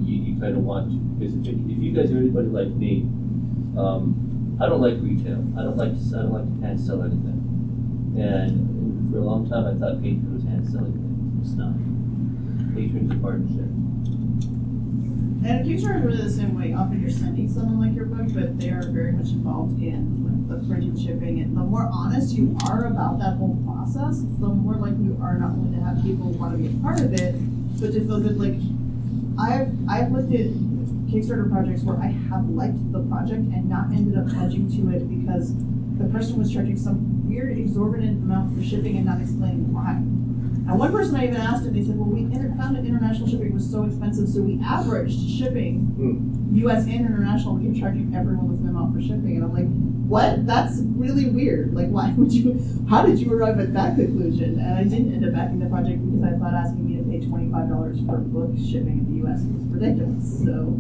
you, 0.04 0.34
you 0.34 0.40
kind 0.40 0.56
of 0.56 0.62
want 0.62 0.90
to. 0.90 0.96
Because 1.16 1.34
if, 1.34 1.54
if 1.54 1.78
you 1.78 1.92
guys 1.92 2.12
are 2.12 2.18
anybody 2.18 2.48
like 2.48 2.68
me, 2.68 3.02
um, 3.76 4.27
I 4.60 4.66
don't 4.66 4.80
like 4.80 4.98
retail. 5.00 5.44
I 5.56 5.62
don't 5.62 5.76
like 5.76 5.94
to, 5.94 6.18
I 6.18 6.22
don't 6.22 6.32
like 6.32 6.60
to 6.60 6.66
hand 6.66 6.80
sell 6.80 7.02
anything. 7.02 8.14
And 8.18 9.10
for 9.10 9.18
a 9.18 9.22
long 9.22 9.48
time, 9.48 9.66
I 9.66 9.74
thought 9.78 10.02
Patreon 10.02 10.34
was 10.34 10.42
hand 10.42 10.66
selling 10.66 10.92
things. 10.92 11.46
It's 11.46 11.56
not. 11.56 11.74
Patreon's 12.74 13.12
a 13.12 13.18
partnership. 13.22 13.70
And 15.46 15.70
is 15.70 15.86
really 15.86 16.16
the 16.16 16.30
same 16.30 16.58
way. 16.58 16.74
Often 16.74 17.00
you're 17.00 17.10
sending 17.10 17.48
someone 17.48 17.78
like 17.78 17.94
your 17.94 18.06
book, 18.06 18.34
but 18.34 18.58
they 18.58 18.70
are 18.70 18.82
very 18.90 19.12
much 19.12 19.28
involved 19.28 19.80
in 19.80 20.26
like, 20.26 20.48
the 20.48 20.66
printing, 20.66 20.98
shipping, 20.98 21.38
and 21.40 21.56
the 21.56 21.62
more 21.62 21.88
honest 21.92 22.34
you 22.34 22.56
are 22.66 22.86
about 22.86 23.20
that 23.20 23.36
whole 23.36 23.56
process, 23.64 24.18
the 24.40 24.48
more 24.48 24.74
likely 24.74 25.04
you 25.04 25.18
are 25.22 25.38
not 25.38 25.50
only 25.50 25.78
to 25.78 25.84
have 25.84 26.02
people 26.02 26.30
want 26.32 26.52
to 26.52 26.58
be 26.58 26.66
a 26.66 26.82
part 26.82 26.98
of 27.00 27.14
it, 27.14 27.36
but 27.80 27.92
to 27.92 28.00
feel 28.00 28.18
good. 28.18 28.36
Like 28.36 28.58
I've 29.38 29.70
I've 29.88 30.10
looked 30.10 30.34
at 30.34 30.50
Kickstarter 31.08 31.50
projects 31.50 31.82
where 31.82 31.96
I 31.96 32.08
have 32.28 32.48
liked 32.50 32.92
the 32.92 33.00
project 33.00 33.48
and 33.48 33.68
not 33.68 33.90
ended 33.90 34.18
up 34.18 34.28
pledging 34.28 34.70
to 34.76 34.94
it 34.94 35.08
because 35.08 35.54
the 35.98 36.04
person 36.12 36.38
was 36.38 36.52
charging 36.52 36.76
some 36.76 37.26
weird 37.28 37.58
exorbitant 37.58 38.22
amount 38.22 38.56
for 38.56 38.62
shipping 38.62 38.96
and 38.96 39.06
not 39.06 39.20
explaining 39.20 39.72
why. 39.72 39.96
And 40.68 40.78
one 40.78 40.92
person 40.92 41.16
I 41.16 41.24
even 41.24 41.40
asked 41.40 41.64
and 41.64 41.74
they 41.74 41.82
said, 41.82 41.96
well, 41.96 42.08
we 42.08 42.28
found 42.58 42.76
that 42.76 42.84
international 42.84 43.26
shipping 43.26 43.54
was 43.54 43.68
so 43.68 43.84
expensive, 43.84 44.28
so 44.28 44.42
we 44.42 44.60
averaged 44.62 45.18
shipping, 45.38 45.80
hmm. 45.96 46.56
US 46.68 46.84
and 46.84 47.08
international, 47.08 47.56
we 47.56 47.66
kept 47.68 47.80
charging 47.80 48.14
everyone 48.14 48.52
the 48.52 48.58
same 48.58 48.68
amount 48.68 48.94
for 48.94 49.00
shipping. 49.00 49.40
And 49.40 49.44
I'm 49.44 49.54
like, 49.54 49.68
what? 50.04 50.46
That's 50.46 50.80
really 50.92 51.30
weird. 51.30 51.74
Like, 51.74 51.88
why 51.88 52.12
would 52.18 52.32
you, 52.32 52.60
how 52.90 53.06
did 53.06 53.18
you 53.18 53.32
arrive 53.32 53.58
at 53.60 53.72
that 53.72 53.96
conclusion? 53.96 54.60
And 54.60 54.74
I 54.74 54.82
didn't 54.84 55.14
end 55.14 55.24
up 55.24 55.32
backing 55.32 55.58
the 55.58 55.70
project 55.72 56.04
because 56.04 56.22
I 56.22 56.36
thought 56.36 56.52
asking 56.52 56.84
me 56.84 56.97
pay 57.20 57.26
$25 57.26 58.06
per 58.06 58.18
book 58.18 58.50
shipping 58.56 58.98
in 58.98 59.22
the 59.22 59.28
US 59.28 59.42
was 59.42 59.62
ridiculous. 59.68 60.44
So, 60.44 60.78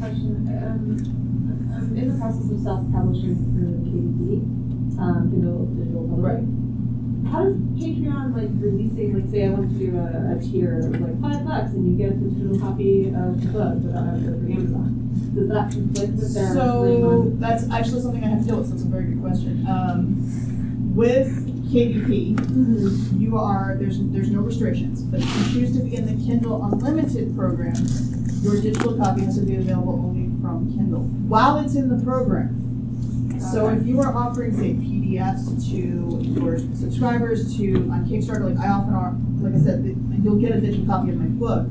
Question, 0.00 0.48
um, 0.62 0.96
I'm 1.74 1.96
in 1.96 2.12
the 2.12 2.18
process 2.18 2.50
of 2.50 2.60
self-publishing 2.60 3.36
for 3.52 3.68
KDP, 3.84 4.98
um, 4.98 5.30
Kindle 5.30 5.66
Digital 5.76 6.08
Publishing. 6.08 7.22
Right 7.22 7.30
How 7.30 7.44
does 7.44 7.56
Patreon, 7.76 8.36
like, 8.36 8.50
releasing, 8.60 9.14
like, 9.14 9.30
say 9.30 9.46
I 9.46 9.50
want 9.50 9.70
to 9.70 9.76
do 9.78 9.98
a, 9.98 10.36
a 10.36 10.40
tier 10.40 10.78
of 10.80 11.00
like 11.00 11.20
five 11.20 11.44
bucks 11.44 11.72
and 11.72 11.84
you 11.86 11.96
get 11.96 12.20
the 12.20 12.30
digital 12.30 12.58
copy 12.58 13.08
of 13.08 13.40
the 13.40 13.48
book 13.48 13.74
without 13.84 14.04
having 14.06 14.24
to 14.24 14.30
go 14.30 14.38
through 14.38 14.52
Amazon? 14.52 14.96
Does 15.34 15.48
that 15.48 15.70
conflict 15.70 16.12
with 16.12 16.34
their 16.34 16.54
So 16.54 17.32
that's 17.36 17.70
actually 17.70 18.00
something 18.02 18.24
I 18.24 18.28
have 18.28 18.40
to 18.40 18.46
deal 18.46 18.56
with. 18.56 18.68
So 18.68 18.74
it's 18.74 18.82
a 18.82 18.86
very 18.86 19.04
good 19.04 19.20
question. 19.20 19.66
Um, 19.68 20.94
with 20.94 21.49
KDP, 21.70 22.34
mm-hmm. 22.34 23.22
you 23.22 23.38
are 23.38 23.76
there's 23.78 23.98
there's 24.10 24.30
no 24.30 24.40
restrictions. 24.40 25.02
But 25.02 25.20
if 25.20 25.36
you 25.36 25.60
choose 25.60 25.76
to 25.76 25.84
be 25.84 25.94
in 25.94 26.04
the 26.04 26.26
Kindle 26.26 26.64
Unlimited 26.64 27.36
program, 27.36 27.74
your 28.42 28.60
digital 28.60 28.96
copy 28.96 29.22
has 29.22 29.38
to 29.38 29.44
be 29.44 29.54
available 29.54 29.92
only 29.92 30.26
from 30.42 30.72
Kindle 30.74 31.02
while 31.30 31.58
it's 31.58 31.76
in 31.76 31.88
the 31.88 32.02
program. 32.04 32.56
So 33.38 33.68
if 33.68 33.86
you 33.86 34.00
are 34.00 34.14
offering, 34.14 34.54
say, 34.56 34.74
PDFs 34.74 35.70
to 35.70 36.40
your 36.40 36.58
subscribers 36.58 37.56
to 37.56 37.74
on 37.90 38.06
Kickstarter, 38.06 38.54
like 38.54 38.64
I 38.64 38.70
often 38.70 38.94
are, 38.94 39.14
like 39.40 39.54
I 39.54 39.64
said, 39.64 39.84
you'll 40.22 40.36
get 40.36 40.52
a 40.52 40.60
digital 40.60 40.86
copy 40.86 41.10
of 41.10 41.16
my 41.16 41.26
book. 41.26 41.66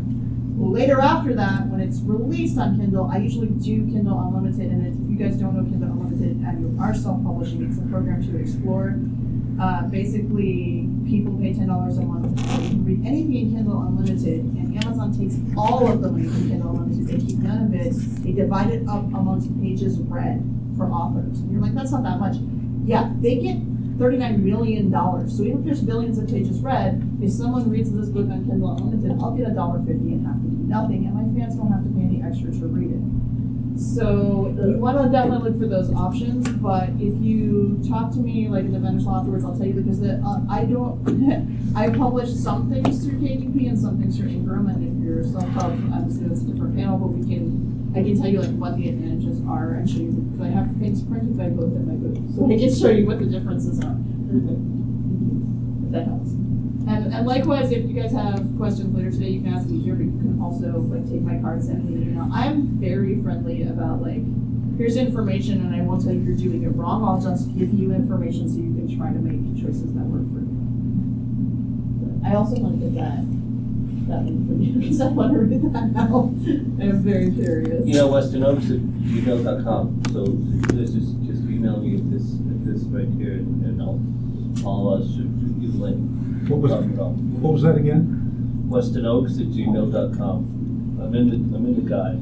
Well, 0.56 0.72
later 0.72 1.00
after 1.00 1.34
that, 1.36 1.68
when 1.68 1.80
it's 1.80 2.00
released 2.02 2.58
on 2.58 2.80
Kindle, 2.80 3.10
I 3.12 3.18
usually 3.18 3.47
do 3.47 3.86
Kindle 3.86 4.20
Unlimited, 4.20 4.72
and 4.72 4.88
if 4.88 5.10
you 5.10 5.16
guys 5.16 5.39
don't 5.39 5.56
know 5.56 5.64
Kindle 5.64 5.91
Unlimited 5.91 6.41
and 6.43 6.60
you 6.60 6.82
are 6.82 6.93
self-publishing, 6.93 7.70
it's 7.70 7.78
a 7.78 7.82
program 7.84 8.24
to 8.24 8.38
explore 8.38 8.95
Uh, 9.60 9.84
basically, 9.88 10.88
people 11.05 11.38
pay 11.38 11.53
ten 11.53 11.68
dollars 11.68 11.97
a 11.97 12.01
month. 12.01 12.39
You 12.64 12.70
can 12.70 12.86
read 12.86 13.05
anything 13.05 13.36
in 13.36 13.55
Kindle 13.55 13.82
Unlimited, 13.82 14.39
and 14.55 14.84
Amazon 14.84 15.12
takes 15.12 15.36
all 15.57 15.91
of 15.91 16.01
the 16.01 16.10
money 16.10 16.30
from 16.30 16.49
Kindle 16.49 16.80
Unlimited. 16.80 17.07
They 17.07 17.26
keep 17.26 17.39
none 17.39 17.66
of 17.66 17.74
it. 17.76 17.91
They 18.24 18.32
divide 18.32 18.70
it 18.70 18.88
up 18.88 19.03
amongst 19.03 19.51
pages 19.62 19.99
read 19.99 20.41
for 20.78 20.89
authors. 20.89 21.39
And 21.39 21.51
you're 21.51 21.62
like, 21.62 21.76
that's 21.76 21.91
not 21.91 22.03
that 22.03 22.20
much. 22.20 22.38
Yeah, 22.86 23.12
they 23.20 23.36
get 23.36 23.57
thirty-nine 23.99 24.45
million 24.45 24.89
dollars. 24.91 25.36
So 25.36 25.43
even 25.43 25.60
if 25.60 25.66
there's 25.66 25.82
billions 25.82 26.18
of 26.18 26.30
pages 26.30 26.62
read, 26.62 27.03
if 27.22 27.30
someone 27.32 27.70
reads 27.70 27.91
this 27.91 28.07
book 28.07 28.32
on 28.32 28.45
Kindle 28.47 28.78
Unlimited, 28.78 29.20
I'll 29.20 29.36
get 29.36 29.51
a 29.51 29.53
dollar 29.53 29.80
fifty 29.80 30.14
and 30.16 30.26
have 30.26 30.39
to 30.41 30.47
do 30.47 30.64
nothing, 30.72 31.05
and 31.05 31.14
my 31.16 31.28
fans 31.38 31.55
don't 31.55 31.70
have 31.70 31.84
to 31.84 31.89
pay 31.89 32.07
any 32.07 32.24
extra 32.24 32.49
to 32.49 32.68
read 32.68 32.91
it. 32.95 33.03
So 33.80 34.54
you 34.60 34.78
want 34.78 34.98
to 34.98 35.10
definitely 35.10 35.52
look 35.52 35.60
for 35.60 35.68
those 35.68 35.90
options, 35.94 36.50
but 36.50 36.90
if 37.00 37.16
you 37.24 37.80
talk 37.88 38.12
to 38.12 38.18
me 38.20 38.50
like 38.50 38.66
vendors 38.66 39.06
hall 39.06 39.20
afterwards, 39.20 39.46
I'll 39.46 39.56
tell 39.56 39.68
you 39.68 39.74
because 39.74 40.02
the, 40.02 40.20
uh, 40.20 40.42
I 40.50 40.66
don't, 40.66 41.00
I 41.76 41.90
publish 41.90 42.30
some 42.34 42.70
things 42.70 43.06
through 43.06 43.20
KDP 43.20 43.70
and 43.70 43.80
some 43.80 43.98
things 43.98 44.18
through 44.18 44.30
Ingram, 44.30 44.68
and 44.68 44.84
if 44.84 45.02
you're 45.02 45.24
self-help, 45.24 45.80
obviously 45.96 46.28
that's 46.28 46.42
a 46.42 46.46
different 46.46 46.76
panel, 46.76 46.98
but 46.98 47.08
we 47.08 47.24
can, 47.24 47.94
I 47.96 48.04
can 48.04 48.20
tell 48.20 48.28
you 48.28 48.42
like 48.42 48.52
what 48.60 48.76
the 48.76 48.90
advantages 48.90 49.40
are 49.48 49.76
and 49.76 49.90
show 49.90 50.00
you, 50.00 50.12
because 50.12 50.42
I 50.42 50.50
have 50.50 50.76
things 50.76 51.02
printed 51.02 51.38
by 51.38 51.48
both 51.48 51.72
at 51.72 51.88
my 51.88 51.96
booth, 51.96 52.36
so 52.36 52.52
I 52.52 52.60
can 52.60 52.76
show 52.76 52.90
you 52.90 53.08
what 53.08 53.20
the 53.20 53.32
differences 53.32 53.80
are. 53.80 53.96
If 55.88 55.92
that 55.96 56.06
helps. 56.06 56.36
And, 56.90 57.14
and 57.14 57.28
likewise, 57.28 57.72
if 57.72 57.88
you 57.88 57.94
guys 57.94 58.12
have 58.14 58.44
questions 58.58 58.96
later 58.96 59.12
today, 59.12 59.30
you 59.30 59.42
can 59.42 59.54
ask 59.54 59.68
me 59.68 59.80
here, 59.80 59.94
but 59.94 60.06
you 60.06 60.18
can 60.18 60.42
also 60.42 60.80
like 60.90 61.08
take 61.08 61.22
my 61.22 61.38
card, 61.38 61.60
and 61.60 61.64
send 61.64 61.86
me 61.88 62.02
an 62.02 62.10
email. 62.10 62.28
I'm 62.34 62.66
very 62.80 63.22
friendly 63.22 63.62
about 63.64 64.02
like, 64.02 64.26
here's 64.76 64.98
information 64.98 65.62
and 65.62 65.76
I 65.76 65.82
won't 65.82 66.02
tell 66.02 66.14
you 66.14 66.22
you're 66.22 66.36
doing 66.36 66.64
it 66.64 66.70
wrong. 66.70 67.06
I'll 67.06 67.22
just 67.22 67.56
give 67.56 67.72
you 67.74 67.94
information 67.94 68.50
so 68.50 68.58
you 68.58 68.74
can 68.74 68.98
try 68.98 69.14
to 69.14 69.20
make 69.20 69.62
choices 69.62 69.94
that 69.94 70.02
work 70.02 70.26
for 70.34 70.42
you. 70.42 70.50
But 72.02 72.28
I 72.28 72.34
also 72.34 72.58
want 72.58 72.82
to 72.82 72.90
get 72.90 72.96
that, 72.98 73.22
that 74.10 74.26
one 74.26 74.48
from 74.50 74.60
you 74.60 74.74
because 74.82 75.02
I 75.02 75.08
want 75.10 75.34
to 75.34 75.40
read 75.46 75.62
that 75.62 75.94
now. 75.94 76.34
I'm 76.82 77.04
very 77.06 77.30
curious. 77.30 77.86
You 77.86 78.02
know, 78.02 78.08
Weston 78.08 78.44
Oaks 78.44 78.66
at 78.72 78.82
gmail.com. 79.06 80.02
So 80.10 80.26
this 80.74 80.90
is 80.90 81.06
just 81.06 81.22
just 81.30 81.42
email 81.46 81.78
me 81.78 82.02
at 82.02 82.10
this, 82.10 82.34
at 82.34 82.66
this 82.66 82.82
right 82.90 83.06
here 83.14 83.34
and 83.46 83.62
and 83.62 83.78
I'll, 83.78 84.02
I'll 84.66 84.94
uh, 84.96 85.06
shoot 85.06 85.30
shoot 85.38 85.54
you 85.62 85.70
the 85.70 85.78
link. 85.78 86.18
What 86.50 86.62
was, 86.62 86.72
Problem 86.72 86.93
at 86.93 87.00
all. 87.00 87.14
what 87.14 87.54
was 87.54 87.62
that 87.62 87.76
again? 87.78 88.66
Weston 88.68 89.06
Oaks 89.06 89.38
at 89.39 89.45
gmail.com. 89.47 91.00
I'm 91.02 91.16
in 91.16 91.30
the, 91.30 91.36
I'm 91.56 91.66
in 91.66 91.76
the 91.76 91.82
guide. 91.89 92.20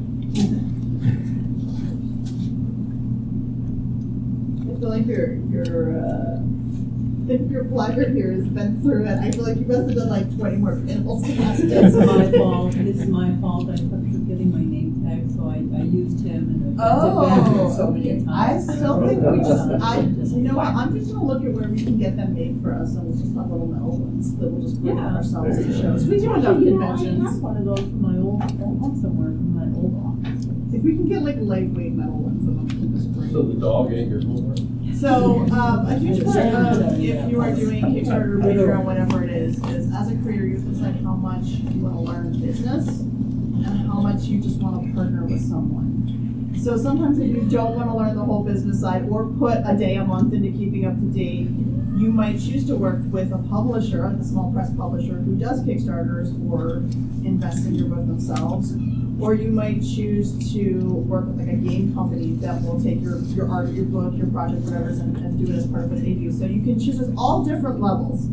I 4.61 4.79
feel 4.79 4.89
like 4.89 5.07
your 5.07 5.33
your 5.49 5.97
uh, 5.97 6.39
if 7.29 7.49
your 7.49 7.63
pleasure 7.65 8.09
here 8.09 8.31
has 8.33 8.47
been 8.47 8.81
through 8.81 9.05
it. 9.05 9.17
I 9.17 9.31
feel 9.31 9.43
like 9.43 9.57
you 9.57 9.65
must 9.65 9.87
have 9.89 9.95
done 9.95 10.09
like 10.09 10.37
twenty 10.37 10.57
more 10.57 10.75
panels. 10.75 11.23
It's 11.27 11.95
my 11.95 12.31
fault, 12.37 12.75
it's 12.75 13.05
my 13.05 13.35
fault, 13.41 13.69
I 13.69 13.77
kept 13.77 13.89
forgetting 13.89 14.51
my 14.51 14.59
name 14.59 14.76
tag, 14.76 14.76
so 14.76 14.76
I, 14.76 14.76
I 14.76 14.76
used 15.87 16.25
him 16.25 16.37
and 16.49 16.81
I 16.81 16.85
Oh, 16.89 17.73
so 17.75 17.87
many 17.91 18.11
okay. 18.11 18.25
times. 18.25 18.69
I 18.69 18.75
still 18.75 19.07
think 19.07 19.21
we 19.23 19.37
just, 19.39 19.69
I, 19.83 19.99
you 20.35 20.41
know 20.43 20.55
what, 20.55 20.67
I'm 20.67 20.93
just 20.97 21.11
gonna 21.11 21.25
look 21.25 21.43
at 21.43 21.51
where 21.51 21.69
we 21.69 21.83
can 21.83 21.97
get 21.97 22.15
them 22.17 22.33
made 22.35 22.59
for 22.61 22.73
us, 22.75 22.95
and 22.95 23.03
we'll 23.07 23.17
just 23.17 23.33
have 23.35 23.49
little 23.49 23.67
metal 23.67 23.97
ones 23.97 24.35
that 24.37 24.47
we'll 24.49 24.61
just 24.61 24.81
bring 24.81 24.97
Yeah. 24.97 25.15
ourselves 25.15 25.57
to 25.57 25.73
shows. 25.81 26.07
We 26.07 26.17
do 26.19 26.33
enough 26.33 26.45
Actually, 26.45 26.65
you 26.65 26.79
know, 26.79 26.85
I 26.85 26.89
have 26.91 26.99
conventions. 26.99 27.39
one 27.41 27.57
of 27.57 27.65
those 27.65 27.79
from 27.79 28.01
my 28.01 28.17
old, 28.17 28.41
old 28.61 28.79
home 28.79 28.99
somewhere, 29.01 29.31
from 29.31 29.53
my 29.55 29.67
old 29.77 29.93
office. 30.05 30.45
If 30.73 30.83
we 30.83 30.91
can 30.95 31.07
get 31.07 31.21
like 31.23 31.37
lightweight 31.39 31.93
metal 31.93 32.13
ones, 32.19 32.45
then 32.45 32.63
we 32.63 32.69
can 32.69 32.95
just 32.95 33.13
bring. 33.13 33.31
So 33.31 33.41
the 33.43 33.53
dog 33.59 33.91
ate 33.93 34.07
your 34.07 34.21
homework? 34.21 34.57
So, 34.99 35.41
um, 35.53 35.85
a 35.87 35.95
huge 35.99 36.23
part 36.25 36.37
of 36.47 36.99
if 36.99 37.29
you 37.31 37.39
are 37.41 37.53
doing 37.55 37.83
Kickstarter, 37.85 38.41
Patreon, 38.41 38.83
whatever 38.83 39.23
it 39.23 39.29
is, 39.29 39.57
is 39.65 39.93
as 39.93 40.11
a 40.11 40.15
creator, 40.17 40.45
you 40.47 40.55
have 40.55 40.65
to 40.65 40.71
decide 40.71 40.95
how 41.03 41.13
much 41.13 41.43
you 41.45 41.81
wanna 41.81 42.01
learn 42.01 42.39
business 42.41 43.03
and 43.67 43.87
how 43.87 43.99
much 43.99 44.23
you 44.23 44.41
just 44.41 44.59
wanna 44.59 44.93
partner 44.93 45.25
with 45.25 45.41
someone. 45.41 46.53
So 46.63 46.77
sometimes 46.77 47.19
if 47.19 47.35
you 47.35 47.41
don't 47.49 47.75
wanna 47.75 47.95
learn 47.95 48.15
the 48.15 48.23
whole 48.23 48.43
business 48.43 48.81
side 48.81 49.07
or 49.09 49.27
put 49.27 49.59
a 49.65 49.75
day 49.77 49.95
a 49.95 50.03
month 50.03 50.33
into 50.33 50.49
keeping 50.49 50.85
up 50.85 50.95
to 50.95 51.05
date, 51.05 51.49
you 51.97 52.11
might 52.11 52.39
choose 52.39 52.65
to 52.67 52.75
work 52.75 52.99
with 53.09 53.31
a 53.31 53.37
publisher, 53.49 54.05
a 54.05 54.23
small 54.23 54.51
press 54.53 54.71
publisher 54.75 55.15
who 55.15 55.35
does 55.35 55.63
Kickstarters 55.63 56.29
or 56.51 56.77
invest 57.25 57.65
in 57.65 57.75
your 57.75 57.87
book 57.87 58.05
themselves. 58.05 58.75
Or 59.19 59.33
you 59.33 59.49
might 59.49 59.81
choose 59.81 60.53
to 60.53 60.79
work 61.07 61.25
with 61.25 61.39
like 61.39 61.47
a 61.47 61.57
game 61.57 61.95
company 61.95 62.33
that 62.33 62.61
will 62.61 62.79
take 62.79 63.01
your, 63.01 63.17
your 63.33 63.49
art, 63.49 63.69
your 63.69 63.85
book, 63.85 64.13
your 64.15 64.27
project, 64.27 64.61
whatever, 64.61 64.89
and, 64.89 65.17
and 65.17 65.43
do 65.43 65.51
it 65.51 65.57
as 65.57 65.65
part 65.65 65.85
of 65.85 65.91
what 65.91 66.01
they 66.01 66.13
do. 66.13 66.31
So 66.31 66.45
you 66.45 66.61
can 66.61 66.79
choose 66.79 66.99
at 66.99 67.09
all 67.17 67.43
different 67.43 67.81
levels. 67.81 68.25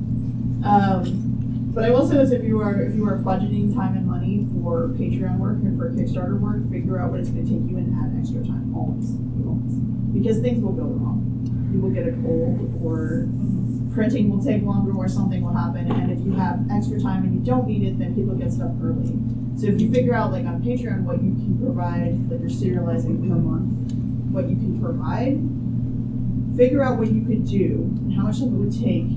Um, 0.62 1.33
but 1.74 1.84
I 1.84 1.90
will 1.90 2.08
say 2.08 2.16
this, 2.16 2.30
if 2.30 2.44
you 2.44 2.60
are, 2.60 2.80
if 2.80 2.94
you 2.94 3.04
are 3.08 3.18
budgeting 3.18 3.74
time 3.74 3.96
and 3.96 4.06
money 4.06 4.46
for 4.54 4.88
Patreon 4.94 5.38
work 5.38 5.58
and 5.58 5.76
for 5.76 5.90
Kickstarter 5.90 6.38
work, 6.38 6.70
figure 6.70 7.00
out 7.00 7.10
what 7.10 7.20
it's 7.20 7.30
gonna 7.30 7.42
take 7.42 7.68
you 7.68 7.76
and 7.76 7.90
add 7.98 8.14
extra 8.18 8.44
time, 8.44 8.72
always, 8.74 9.10
always. 9.44 9.74
Because 10.14 10.38
things 10.38 10.62
will 10.62 10.72
go 10.72 10.84
wrong. 10.84 11.20
You 11.74 11.80
will 11.80 11.90
get 11.90 12.06
a 12.06 12.12
cold 12.22 12.80
or 12.80 13.26
printing 13.92 14.30
will 14.30 14.42
take 14.42 14.62
longer 14.62 14.92
or 14.92 15.08
something 15.08 15.42
will 15.42 15.54
happen. 15.54 15.90
And 15.90 16.10
if 16.10 16.20
you 16.24 16.32
have 16.32 16.60
extra 16.70 17.00
time 17.00 17.24
and 17.24 17.34
you 17.34 17.40
don't 17.40 17.66
need 17.66 17.82
it, 17.82 17.98
then 17.98 18.14
people 18.14 18.34
get 18.34 18.52
stuff 18.52 18.70
early. 18.82 19.18
So 19.56 19.66
if 19.66 19.80
you 19.80 19.90
figure 19.90 20.14
out 20.14 20.32
like 20.32 20.46
on 20.46 20.62
Patreon 20.62 21.02
what 21.02 21.22
you 21.22 21.30
can 21.30 21.58
provide, 21.58 22.30
like 22.30 22.40
you're 22.40 22.50
serializing 22.50 23.18
per 23.26 23.34
month, 23.34 23.92
what 24.30 24.48
you 24.48 24.56
can 24.56 24.80
provide, 24.80 25.42
figure 26.56 26.82
out 26.82 26.98
what 26.98 27.10
you 27.10 27.24
could 27.24 27.46
do 27.46 27.90
and 28.02 28.14
how 28.14 28.22
much 28.22 28.38
time 28.38 28.48
it 28.48 28.58
would 28.58 28.72
take, 28.72 29.10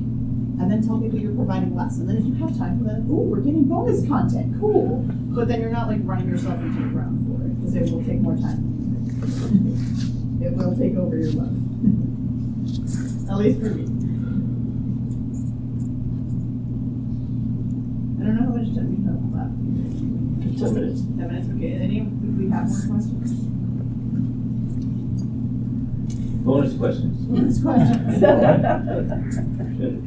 and 0.59 0.71
then 0.71 0.81
tell 0.81 0.99
people 0.99 1.19
you're 1.19 1.35
providing 1.35 1.75
less. 1.75 1.97
And 1.97 2.09
then 2.09 2.17
if 2.17 2.25
you 2.25 2.33
have 2.35 2.57
time, 2.57 2.83
then 2.83 3.05
oh, 3.09 3.21
we're 3.29 3.41
getting 3.41 3.65
bonus 3.65 4.07
content, 4.07 4.59
cool. 4.59 5.05
But 5.29 5.47
then 5.47 5.61
you're 5.61 5.69
not 5.69 5.87
like 5.87 5.99
running 6.03 6.27
yourself 6.27 6.59
into 6.59 6.81
the 6.81 6.89
ground 6.89 7.27
for 7.27 7.45
it 7.45 7.53
because 7.61 7.75
it 7.75 7.93
will 7.93 8.03
take 8.03 8.19
more 8.21 8.35
time. 8.35 8.57
it 10.41 10.53
will 10.53 10.75
take 10.75 10.95
over 10.97 11.15
your 11.15 11.31
life. 11.33 11.53
At 13.29 13.37
least 13.37 13.59
for 13.59 13.69
me. 13.69 13.83
I 18.17 18.25
don't 18.25 18.35
know 18.35 18.49
how 18.49 18.57
much 18.57 18.73
time 18.73 18.89
we 18.89 18.97
have 19.05 19.21
left. 19.29 19.53
Ten 20.57 20.73
minutes. 20.73 21.01
Ten 21.01 21.27
minutes, 21.27 21.49
okay. 21.53 21.73
Any, 21.73 21.99
do 22.01 22.27
we 22.33 22.49
have 22.49 22.67
more 22.67 22.97
questions? 22.97 23.47
Bonus 26.47 26.73
questions. 26.77 27.17
Bonus 27.27 27.61
questions. 27.61 28.23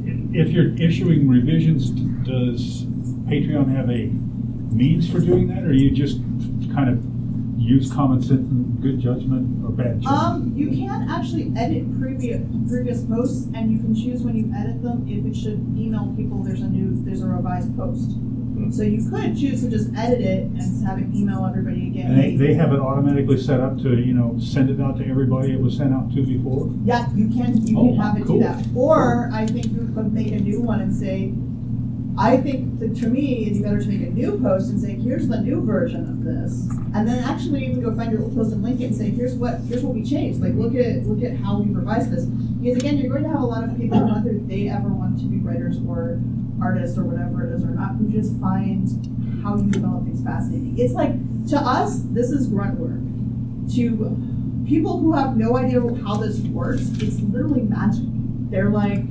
If 0.33 0.53
you're 0.53 0.75
issuing 0.81 1.29
revisions, 1.29 1.91
does 1.91 2.85
Patreon 3.27 3.75
have 3.75 3.91
a 3.91 4.07
means 4.73 5.11
for 5.11 5.19
doing 5.19 5.49
that, 5.49 5.65
or 5.65 5.73
you 5.73 5.91
just 5.91 6.19
kind 6.73 6.89
of 6.89 7.03
use 7.61 7.93
common 7.93 8.23
sense 8.23 8.49
and 8.49 8.81
good 8.81 9.01
judgment 9.01 9.65
or 9.65 9.71
bad 9.71 10.01
judgment? 10.01 10.23
Um, 10.23 10.53
you 10.55 10.69
can 10.69 11.09
actually 11.09 11.53
edit 11.57 11.99
previous 11.99 12.41
previous 12.69 13.03
posts, 13.05 13.49
and 13.55 13.73
you 13.73 13.79
can 13.79 13.95
choose 13.95 14.23
when 14.23 14.37
you 14.37 14.53
edit 14.57 14.83
them 14.83 15.07
if 15.09 15.27
it 15.27 15.37
should 15.37 15.59
email 15.77 16.15
people. 16.17 16.43
There's 16.43 16.61
a 16.61 16.69
new, 16.69 17.03
there's 17.05 17.23
a 17.23 17.27
revised 17.27 17.77
post. 17.77 18.11
So 18.73 18.83
you 18.83 19.09
could 19.11 19.37
choose 19.39 19.63
to 19.63 19.71
just 19.71 19.91
edit 19.97 20.21
it 20.21 20.43
and 20.45 20.87
have 20.87 20.99
it 20.99 21.07
email 21.15 21.45
everybody 21.47 21.89
again. 21.89 22.13
And 22.13 22.19
they, 22.21 22.37
they 22.37 22.55
have 22.55 22.73
it 22.73 22.79
automatically 22.81 23.39
set 23.41 23.61
up 23.61 23.77
to, 23.79 23.99
you 23.99 24.13
know, 24.15 24.37
send 24.39 24.71
it 24.71 24.81
out 24.81 24.99
to 24.99 25.07
everybody 25.07 25.53
it 25.53 25.61
was 25.61 25.77
sent 25.77 25.93
out 25.93 26.13
to 26.15 26.23
before? 26.25 26.71
Yeah, 26.85 27.09
you 27.15 27.29
can, 27.29 27.67
you 27.67 27.79
Oh, 27.79 27.89
can 27.89 27.97
have 27.97 28.17
it 28.17 28.27
do 28.27 28.39
that. 28.41 28.65
Or 28.75 29.31
I 29.33 29.47
think 29.47 29.67
you 29.73 29.91
could 29.95 30.13
make 30.13 30.29
a 30.33 30.41
new 30.41 30.61
one 30.61 30.81
and 30.81 30.95
say, 30.95 31.33
I 32.19 32.37
think 32.37 32.81
that 32.81 32.95
to 32.97 33.07
me, 33.09 33.43
it'd 33.47 33.55
be 33.55 33.63
better 33.63 33.81
to 33.81 33.89
make 33.89 34.03
a 34.03 34.11
new 34.11 34.39
post 34.41 34.71
and 34.71 34.81
say, 34.81 34.95
here's 34.95 35.29
the 35.29 35.41
new 35.41 35.65
version 35.65 36.03
of 36.09 36.25
this. 36.25 36.69
And 36.95 37.09
then 37.09 37.23
actually 37.25 37.65
even 37.67 37.81
go 37.83 37.95
find 37.95 38.13
your 38.13 38.23
old 38.23 38.35
post 38.35 38.53
and 38.53 38.63
link 38.63 38.81
it 38.81 38.87
and 38.87 38.95
say, 38.97 39.11
here's 39.11 39.35
what, 39.35 39.61
here's 39.61 39.83
what 39.83 39.95
we 39.95 40.05
changed. 40.05 40.41
Like, 40.41 40.55
look 40.55 40.75
at, 40.75 41.07
look 41.07 41.23
at 41.25 41.37
how 41.39 41.61
we 41.61 41.73
revised 41.73 42.11
this. 42.11 42.25
Because 42.27 42.77
again, 42.79 42.99
you're 42.99 43.11
going 43.11 43.23
to 43.23 43.31
have 43.31 43.41
a 43.41 43.45
lot 43.47 43.65
of 43.65 43.77
people, 43.79 44.01
whether 44.01 44.35
they 44.39 44.69
ever 44.69 44.89
want 44.89 45.19
to 45.21 45.25
be 45.27 45.39
writers 45.39 45.79
or 45.89 46.21
artists 46.63 46.97
or 46.99 47.05
whatever 47.05 47.47
it 47.47 47.55
is 47.55 47.65
or 47.65 47.71
not, 47.71 47.97
who 47.97 48.09
just 48.11 48.39
find 48.41 49.43
how 49.43 49.57
you 49.57 49.71
develop 49.71 50.05
things 50.05 50.23
fascinating. 50.23 50.79
It's 50.79 50.95
like, 50.95 51.15
to 51.49 51.57
us, 51.57 52.03
this 52.11 52.31
is 52.31 52.47
grunt 52.49 52.79
work. 52.79 53.01
To 53.75 54.65
people 54.67 54.99
who 54.99 55.13
have 55.13 55.37
no 55.37 55.57
idea 55.57 55.81
how 56.05 56.17
this 56.17 56.39
works, 56.41 56.83
it's 57.01 57.21
literally 57.21 57.63
magic. 57.63 58.05
They're 58.51 58.71
like, 58.71 59.05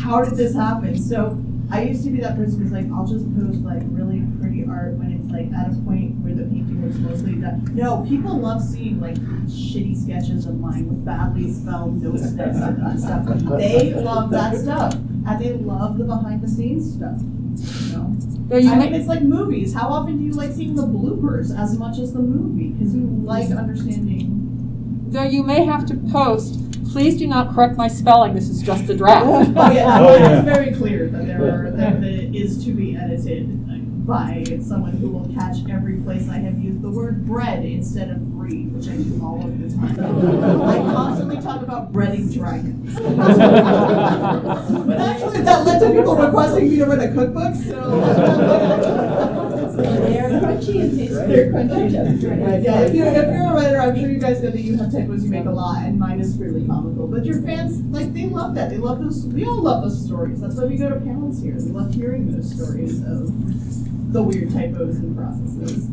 how 0.00 0.22
did 0.22 0.36
this 0.36 0.54
happen? 0.54 0.98
So 0.98 1.42
I 1.70 1.82
used 1.82 2.04
to 2.04 2.10
be 2.10 2.20
that 2.20 2.36
person 2.36 2.60
who's 2.60 2.72
like, 2.72 2.86
I'll 2.92 3.06
just 3.06 3.24
post 3.36 3.58
like 3.60 3.82
really 3.86 4.22
pretty 4.40 4.64
art 4.68 4.92
when 4.94 5.12
it's 5.12 5.26
like 5.30 5.52
at 5.52 5.72
a 5.72 5.74
point 5.82 6.16
where 6.22 6.34
the 6.34 6.44
painting 6.44 6.84
looks 6.84 6.98
mostly 6.98 7.34
done. 7.34 7.64
No, 7.74 8.04
people 8.08 8.38
love 8.38 8.62
seeing 8.62 9.00
like 9.00 9.16
shitty 9.46 9.96
sketches 10.00 10.46
of 10.46 10.58
mine 10.60 10.88
with 10.88 11.04
badly 11.04 11.52
spelled 11.52 12.02
notes 12.02 12.22
and 12.22 13.00
stuff. 13.00 13.26
They 13.58 13.94
love 13.94 14.30
that 14.30 14.56
stuff. 14.56 14.94
And 15.26 15.40
they 15.40 15.52
love 15.54 15.98
the 15.98 16.04
behind 16.04 16.40
the 16.42 16.48
scenes 16.48 16.94
stuff. 16.94 17.20
You 17.20 17.96
know? 17.96 18.14
Though 18.48 18.58
you 18.58 18.70
I 18.70 18.76
may- 18.76 18.84
mean, 18.90 18.94
it's 18.94 19.08
like 19.08 19.22
movies. 19.22 19.74
How 19.74 19.88
often 19.88 20.18
do 20.18 20.24
you 20.24 20.32
like 20.32 20.52
seeing 20.52 20.74
the 20.74 20.82
bloopers 20.86 21.56
as 21.58 21.76
much 21.78 21.98
as 21.98 22.12
the 22.12 22.20
movie? 22.20 22.68
Because 22.68 22.94
you 22.94 23.02
like 23.24 23.50
understanding. 23.50 25.06
Though 25.08 25.24
you 25.24 25.42
may 25.42 25.64
have 25.64 25.86
to 25.86 25.96
post 26.12 26.62
Please 26.92 27.18
do 27.18 27.26
not 27.26 27.52
correct 27.54 27.76
my 27.76 27.88
spelling. 27.88 28.32
This 28.32 28.48
is 28.48 28.62
just 28.62 28.88
a 28.88 28.96
draft. 28.96 29.26
Oh 29.56 29.70
yeah, 29.70 29.98
Oh, 30.00 30.14
it's 30.14 30.44
very 30.46 30.72
clear 30.74 31.08
that 31.08 31.26
there 31.26 31.66
are 31.66 31.70
that 31.72 32.02
it 32.02 32.34
is 32.34 32.64
to 32.64 32.72
be 32.72 32.96
edited 32.96 33.65
by 34.06 34.44
someone 34.62 34.92
who 34.92 35.08
will 35.08 35.28
catch 35.34 35.56
every 35.68 35.96
place 35.96 36.28
I 36.28 36.36
have 36.38 36.58
used 36.60 36.80
the 36.80 36.90
word 36.90 37.26
bread 37.26 37.64
instead 37.64 38.08
of 38.10 38.22
breed, 38.36 38.72
which 38.72 38.86
I 38.86 38.96
do 38.96 39.20
all 39.22 39.44
of 39.44 39.60
the 39.60 39.68
time. 39.76 39.98
I 40.62 40.76
constantly 40.78 41.40
talk 41.40 41.62
about 41.62 41.92
breading 41.92 42.32
dragons. 42.32 42.94
but 43.00 45.00
actually, 45.00 45.40
that 45.42 45.66
led 45.66 45.80
to 45.80 45.90
people 45.92 46.14
requesting 46.16 46.70
me 46.70 46.76
to 46.76 46.86
write 46.86 47.00
a 47.00 47.12
cookbook. 47.12 47.54
So 47.56 48.00
They're 49.76 50.40
crunchy 50.40 50.80
and 50.82 50.96
tasty. 50.96 51.14
they're 51.14 51.52
crunchy. 51.52 52.46
Right. 52.46 52.62
Yeah, 52.62 52.80
if 52.82 52.94
you're, 52.94 53.06
if 53.08 53.14
you're 53.14 53.46
a 53.46 53.54
writer, 53.54 53.80
I'm 53.80 53.96
sure 53.98 54.08
you 54.08 54.18
guys 54.18 54.40
know 54.40 54.50
that 54.50 54.60
you 54.60 54.76
have 54.76 54.92
typos 54.92 55.24
you 55.24 55.30
make 55.30 55.46
a 55.46 55.50
lot, 55.50 55.78
and 55.82 55.98
mine 55.98 56.20
is 56.20 56.36
fairly 56.36 56.64
comical. 56.64 57.08
But 57.08 57.24
your 57.24 57.42
fans, 57.42 57.80
like, 57.92 58.14
they 58.14 58.26
love 58.26 58.54
that. 58.54 58.70
They 58.70 58.78
love 58.78 59.00
those. 59.00 59.26
We 59.26 59.44
all 59.44 59.60
love 59.60 59.82
those 59.82 60.04
stories. 60.04 60.40
That's 60.40 60.54
why 60.54 60.66
we 60.66 60.76
go 60.76 60.90
to 60.90 61.00
panels 61.00 61.42
here. 61.42 61.54
We 61.56 61.72
love 61.72 61.92
hearing 61.92 62.30
those 62.30 62.54
stories 62.54 63.02
of 63.02 63.32
the 64.12 64.22
weird 64.22 64.52
typos 64.52 64.96
and 64.96 65.16
processes. 65.16 65.86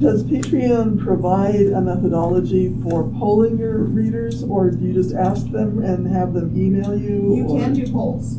Does 0.00 0.24
Patreon 0.24 1.02
provide 1.02 1.66
a 1.66 1.80
methodology 1.80 2.74
for 2.82 3.04
polling 3.18 3.58
your 3.58 3.78
readers, 3.78 4.42
or 4.42 4.70
do 4.70 4.86
you 4.86 4.94
just 4.94 5.14
ask 5.14 5.50
them 5.50 5.84
and 5.84 6.06
have 6.06 6.32
them 6.32 6.56
email 6.56 6.98
you? 6.98 7.36
You 7.36 7.44
or- 7.44 7.60
can 7.60 7.74
do 7.74 7.90
polls. 7.92 8.38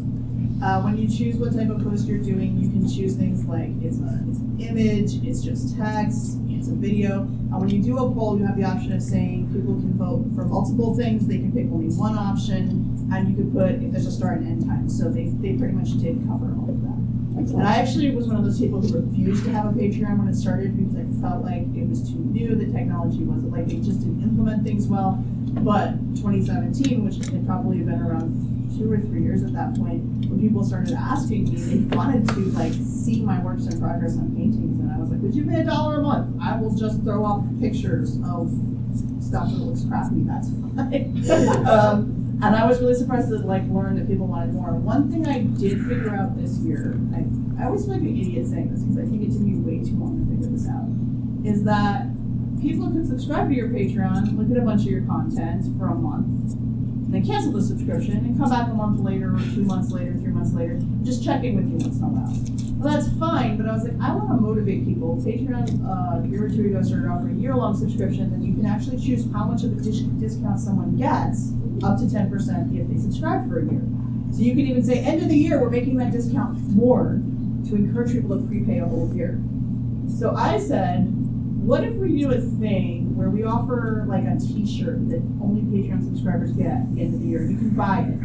Uh, 0.63 0.79
when 0.81 0.95
you 0.95 1.07
choose 1.07 1.37
what 1.37 1.53
type 1.55 1.69
of 1.69 1.83
post 1.83 2.07
you're 2.07 2.19
doing, 2.19 2.55
you 2.57 2.69
can 2.69 2.87
choose 2.87 3.15
things 3.15 3.45
like 3.45 3.69
it's, 3.81 3.97
a, 3.97 4.23
it's 4.29 4.37
an 4.37 4.57
image, 4.59 5.15
it's 5.25 5.41
just 5.41 5.75
text, 5.75 6.37
it's 6.49 6.67
a 6.67 6.73
video. 6.73 7.21
Uh, 7.51 7.57
when 7.57 7.69
you 7.69 7.81
do 7.81 7.97
a 7.97 8.11
poll, 8.13 8.37
you 8.37 8.45
have 8.45 8.55
the 8.57 8.63
option 8.63 8.93
of 8.93 9.01
saying 9.01 9.51
people 9.51 9.73
can 9.73 9.97
vote 9.97 10.23
for 10.35 10.45
multiple 10.45 10.93
things. 10.95 11.25
They 11.25 11.39
can 11.39 11.51
pick 11.51 11.65
only 11.71 11.89
one 11.95 12.15
option, 12.15 13.09
and 13.11 13.27
you 13.29 13.35
could 13.35 13.51
put 13.51 13.71
if 13.81 13.91
there's 13.91 14.05
a 14.05 14.11
start 14.11 14.37
and 14.37 14.47
end 14.47 14.65
time. 14.69 14.87
So 14.87 15.09
they, 15.09 15.29
they 15.29 15.57
pretty 15.57 15.73
much 15.73 15.97
did 15.97 16.21
cover 16.27 16.53
all 16.53 16.69
of 16.69 16.81
that. 16.83 16.90
And 17.37 17.63
I 17.63 17.77
actually 17.77 18.11
was 18.11 18.27
one 18.27 18.35
of 18.35 18.43
those 18.43 18.59
people 18.59 18.81
who 18.81 18.99
refused 18.99 19.45
to 19.45 19.51
have 19.51 19.65
a 19.65 19.69
Patreon 19.69 20.17
when 20.17 20.27
it 20.27 20.35
started 20.35 20.75
because 20.77 20.95
I 20.95 21.21
felt 21.21 21.43
like 21.43 21.63
it 21.75 21.87
was 21.87 22.07
too 22.09 22.19
new. 22.19 22.55
The 22.55 22.71
technology 22.71 23.23
wasn't 23.23 23.51
like 23.51 23.67
they 23.67 23.77
just 23.77 23.99
didn't 23.99 24.21
implement 24.23 24.63
things 24.63 24.87
well. 24.87 25.23
But 25.63 25.91
2017, 26.15 27.03
which 27.03 27.17
had 27.31 27.45
probably 27.45 27.79
been 27.79 28.01
around 28.01 28.77
two 28.77 28.91
or 28.91 28.97
three 28.97 29.21
years 29.23 29.43
at 29.43 29.53
that 29.53 29.75
point, 29.75 30.01
when 30.27 30.39
people 30.39 30.63
started 30.63 30.93
asking 30.93 31.45
me, 31.45 31.55
they 31.55 31.95
wanted 31.95 32.27
to 32.29 32.39
like 32.57 32.73
see 32.73 33.21
my 33.21 33.39
works 33.39 33.65
in 33.65 33.79
progress 33.79 34.17
on 34.17 34.35
paintings, 34.35 34.79
and 34.79 34.91
I 34.91 34.97
was 34.97 35.09
like, 35.09 35.21
"Would 35.21 35.35
you 35.35 35.45
pay 35.45 35.61
a 35.61 35.63
dollar 35.63 35.99
a 35.99 36.03
month? 36.03 36.35
I 36.41 36.57
will 36.59 36.75
just 36.75 37.01
throw 37.03 37.25
up 37.25 37.43
pictures 37.59 38.17
of 38.25 38.51
stuff 39.19 39.49
that 39.49 39.57
looks 39.57 39.83
crappy. 39.83 40.23
That's 40.23 40.49
fine." 40.49 41.67
um, 41.67 42.20
and 42.43 42.55
I 42.55 42.65
was 42.65 42.79
really 42.81 42.95
surprised 42.95 43.29
to 43.29 43.37
like 43.37 43.63
learn 43.67 43.95
that 43.95 44.07
people 44.07 44.27
wanted 44.27 44.53
more. 44.53 44.73
One 44.73 45.11
thing 45.11 45.27
I 45.27 45.39
did 45.43 45.85
figure 45.85 46.15
out 46.15 46.35
this 46.37 46.57
year, 46.59 46.99
I, 47.13 47.25
I 47.61 47.65
always 47.67 47.85
feel 47.85 47.93
like 47.93 48.01
an 48.01 48.17
idiot 48.17 48.47
saying 48.47 48.71
this 48.71 48.81
because 48.81 48.97
I 48.97 49.05
think 49.05 49.21
it 49.23 49.31
took 49.31 49.41
me 49.41 49.55
way 49.55 49.83
too 49.83 49.95
long 49.97 50.19
to 50.19 50.25
figure 50.29 50.49
this 50.49 50.67
out, 50.67 50.89
is 51.45 51.63
that 51.63 52.07
people 52.59 52.87
can 52.89 53.05
subscribe 53.05 53.49
to 53.49 53.55
your 53.55 53.69
Patreon, 53.69 54.37
look 54.37 54.49
at 54.49 54.57
a 54.57 54.65
bunch 54.65 54.81
of 54.81 54.91
your 54.91 55.05
content 55.05 55.65
for 55.77 55.87
a 55.87 55.95
month, 55.95 56.53
and 56.53 57.13
then 57.13 57.25
cancel 57.25 57.51
the 57.51 57.61
subscription 57.61 58.17
and 58.17 58.37
come 58.37 58.49
back 58.49 58.69
a 58.69 58.73
month 58.73 58.99
later 59.01 59.35
or 59.35 59.39
two 59.53 59.63
months 59.63 59.91
later, 59.91 60.13
three 60.13 60.31
months 60.31 60.53
later, 60.53 60.79
just 61.03 61.23
check 61.23 61.43
in 61.43 61.55
with 61.55 61.69
you 61.69 61.77
once 61.77 61.97
in 61.97 62.03
a 62.03 62.07
while. 62.07 62.33
Well, 62.81 62.93
that's 62.97 63.13
fine, 63.19 63.57
but 63.57 63.67
I 63.69 63.73
was 63.73 63.83
like, 63.83 63.93
I 64.01 64.15
want 64.15 64.29
to 64.29 64.41
motivate 64.41 64.85
people. 64.85 65.21
Patreon, 65.21 65.85
uh, 65.85 66.23
a 66.23 66.27
year 66.27 66.45
or 66.45 66.49
two 66.49 66.65
ago, 66.65 66.81
started 66.81 67.07
offering 67.09 67.37
a 67.37 67.39
year-long 67.39 67.77
subscription, 67.77 68.33
and 68.33 68.43
you 68.43 68.55
can 68.55 68.65
actually 68.65 68.97
choose 68.97 69.29
how 69.31 69.45
much 69.45 69.63
of 69.63 69.73
a 69.73 69.81
dis- 69.81 70.01
discount 70.17 70.59
someone 70.59 70.97
gets, 70.97 71.53
up 71.83 71.97
to 71.99 72.05
10% 72.05 72.79
if 72.79 72.87
they 72.87 72.97
subscribe 72.97 73.47
for 73.47 73.59
a 73.59 73.63
year. 73.63 73.81
So 74.31 74.41
you 74.41 74.51
can 74.51 74.61
even 74.61 74.83
say, 74.83 74.99
end 74.99 75.21
of 75.21 75.29
the 75.29 75.37
year, 75.37 75.59
we're 75.59 75.69
making 75.69 75.97
that 75.97 76.11
discount 76.11 76.57
more 76.69 77.21
to 77.67 77.75
encourage 77.75 78.13
people 78.13 78.39
to 78.39 78.47
prepay 78.47 78.79
a 78.79 78.85
whole 78.85 79.13
year. 79.13 79.41
So 80.07 80.35
I 80.35 80.57
said, 80.59 81.07
what 81.61 81.83
if 81.83 81.93
we 81.95 82.17
do 82.17 82.31
a 82.31 82.39
thing 82.39 83.15
where 83.15 83.29
we 83.29 83.43
offer 83.43 84.05
like 84.07 84.23
a 84.23 84.39
T-shirt 84.39 85.09
that 85.09 85.21
only 85.41 85.61
Patreon 85.61 86.03
subscribers 86.03 86.51
get 86.53 86.67
at 86.67 86.95
the 86.95 87.01
end 87.01 87.13
of 87.13 87.21
the 87.21 87.27
year? 87.27 87.43
You 87.43 87.57
can 87.57 87.69
buy 87.71 87.99
it. 88.07 88.19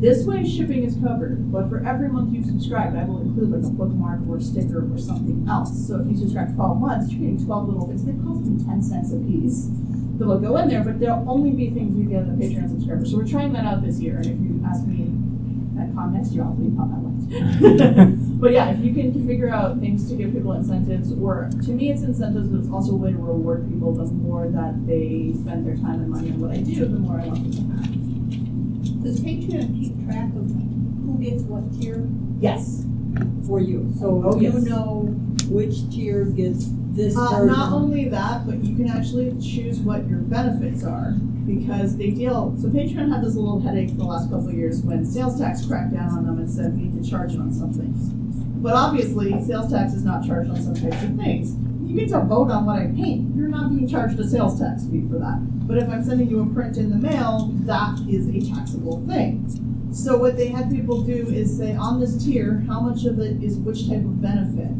This 0.00 0.24
way, 0.24 0.48
shipping 0.48 0.84
is 0.84 0.94
covered, 0.94 1.52
but 1.52 1.68
for 1.68 1.84
every 1.84 2.08
month 2.08 2.32
you've 2.32 2.46
subscribed, 2.46 2.96
I 2.96 3.04
will 3.04 3.20
include 3.20 3.50
like 3.50 3.64
a 3.64 3.74
bookmark 3.74 4.20
or 4.26 4.38
a 4.38 4.40
sticker 4.40 4.90
or 4.90 4.96
something 4.96 5.46
else. 5.46 5.88
So 5.88 6.00
if 6.00 6.06
you 6.06 6.16
subscribe 6.16 6.54
12 6.54 6.80
months, 6.80 7.12
you're 7.12 7.20
getting 7.20 7.44
12 7.44 7.68
little 7.68 7.86
bits. 7.86 8.04
They 8.04 8.12
cost 8.12 8.46
me 8.46 8.64
10 8.64 8.82
cents 8.82 9.12
a 9.12 9.18
piece 9.18 9.68
that 10.20 10.26
will 10.26 10.38
go 10.38 10.56
in 10.58 10.68
there, 10.68 10.84
but 10.84 11.00
there'll 11.00 11.24
only 11.28 11.50
be 11.50 11.70
things 11.70 11.96
you 11.96 12.04
get 12.04 12.22
as 12.22 12.28
a 12.28 12.32
Patreon 12.32 12.68
subscriber. 12.68 13.06
So 13.06 13.16
we're 13.16 13.26
trying 13.26 13.54
that 13.54 13.64
out 13.64 13.82
this 13.82 13.98
year, 14.00 14.16
and 14.16 14.26
if 14.26 14.38
you 14.38 14.62
ask 14.68 14.86
me 14.86 15.08
at 15.80 15.94
con 15.94 16.12
next 16.12 16.32
year, 16.32 16.44
I'll 16.44 16.54
tell 16.54 16.62
you 16.64 16.76
how 16.76 16.84
that 16.84 17.00
went. 17.00 18.40
but 18.40 18.52
yeah, 18.52 18.70
if 18.70 18.80
you 18.84 18.92
can 18.92 19.26
figure 19.26 19.48
out 19.48 19.80
things 19.80 20.10
to 20.10 20.16
give 20.16 20.32
people 20.34 20.52
incentives, 20.52 21.10
or 21.14 21.48
to 21.64 21.70
me 21.70 21.90
it's 21.90 22.02
incentives, 22.02 22.48
but 22.50 22.60
it's 22.60 22.68
also 22.70 22.92
a 22.92 22.96
way 22.96 23.12
to 23.12 23.16
reward 23.16 23.66
people. 23.70 23.94
The 23.94 24.04
more 24.12 24.46
that 24.48 24.86
they 24.86 25.32
spend 25.40 25.66
their 25.66 25.76
time 25.76 26.00
and 26.04 26.10
money 26.10 26.30
on 26.32 26.40
what 26.40 26.50
I 26.50 26.58
do, 26.58 26.84
the 26.84 26.98
more 26.98 27.18
I 27.18 27.26
want 27.28 27.42
them 27.42 27.52
to 27.52 27.76
have. 27.80 29.02
Does 29.02 29.20
Patreon 29.20 29.80
keep 29.80 30.04
track 30.04 30.28
of 30.36 30.50
who 30.52 31.16
gets 31.18 31.42
what 31.44 31.64
tier 31.80 32.06
Yes. 32.40 32.84
for 33.46 33.58
you? 33.58 33.90
So 33.98 34.22
Oh, 34.26 34.36
you 34.38 34.52
yes. 34.52 34.64
know 34.64 35.08
which 35.48 35.88
tier 35.90 36.26
gets 36.26 36.68
this 37.00 37.16
Uh, 37.16 37.44
not 37.44 37.72
only 37.72 38.08
that, 38.08 38.46
but 38.46 38.62
you 38.64 38.76
can 38.76 38.88
actually 38.88 39.34
choose 39.40 39.80
what 39.80 40.08
your 40.08 40.18
benefits 40.18 40.84
are 40.84 41.12
because 41.46 41.96
they 41.96 42.10
deal. 42.10 42.54
So 42.60 42.68
Patreon 42.68 43.10
had 43.12 43.24
this 43.24 43.34
little 43.34 43.60
headache 43.60 43.90
for 43.90 43.96
the 43.96 44.04
last 44.04 44.30
couple 44.30 44.48
of 44.48 44.54
years 44.54 44.82
when 44.82 45.04
sales 45.04 45.38
tax 45.38 45.64
cracked 45.64 45.92
down 45.94 46.10
on 46.10 46.26
them 46.26 46.38
and 46.38 46.50
said 46.50 46.76
we 46.76 46.84
need 46.84 47.02
to 47.02 47.08
charge 47.08 47.36
on 47.36 47.52
some 47.52 47.72
things. 47.72 48.10
But 48.62 48.74
obviously, 48.74 49.30
sales 49.42 49.72
tax 49.72 49.94
is 49.94 50.04
not 50.04 50.26
charged 50.26 50.50
on 50.50 50.62
some 50.62 50.74
types 50.74 51.02
of 51.02 51.16
things. 51.16 51.56
You 51.82 51.98
get 51.98 52.10
to 52.10 52.20
vote 52.20 52.50
on 52.50 52.66
what 52.66 52.78
I 52.78 52.86
paint. 52.86 53.34
You're 53.34 53.48
not 53.48 53.70
being 53.70 53.88
charged 53.88 54.20
a 54.20 54.28
sales 54.28 54.60
tax 54.60 54.84
fee 54.84 55.06
for 55.10 55.18
that. 55.18 55.38
But 55.66 55.78
if 55.78 55.88
I'm 55.88 56.04
sending 56.04 56.28
you 56.28 56.42
a 56.42 56.46
print 56.46 56.76
in 56.76 56.90
the 56.90 56.96
mail, 56.96 57.50
that 57.64 57.98
is 58.08 58.28
a 58.28 58.54
taxable 58.54 59.04
thing. 59.06 59.46
So 59.92 60.18
what 60.18 60.36
they 60.36 60.48
had 60.48 60.70
people 60.70 61.02
do 61.02 61.26
is 61.28 61.56
say 61.56 61.74
on 61.74 61.98
this 61.98 62.22
tier, 62.22 62.62
how 62.68 62.80
much 62.80 63.06
of 63.06 63.18
it 63.18 63.42
is 63.42 63.56
which 63.56 63.88
type 63.88 64.04
of 64.04 64.20
benefit? 64.20 64.70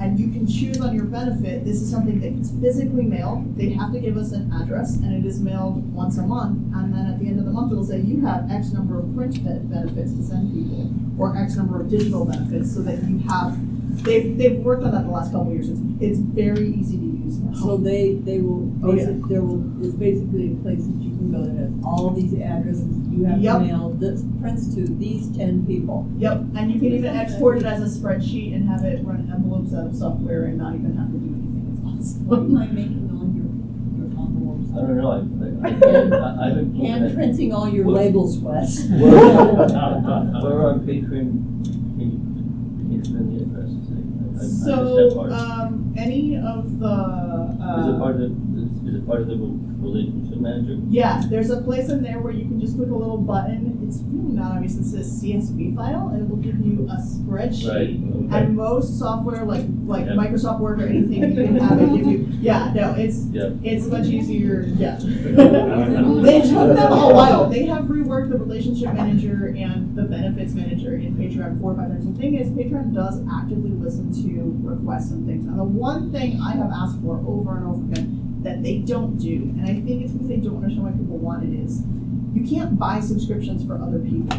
And 0.00 0.18
you 0.18 0.28
can 0.28 0.46
choose 0.46 0.80
on 0.80 0.94
your 0.94 1.04
benefit. 1.04 1.64
This 1.64 1.80
is 1.80 1.90
something 1.90 2.20
that 2.20 2.36
gets 2.36 2.50
physically 2.50 3.04
mailed. 3.04 3.56
They 3.56 3.70
have 3.70 3.92
to 3.92 3.98
give 4.00 4.16
us 4.16 4.32
an 4.32 4.52
address, 4.52 4.96
and 4.96 5.12
it 5.12 5.26
is 5.26 5.40
mailed 5.40 5.92
once 5.92 6.18
a 6.18 6.22
month. 6.22 6.74
And 6.74 6.92
then 6.94 7.06
at 7.06 7.18
the 7.18 7.26
end 7.26 7.38
of 7.38 7.46
the 7.46 7.50
month, 7.50 7.72
it'll 7.72 7.84
say 7.84 8.00
you 8.00 8.24
have 8.26 8.50
X 8.50 8.72
number 8.72 8.98
of 8.98 9.14
print 9.14 9.42
ben- 9.42 9.66
benefits 9.68 10.12
to 10.12 10.22
send 10.22 10.52
people, 10.52 10.90
or 11.18 11.36
X 11.36 11.56
number 11.56 11.80
of 11.80 11.88
digital 11.90 12.24
benefits, 12.24 12.74
so 12.74 12.82
that 12.82 13.02
you 13.04 13.18
have. 13.28 13.56
They've, 14.04 14.36
they've 14.36 14.58
worked 14.58 14.84
on 14.84 14.92
that 14.92 15.04
the 15.04 15.10
last 15.10 15.32
couple 15.32 15.52
years. 15.52 15.70
It's, 15.70 15.80
it's 16.00 16.18
very 16.18 16.68
easy 16.68 16.98
to 16.98 17.04
use. 17.04 17.25
So 17.62 17.76
they, 17.76 18.14
they 18.14 18.38
will, 18.40 18.70
Oh, 18.84 18.92
yeah. 18.92 19.06
basic, 19.06 19.28
there 19.28 19.42
will, 19.42 19.82
is 19.84 19.94
basically 19.94 20.52
a 20.52 20.56
place 20.56 20.84
that 20.84 20.92
you 21.02 21.10
can 21.16 21.32
go 21.32 21.42
that 21.42 21.56
has 21.56 21.72
all 21.84 22.10
these 22.10 22.34
addresses, 22.34 22.86
you 23.10 23.24
have 23.24 23.40
Yep. 23.40 23.58
to 23.58 23.64
mail 23.64 23.88
this 23.98 24.22
prints 24.40 24.74
to 24.74 24.86
these 24.86 25.28
ten 25.36 25.64
people. 25.66 26.06
Yep, 26.18 26.42
and 26.56 26.70
you 26.70 26.78
can 26.78 26.92
even 26.92 27.16
export 27.16 27.58
it 27.58 27.64
as 27.64 27.80
a 27.82 27.86
spreadsheet 28.00 28.54
and 28.54 28.68
have 28.68 28.84
it 28.84 29.02
run 29.04 29.30
envelopes 29.34 29.72
out 29.74 29.86
of 29.86 29.96
software 29.96 30.44
and 30.44 30.58
not 30.58 30.74
even 30.74 30.96
have 30.96 31.10
to 31.10 31.18
do 31.18 31.26
anything. 31.26 31.96
It's 31.98 32.12
What 32.26 32.40
awesome. 32.40 32.56
am 32.56 32.62
I 32.62 32.66
making 32.66 33.10
all 33.10 33.26
your, 33.32 33.48
your 33.96 34.08
envelopes? 34.20 34.68
I 34.76 34.80
don't 34.84 34.96
know, 34.98 35.10
I, 35.10 35.16
I, 35.16 35.70
I, 35.72 36.48
I've 36.48 36.54
been. 36.56 36.72
looking 36.76 36.84
Hand 36.84 37.14
printing 37.14 37.52
all 37.54 37.68
your 37.68 37.86
Well- 37.86 37.94
labels, 37.96 38.38
Wes. 38.38 38.84
Where 38.88 38.98
where 39.00 40.68
on 40.68 40.80
Patreon, 40.86 41.64
can 41.64 41.98
you, 41.98 42.10
can 42.76 42.86
you 42.92 43.00
send 43.04 43.26
the 43.32 43.42
addresses? 43.42 43.88
I- 43.88 43.94
I- 43.96 43.96
I 43.96 44.42
missed 44.42 44.55
that 44.55 44.55
So, 44.66 45.30
um, 45.30 45.94
any 45.96 46.36
of 46.36 46.78
the, 46.78 46.86
uh. 46.86 47.80
Is 47.80 47.86
it 47.94 47.98
part 47.98 48.14
of 48.16 48.20
the, 48.20 48.62
is, 48.62 48.70
is 48.88 48.94
it 48.96 49.06
part 49.06 49.20
of 49.22 49.28
the 49.28 49.36
relationship 49.36 50.38
manager? 50.38 50.76
Yeah, 50.88 51.22
there's 51.30 51.50
a 51.50 51.62
place 51.62 51.88
in 51.88 52.02
there 52.02 52.18
where 52.20 52.32
you 52.32 52.44
can 52.44 52.60
just 52.60 52.76
click 52.76 52.90
a 52.90 52.94
little 52.94 53.18
button. 53.18 53.75
It's 53.86 53.98
really 54.06 54.34
not 54.34 54.52
obvious. 54.52 54.76
It 54.76 54.84
says 54.84 55.22
CSV 55.22 55.74
file, 55.76 56.08
and 56.08 56.22
it 56.22 56.28
will 56.28 56.36
give 56.38 56.58
you 56.60 56.88
a 56.90 56.96
spreadsheet. 56.96 57.68
Right, 57.68 58.26
okay. 58.26 58.44
And 58.46 58.56
most 58.56 58.98
software, 58.98 59.44
like 59.44 59.64
like 59.84 60.06
Yeah. 60.06 60.12
Microsoft 60.12 60.60
Word 60.60 60.82
or 60.82 60.86
anything, 60.86 61.22
you 61.22 61.44
can 61.44 61.56
have 61.58 61.80
it 61.80 61.94
give 61.94 62.06
you. 62.06 62.28
Yeah, 62.40 62.72
no, 62.74 62.94
it's 62.94 63.26
Yeah. 63.32 63.50
it's 63.62 63.86
much 63.86 64.06
easier. 64.06 64.64
Yeah. 64.76 64.96
they 65.00 66.40
took 66.40 66.76
them 66.76 66.92
a 66.92 67.14
while. 67.14 67.48
They 67.48 67.66
have 67.66 67.84
reworked 67.84 68.30
the 68.30 68.38
relationship 68.38 68.92
manager 68.94 69.54
and 69.56 69.94
the 69.94 70.02
benefits 70.04 70.52
manager 70.54 70.96
in 70.96 71.14
Patreon 71.14 71.60
four 71.60 71.72
or 71.72 71.76
five 71.76 71.88
times. 71.88 72.06
The 72.06 72.12
thing 72.12 72.34
is, 72.34 72.48
Patreon 72.50 72.94
does 72.94 73.22
actively 73.32 73.70
listen 73.70 74.12
to 74.12 74.68
requests 74.68 75.10
and 75.12 75.26
things. 75.26 75.46
And 75.46 75.58
the 75.58 75.64
one 75.64 76.10
thing 76.12 76.40
I 76.40 76.52
have 76.56 76.70
asked 76.72 77.00
for 77.02 77.22
over 77.26 77.56
and 77.58 77.66
over 77.66 77.82
again 77.92 78.40
that 78.42 78.62
they 78.62 78.78
don't 78.78 79.16
do, 79.16 79.34
and 79.58 79.62
I 79.62 79.74
think 79.74 80.02
it's 80.02 80.12
because 80.12 80.28
they 80.28 80.36
don't 80.36 80.56
understand 80.56 80.84
why 80.84 80.92
people 80.92 81.18
want 81.18 81.44
it, 81.44 81.54
is 81.58 81.82
you 82.36 82.46
can't 82.48 82.78
buy 82.78 83.00
subscriptions 83.00 83.64
for 83.66 83.80
other 83.80 83.98
people. 83.98 84.36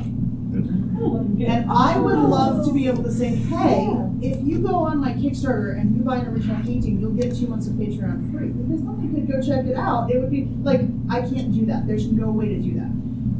And 1.45 1.71
I 1.71 1.97
would 1.97 2.17
love 2.17 2.65
to 2.65 2.73
be 2.73 2.87
able 2.87 3.03
to 3.03 3.11
say, 3.11 3.29
hey, 3.29 3.87
if 4.21 4.45
you 4.45 4.59
go 4.59 4.75
on 4.75 4.97
my 4.97 5.13
Kickstarter 5.13 5.79
and 5.79 5.95
you 5.95 6.03
buy 6.03 6.17
an 6.17 6.27
original 6.27 6.63
painting, 6.63 6.99
you'll 6.99 7.11
get 7.11 7.35
two 7.35 7.47
months 7.47 7.67
of 7.67 7.73
Patreon 7.73 8.31
free. 8.31 8.49
Because 8.49 8.81
somebody 8.83 9.13
could 9.13 9.27
go 9.31 9.41
check 9.41 9.65
it 9.65 9.75
out. 9.75 10.09
It 10.11 10.19
would 10.19 10.31
be 10.31 10.45
like, 10.61 10.81
I 11.09 11.21
can't 11.21 11.53
do 11.53 11.65
that. 11.67 11.87
There's 11.87 12.07
no 12.11 12.29
way 12.29 12.49
to 12.49 12.59
do 12.59 12.73
that. 12.75 12.91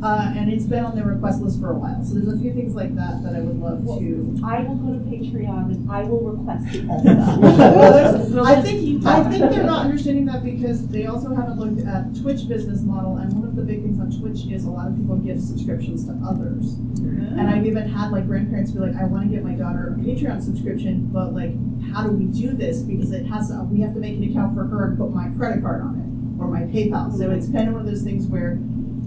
Uh, 0.02 0.32
and 0.36 0.52
it's 0.52 0.66
been 0.66 0.86
on 0.86 0.96
their 0.96 1.06
request 1.06 1.42
list 1.42 1.60
for 1.60 1.72
a 1.72 1.74
while. 1.74 2.04
So 2.04 2.14
there's 2.14 2.32
a 2.32 2.38
few 2.40 2.54
things 2.54 2.76
like 2.76 2.96
that 2.96 3.24
that 3.24 3.36
I 3.36 3.40
would 3.42 3.58
love 3.58 3.84
to. 3.98 4.40
I 4.46 4.62
will 4.62 4.76
go 4.76 4.94
to 4.94 5.00
Patreon 5.00 5.74
and 5.74 5.92
I 5.92 6.04
will 6.04 6.22
request 6.22 6.76
it 6.76 6.88
all 6.88 7.02
I 8.46 8.62
think 8.62 9.06
I 9.06 9.24
think 9.24 9.52
they're 9.52 9.64
not 9.64 9.86
understanding 9.86 10.26
that 10.26 10.44
because 10.44 10.88
they 10.88 11.08
also 11.08 11.34
haven't 11.34 11.58
looked 11.58 11.88
at 11.88 12.16
Twitch 12.22 12.48
business 12.48 12.82
model, 12.82 13.18
and 13.18 13.34
one 13.34 13.48
of 13.48 13.56
the 13.56 13.64
big 13.64 13.82
things 13.82 14.00
on 14.00 14.12
Twitch 14.12 14.46
is 14.52 14.66
a 14.66 14.70
lot 14.70 14.88
of 14.88 14.96
people 14.96 15.16
give 15.18 15.42
subscriptions 15.42 16.06
to 16.06 16.14
others. 16.26 16.74
And 17.02 17.50
I've 17.50 17.66
even 17.66 17.88
had 17.90 18.12
like 18.12 18.28
grandparents 18.28 18.72
be 18.72 18.80
like, 18.80 18.96
I 18.96 19.06
want 19.06 19.30
to 19.30 19.36
get 19.36 19.44
my 19.44 19.54
daughter 19.54 19.96
a 19.98 20.02
Patreon 20.02 20.44
subscription, 20.44 21.10
but 21.12 21.34
like, 21.34 21.54
how 21.92 22.04
do 22.04 22.12
we 22.12 22.26
do 22.26 22.54
this? 22.54 22.82
Because 22.82 23.12
it 23.12 23.26
has 23.26 23.50
to, 23.50 23.64
we 23.64 23.82
have 23.82 23.94
to 23.94 24.00
make 24.00 24.18
an 24.18 24.30
account 24.30 24.56
for 24.56 24.66
her 24.66 24.90
and 24.90 24.98
put 24.98 25.12
my 25.12 25.30
credit 25.38 25.62
card 25.62 25.82
on 25.82 25.96
it 25.98 26.08
or 26.42 26.48
my 26.48 26.62
PayPal. 26.62 27.16
So 27.16 27.32
it's 27.32 27.50
kind 27.50 27.68
of 27.68 27.74
one 27.74 27.82
of 27.82 27.88
those 27.88 28.04
things 28.04 28.28
where 28.28 28.60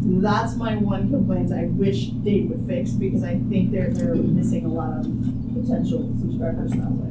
that's 0.02 0.56
my 0.56 0.76
one 0.76 1.10
complaint 1.10 1.52
I 1.52 1.64
wish 1.66 2.10
they 2.22 2.40
would 2.42 2.66
fix 2.66 2.90
because 2.92 3.22
I 3.22 3.38
think 3.50 3.70
they're 3.70 3.90
they're 3.90 4.14
missing 4.14 4.64
a 4.64 4.68
lot 4.68 4.98
of 4.98 5.04
potential 5.54 6.12
subscribers 6.18 6.70
that 6.72 6.90
way. 6.90 7.10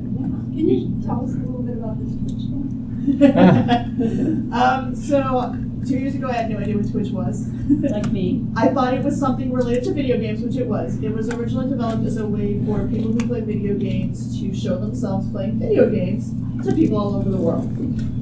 Can 0.56 0.68
you 0.68 1.02
tell 1.06 1.24
us 1.24 1.32
a 1.32 1.38
little 1.38 1.62
bit 1.62 1.78
about 1.78 2.00
this 2.00 2.16
Twitch 2.18 2.50
thing? 2.50 2.80
um, 4.54 4.96
so 4.96 5.56
two 5.88 5.98
years 5.98 6.16
ago, 6.16 6.28
I 6.28 6.34
had 6.34 6.50
no 6.50 6.58
idea 6.58 6.78
what 6.78 6.92
Twitch 6.92 7.12
was. 7.12 7.48
like 7.70 8.12
me. 8.12 8.46
I 8.56 8.70
thought 8.70 8.94
it 8.94 9.04
was 9.04 9.20
something 9.20 9.54
related 9.54 9.84
to 9.86 9.94
video 9.94 10.18
games, 10.18 10.42
which 10.42 10.58
it 10.58 10.68
was. 10.68 11.02
It 11.02 11.14
was 11.14 11.30
originally 11.30 11.70
developed 11.70 12.06
as 12.06 12.18
a 12.18 12.26
way 12.26 12.60
for 12.66 12.88
people 12.88 13.12
who 13.14 13.28
play 13.28 13.42
video 13.42 13.76
games 13.76 14.40
to 14.40 14.54
show 14.54 14.78
themselves 14.78 15.30
playing 15.30 15.60
video 15.60 15.90
games 15.90 16.34
to 16.66 16.74
people 16.74 16.98
all 16.98 17.16
over 17.16 17.30
the 17.30 17.38
world. 17.38 18.19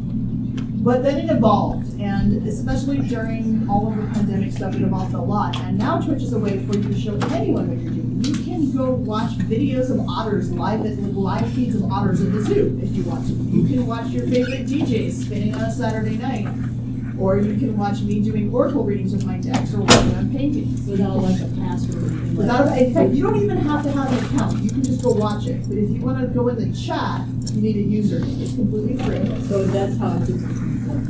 But 0.88 1.04
then 1.04 1.18
it 1.20 1.30
evolved, 1.30 2.00
and 2.00 2.48
especially 2.48 3.00
during 3.00 3.68
all 3.70 3.90
of 3.90 3.98
the 3.98 4.04
pandemic 4.04 4.54
stuff, 4.54 4.74
it 4.74 4.84
evolved 4.84 5.14
a 5.16 5.22
lot. 5.22 5.58
And 5.58 5.78
now 5.78 6.00
Twitch 6.00 6.24
is 6.24 6.32
a 6.32 6.40
way 6.40 6.66
for 6.66 6.78
you 6.78 6.84
to 6.84 6.98
show 6.98 7.18
anyone 7.36 7.68
what 7.68 7.78
you're 7.80 7.92
doing. 7.92 8.24
You 8.24 8.34
can 8.46 8.72
go 8.72 8.92
watch 8.92 9.32
videos 9.38 9.92
of 9.92 10.00
otters 10.08 10.50
live 10.50 10.86
at 10.86 10.98
live 10.98 11.52
feeds 11.52 11.76
of 11.76 11.92
otters 11.92 12.22
at 12.22 12.32
the 12.32 12.42
zoo 12.42 12.80
if 12.82 12.92
you 12.92 13.04
want 13.04 13.28
to. 13.28 13.34
You 13.34 13.68
can 13.68 13.86
watch 13.86 14.08
your 14.12 14.28
favorite 14.28 14.66
DJs 14.66 15.26
spinning 15.26 15.54
on 15.56 15.64
a 15.64 15.72
Saturday 15.74 16.16
night. 16.16 16.48
Or 17.20 17.38
you 17.38 17.58
can 17.58 17.78
watch 17.78 18.00
me 18.00 18.22
doing 18.22 18.54
oracle 18.54 18.86
readings 18.86 19.12
with 19.12 19.26
my 19.26 19.40
decks 19.40 19.74
or 19.74 19.80
working 19.80 20.16
on 20.16 20.32
paintings. 20.32 20.88
Without 20.88 21.18
like 21.18 21.42
a 21.42 21.54
password. 21.60 22.38
Without, 22.38 22.78
in 22.78 22.94
fact, 22.94 23.12
you 23.12 23.24
don't 23.24 23.36
even 23.36 23.58
have 23.58 23.84
to 23.84 23.92
have 23.92 24.10
an 24.10 24.26
account. 24.26 24.64
You 24.64 24.70
can 24.70 24.84
just 24.84 25.04
go 25.04 25.12
watch 25.12 25.48
it. 25.48 25.68
But 25.68 25.80
if 25.80 25.90
you 25.90 26.00
want 26.00 26.22
to 26.22 26.28
go 26.28 26.48
in 26.48 26.56
the 26.56 26.78
chat, 26.78 27.28
you 27.52 27.62
need 27.62 27.76
a 27.76 28.04
username. 28.04 28.40
It's 28.42 28.54
completely 28.54 28.96
free. 29.04 29.48
So 29.50 29.66
that's 29.66 29.98
how 29.98 30.16
it 30.16 30.30
is. 30.30 30.67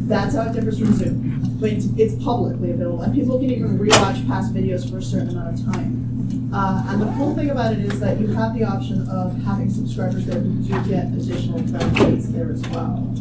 That's 0.08 0.36
how 0.36 0.48
it 0.48 0.54
differs 0.54 0.80
from 0.80 0.94
Zoom. 0.94 1.58
But 1.60 1.72
it's, 1.72 1.86
it's 1.98 2.24
publicly 2.24 2.72
available, 2.72 3.02
and 3.02 3.14
people 3.14 3.40
can 3.40 3.50
even 3.50 3.78
rewatch 3.78 4.26
past 4.28 4.54
videos 4.54 4.90
for 4.90 4.98
a 4.98 5.02
certain 5.02 5.30
amount 5.30 5.60
of 5.60 5.66
time. 5.66 6.52
Uh, 6.54 6.84
and 6.88 7.02
the 7.02 7.06
cool 7.18 7.36
thing 7.36 7.50
about 7.50 7.74
it 7.74 7.80
is 7.80 8.00
that 8.00 8.20
you 8.20 8.28
have 8.28 8.54
the 8.54 8.64
option 8.64 9.08
of 9.10 9.36
having 9.44 9.70
subscribers 9.70 10.26
there 10.26 10.40
who 10.40 10.64
do 10.64 10.90
get 10.90 11.06
additional 11.08 11.62
benefits 11.62 12.30
there 12.30 12.52
as 12.52 12.62
well. 12.70 13.14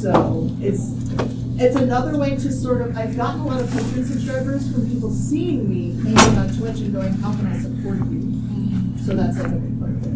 So 0.00 0.48
it's 0.60 0.92
it's 1.58 1.76
another 1.76 2.16
way 2.16 2.30
to 2.30 2.52
sort 2.52 2.82
of 2.82 2.96
I've 2.96 3.16
gotten 3.16 3.40
a 3.40 3.46
lot 3.46 3.60
of 3.60 3.68
Patreon 3.68 4.04
subscribers 4.06 4.72
from 4.72 4.88
people 4.88 5.10
seeing 5.10 5.68
me 5.68 5.92
painting 6.02 6.38
on 6.38 6.48
Twitch 6.56 6.78
and 6.80 6.92
going, 6.92 7.12
how 7.14 7.34
can 7.34 7.46
I 7.46 7.58
support 7.58 7.98
you? 8.10 8.32
So 9.04 9.14
that's 9.14 9.38
like 9.38 9.52
a 9.52 9.56
big 9.56 9.78
part 9.78 9.90
of 9.90 10.06
it. 10.06 10.12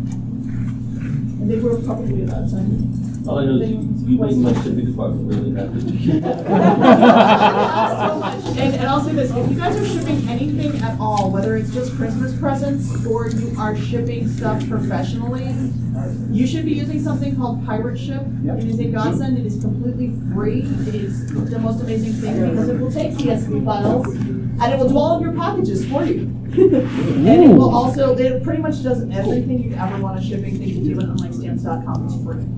I 1.43 1.49
think 1.49 1.63
we're 1.63 1.83
probably 1.83 2.25
about 2.25 2.51
time. 2.51 2.96
All 3.29 3.39
I 3.41 3.45
know 3.45 3.61
is 3.61 3.71
you, 3.71 3.79
you 4.07 4.19
make 4.19 4.37
my 4.37 4.53
shipping 4.63 4.85
department 4.87 5.29
really 5.29 5.53
happy. 5.55 6.13
And, 8.57 8.75
and 8.75 8.87
I'll 8.87 9.01
say 9.01 9.13
this, 9.13 9.31
if 9.31 9.51
you 9.51 9.57
guys 9.57 9.77
are 9.77 9.87
shipping 9.87 10.29
anything 10.29 10.81
at 10.83 10.99
all, 11.01 11.31
whether 11.31 11.57
it's 11.57 11.73
just 11.75 11.95
Christmas 11.97 12.39
presents 12.39 13.05
or 13.07 13.29
you 13.29 13.55
are 13.59 13.77
shipping 13.77 14.29
stuff 14.29 14.67
professionally, 14.69 15.55
you 16.31 16.47
should 16.47 16.65
be 16.65 16.73
using 16.75 17.03
something 17.03 17.37
called 17.37 17.65
Pirate 17.67 17.99
Ship. 17.99 18.23
It 18.45 18.65
is 18.65 18.79
a 18.81 18.85
godsend, 18.85 19.39
it 19.39 19.47
is 19.47 19.61
completely 19.61 20.13
free, 20.33 20.63
it 20.89 20.95
is 20.95 21.33
the 21.51 21.59
most 21.59 21.81
amazing 21.83 22.13
thing 22.15 22.51
because 22.51 22.69
it 22.69 22.79
will 22.81 22.93
take 22.93 23.13
CSV 23.13 23.65
files 23.65 24.07
and 24.61 24.73
it 24.73 24.79
will 24.79 24.89
do 24.89 24.97
all 24.99 25.17
of 25.17 25.23
your 25.23 25.33
packages 25.33 25.89
for 25.89 26.05
you. 26.05 26.33
And 26.57 27.45
it 27.45 27.49
will 27.49 27.75
also, 27.75 28.17
it 28.17 28.43
pretty 28.43 28.63
much 28.63 28.83
does 28.83 29.03
everything 29.11 29.63
you'd 29.63 29.75
ever 29.75 29.99
want 30.01 30.19
a 30.19 30.23
shipping 30.23 30.57
thing 30.57 30.69
to 30.69 30.95
do, 30.95 31.01
and 31.01 31.11
unlike 31.11 31.35
stamps.com, 31.35 32.07
it's 32.07 32.25
free. 32.25 32.43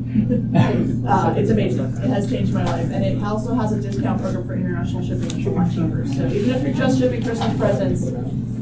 Uh, 1.08 1.34
it's 1.36 1.50
amazing. 1.50 1.84
It 1.84 2.08
has 2.08 2.30
changed 2.30 2.52
my 2.52 2.64
life. 2.64 2.90
And 2.90 3.04
it 3.04 3.22
also 3.22 3.54
has 3.54 3.72
a 3.72 3.80
discount 3.80 4.20
program 4.20 4.46
for 4.46 4.54
international 4.54 5.02
shipping, 5.02 5.24
which 5.24 5.46
is 5.46 5.46
much 5.46 5.74
cheaper. 5.74 6.06
So 6.06 6.26
even 6.26 6.54
if 6.54 6.62
you're 6.62 6.74
just 6.74 6.98
shipping 6.98 7.22
Christmas 7.22 7.56
presents, 7.58 8.10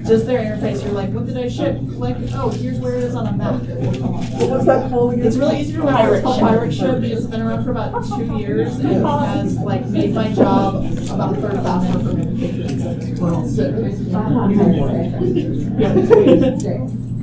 just 0.06 0.26
their 0.26 0.40
interface, 0.40 0.82
you're 0.82 0.92
like, 0.92 1.10
what 1.10 1.26
did 1.26 1.36
I 1.36 1.48
ship? 1.48 1.76
Like, 1.82 2.16
oh, 2.34 2.48
here's 2.50 2.78
where 2.78 2.94
it 2.96 3.04
is 3.04 3.14
on 3.14 3.26
a 3.26 3.32
map. 3.32 3.60
What 3.62 4.50
was 4.50 4.64
that 4.66 4.88
called 4.90 5.12
again? 5.14 5.26
It's 5.26 5.36
really 5.36 5.60
easy 5.60 5.72
to 5.74 5.80
remember. 5.80 6.14
It's 6.14 6.24
called 6.24 6.40
Pirate 6.40 6.72
Ship. 6.72 7.02
It's 7.02 7.26
been 7.26 7.42
around 7.42 7.64
for 7.64 7.70
about 7.72 8.04
two 8.06 8.24
years 8.38 8.76
and 8.76 8.92
it 8.92 9.02
has 9.02 9.56
like 9.58 9.84
made 9.86 10.14
my 10.14 10.32
job 10.32 10.84
about 11.10 11.36
a 11.36 11.40
third 11.40 11.60
faster 11.62 11.98
for 11.98 12.12
me. 12.14 12.22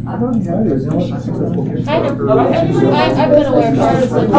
I 0.05 0.17
don't 0.19 0.45
have 0.45 0.67
it. 0.67 0.83
No, 0.83 0.99
I 0.99 1.01
think. 1.19 1.87
I 1.87 1.99
know. 1.99 2.37
I- 2.37 3.23
I've 3.23 3.31
been 3.31 3.45
aware 3.45 4.03
of 4.03 4.13
it. 4.13 4.29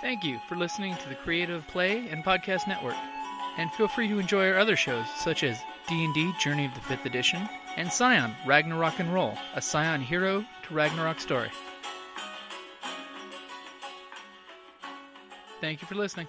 Thank 0.00 0.24
you 0.24 0.38
for 0.48 0.56
listening 0.56 0.96
to 0.96 1.08
the 1.08 1.14
Creative 1.16 1.66
Play 1.68 2.08
and 2.08 2.24
Podcast 2.24 2.66
Network. 2.66 2.96
And 3.58 3.72
feel 3.72 3.88
free 3.88 4.06
to 4.08 4.20
enjoy 4.20 4.48
our 4.48 4.58
other 4.58 4.76
shows 4.76 5.04
such 5.16 5.42
as 5.42 5.58
D&D 5.88 6.32
Journey 6.40 6.64
of 6.64 6.74
the 6.74 6.80
5th 6.80 7.04
Edition 7.04 7.48
and 7.76 7.92
Scion 7.92 8.34
Ragnarok 8.46 9.00
and 9.00 9.12
Roll, 9.12 9.36
a 9.54 9.60
Scion 9.60 10.00
hero 10.00 10.44
to 10.62 10.74
Ragnarok 10.74 11.20
story. 11.20 11.50
Thank 15.60 15.82
you 15.82 15.88
for 15.88 15.96
listening. 15.96 16.28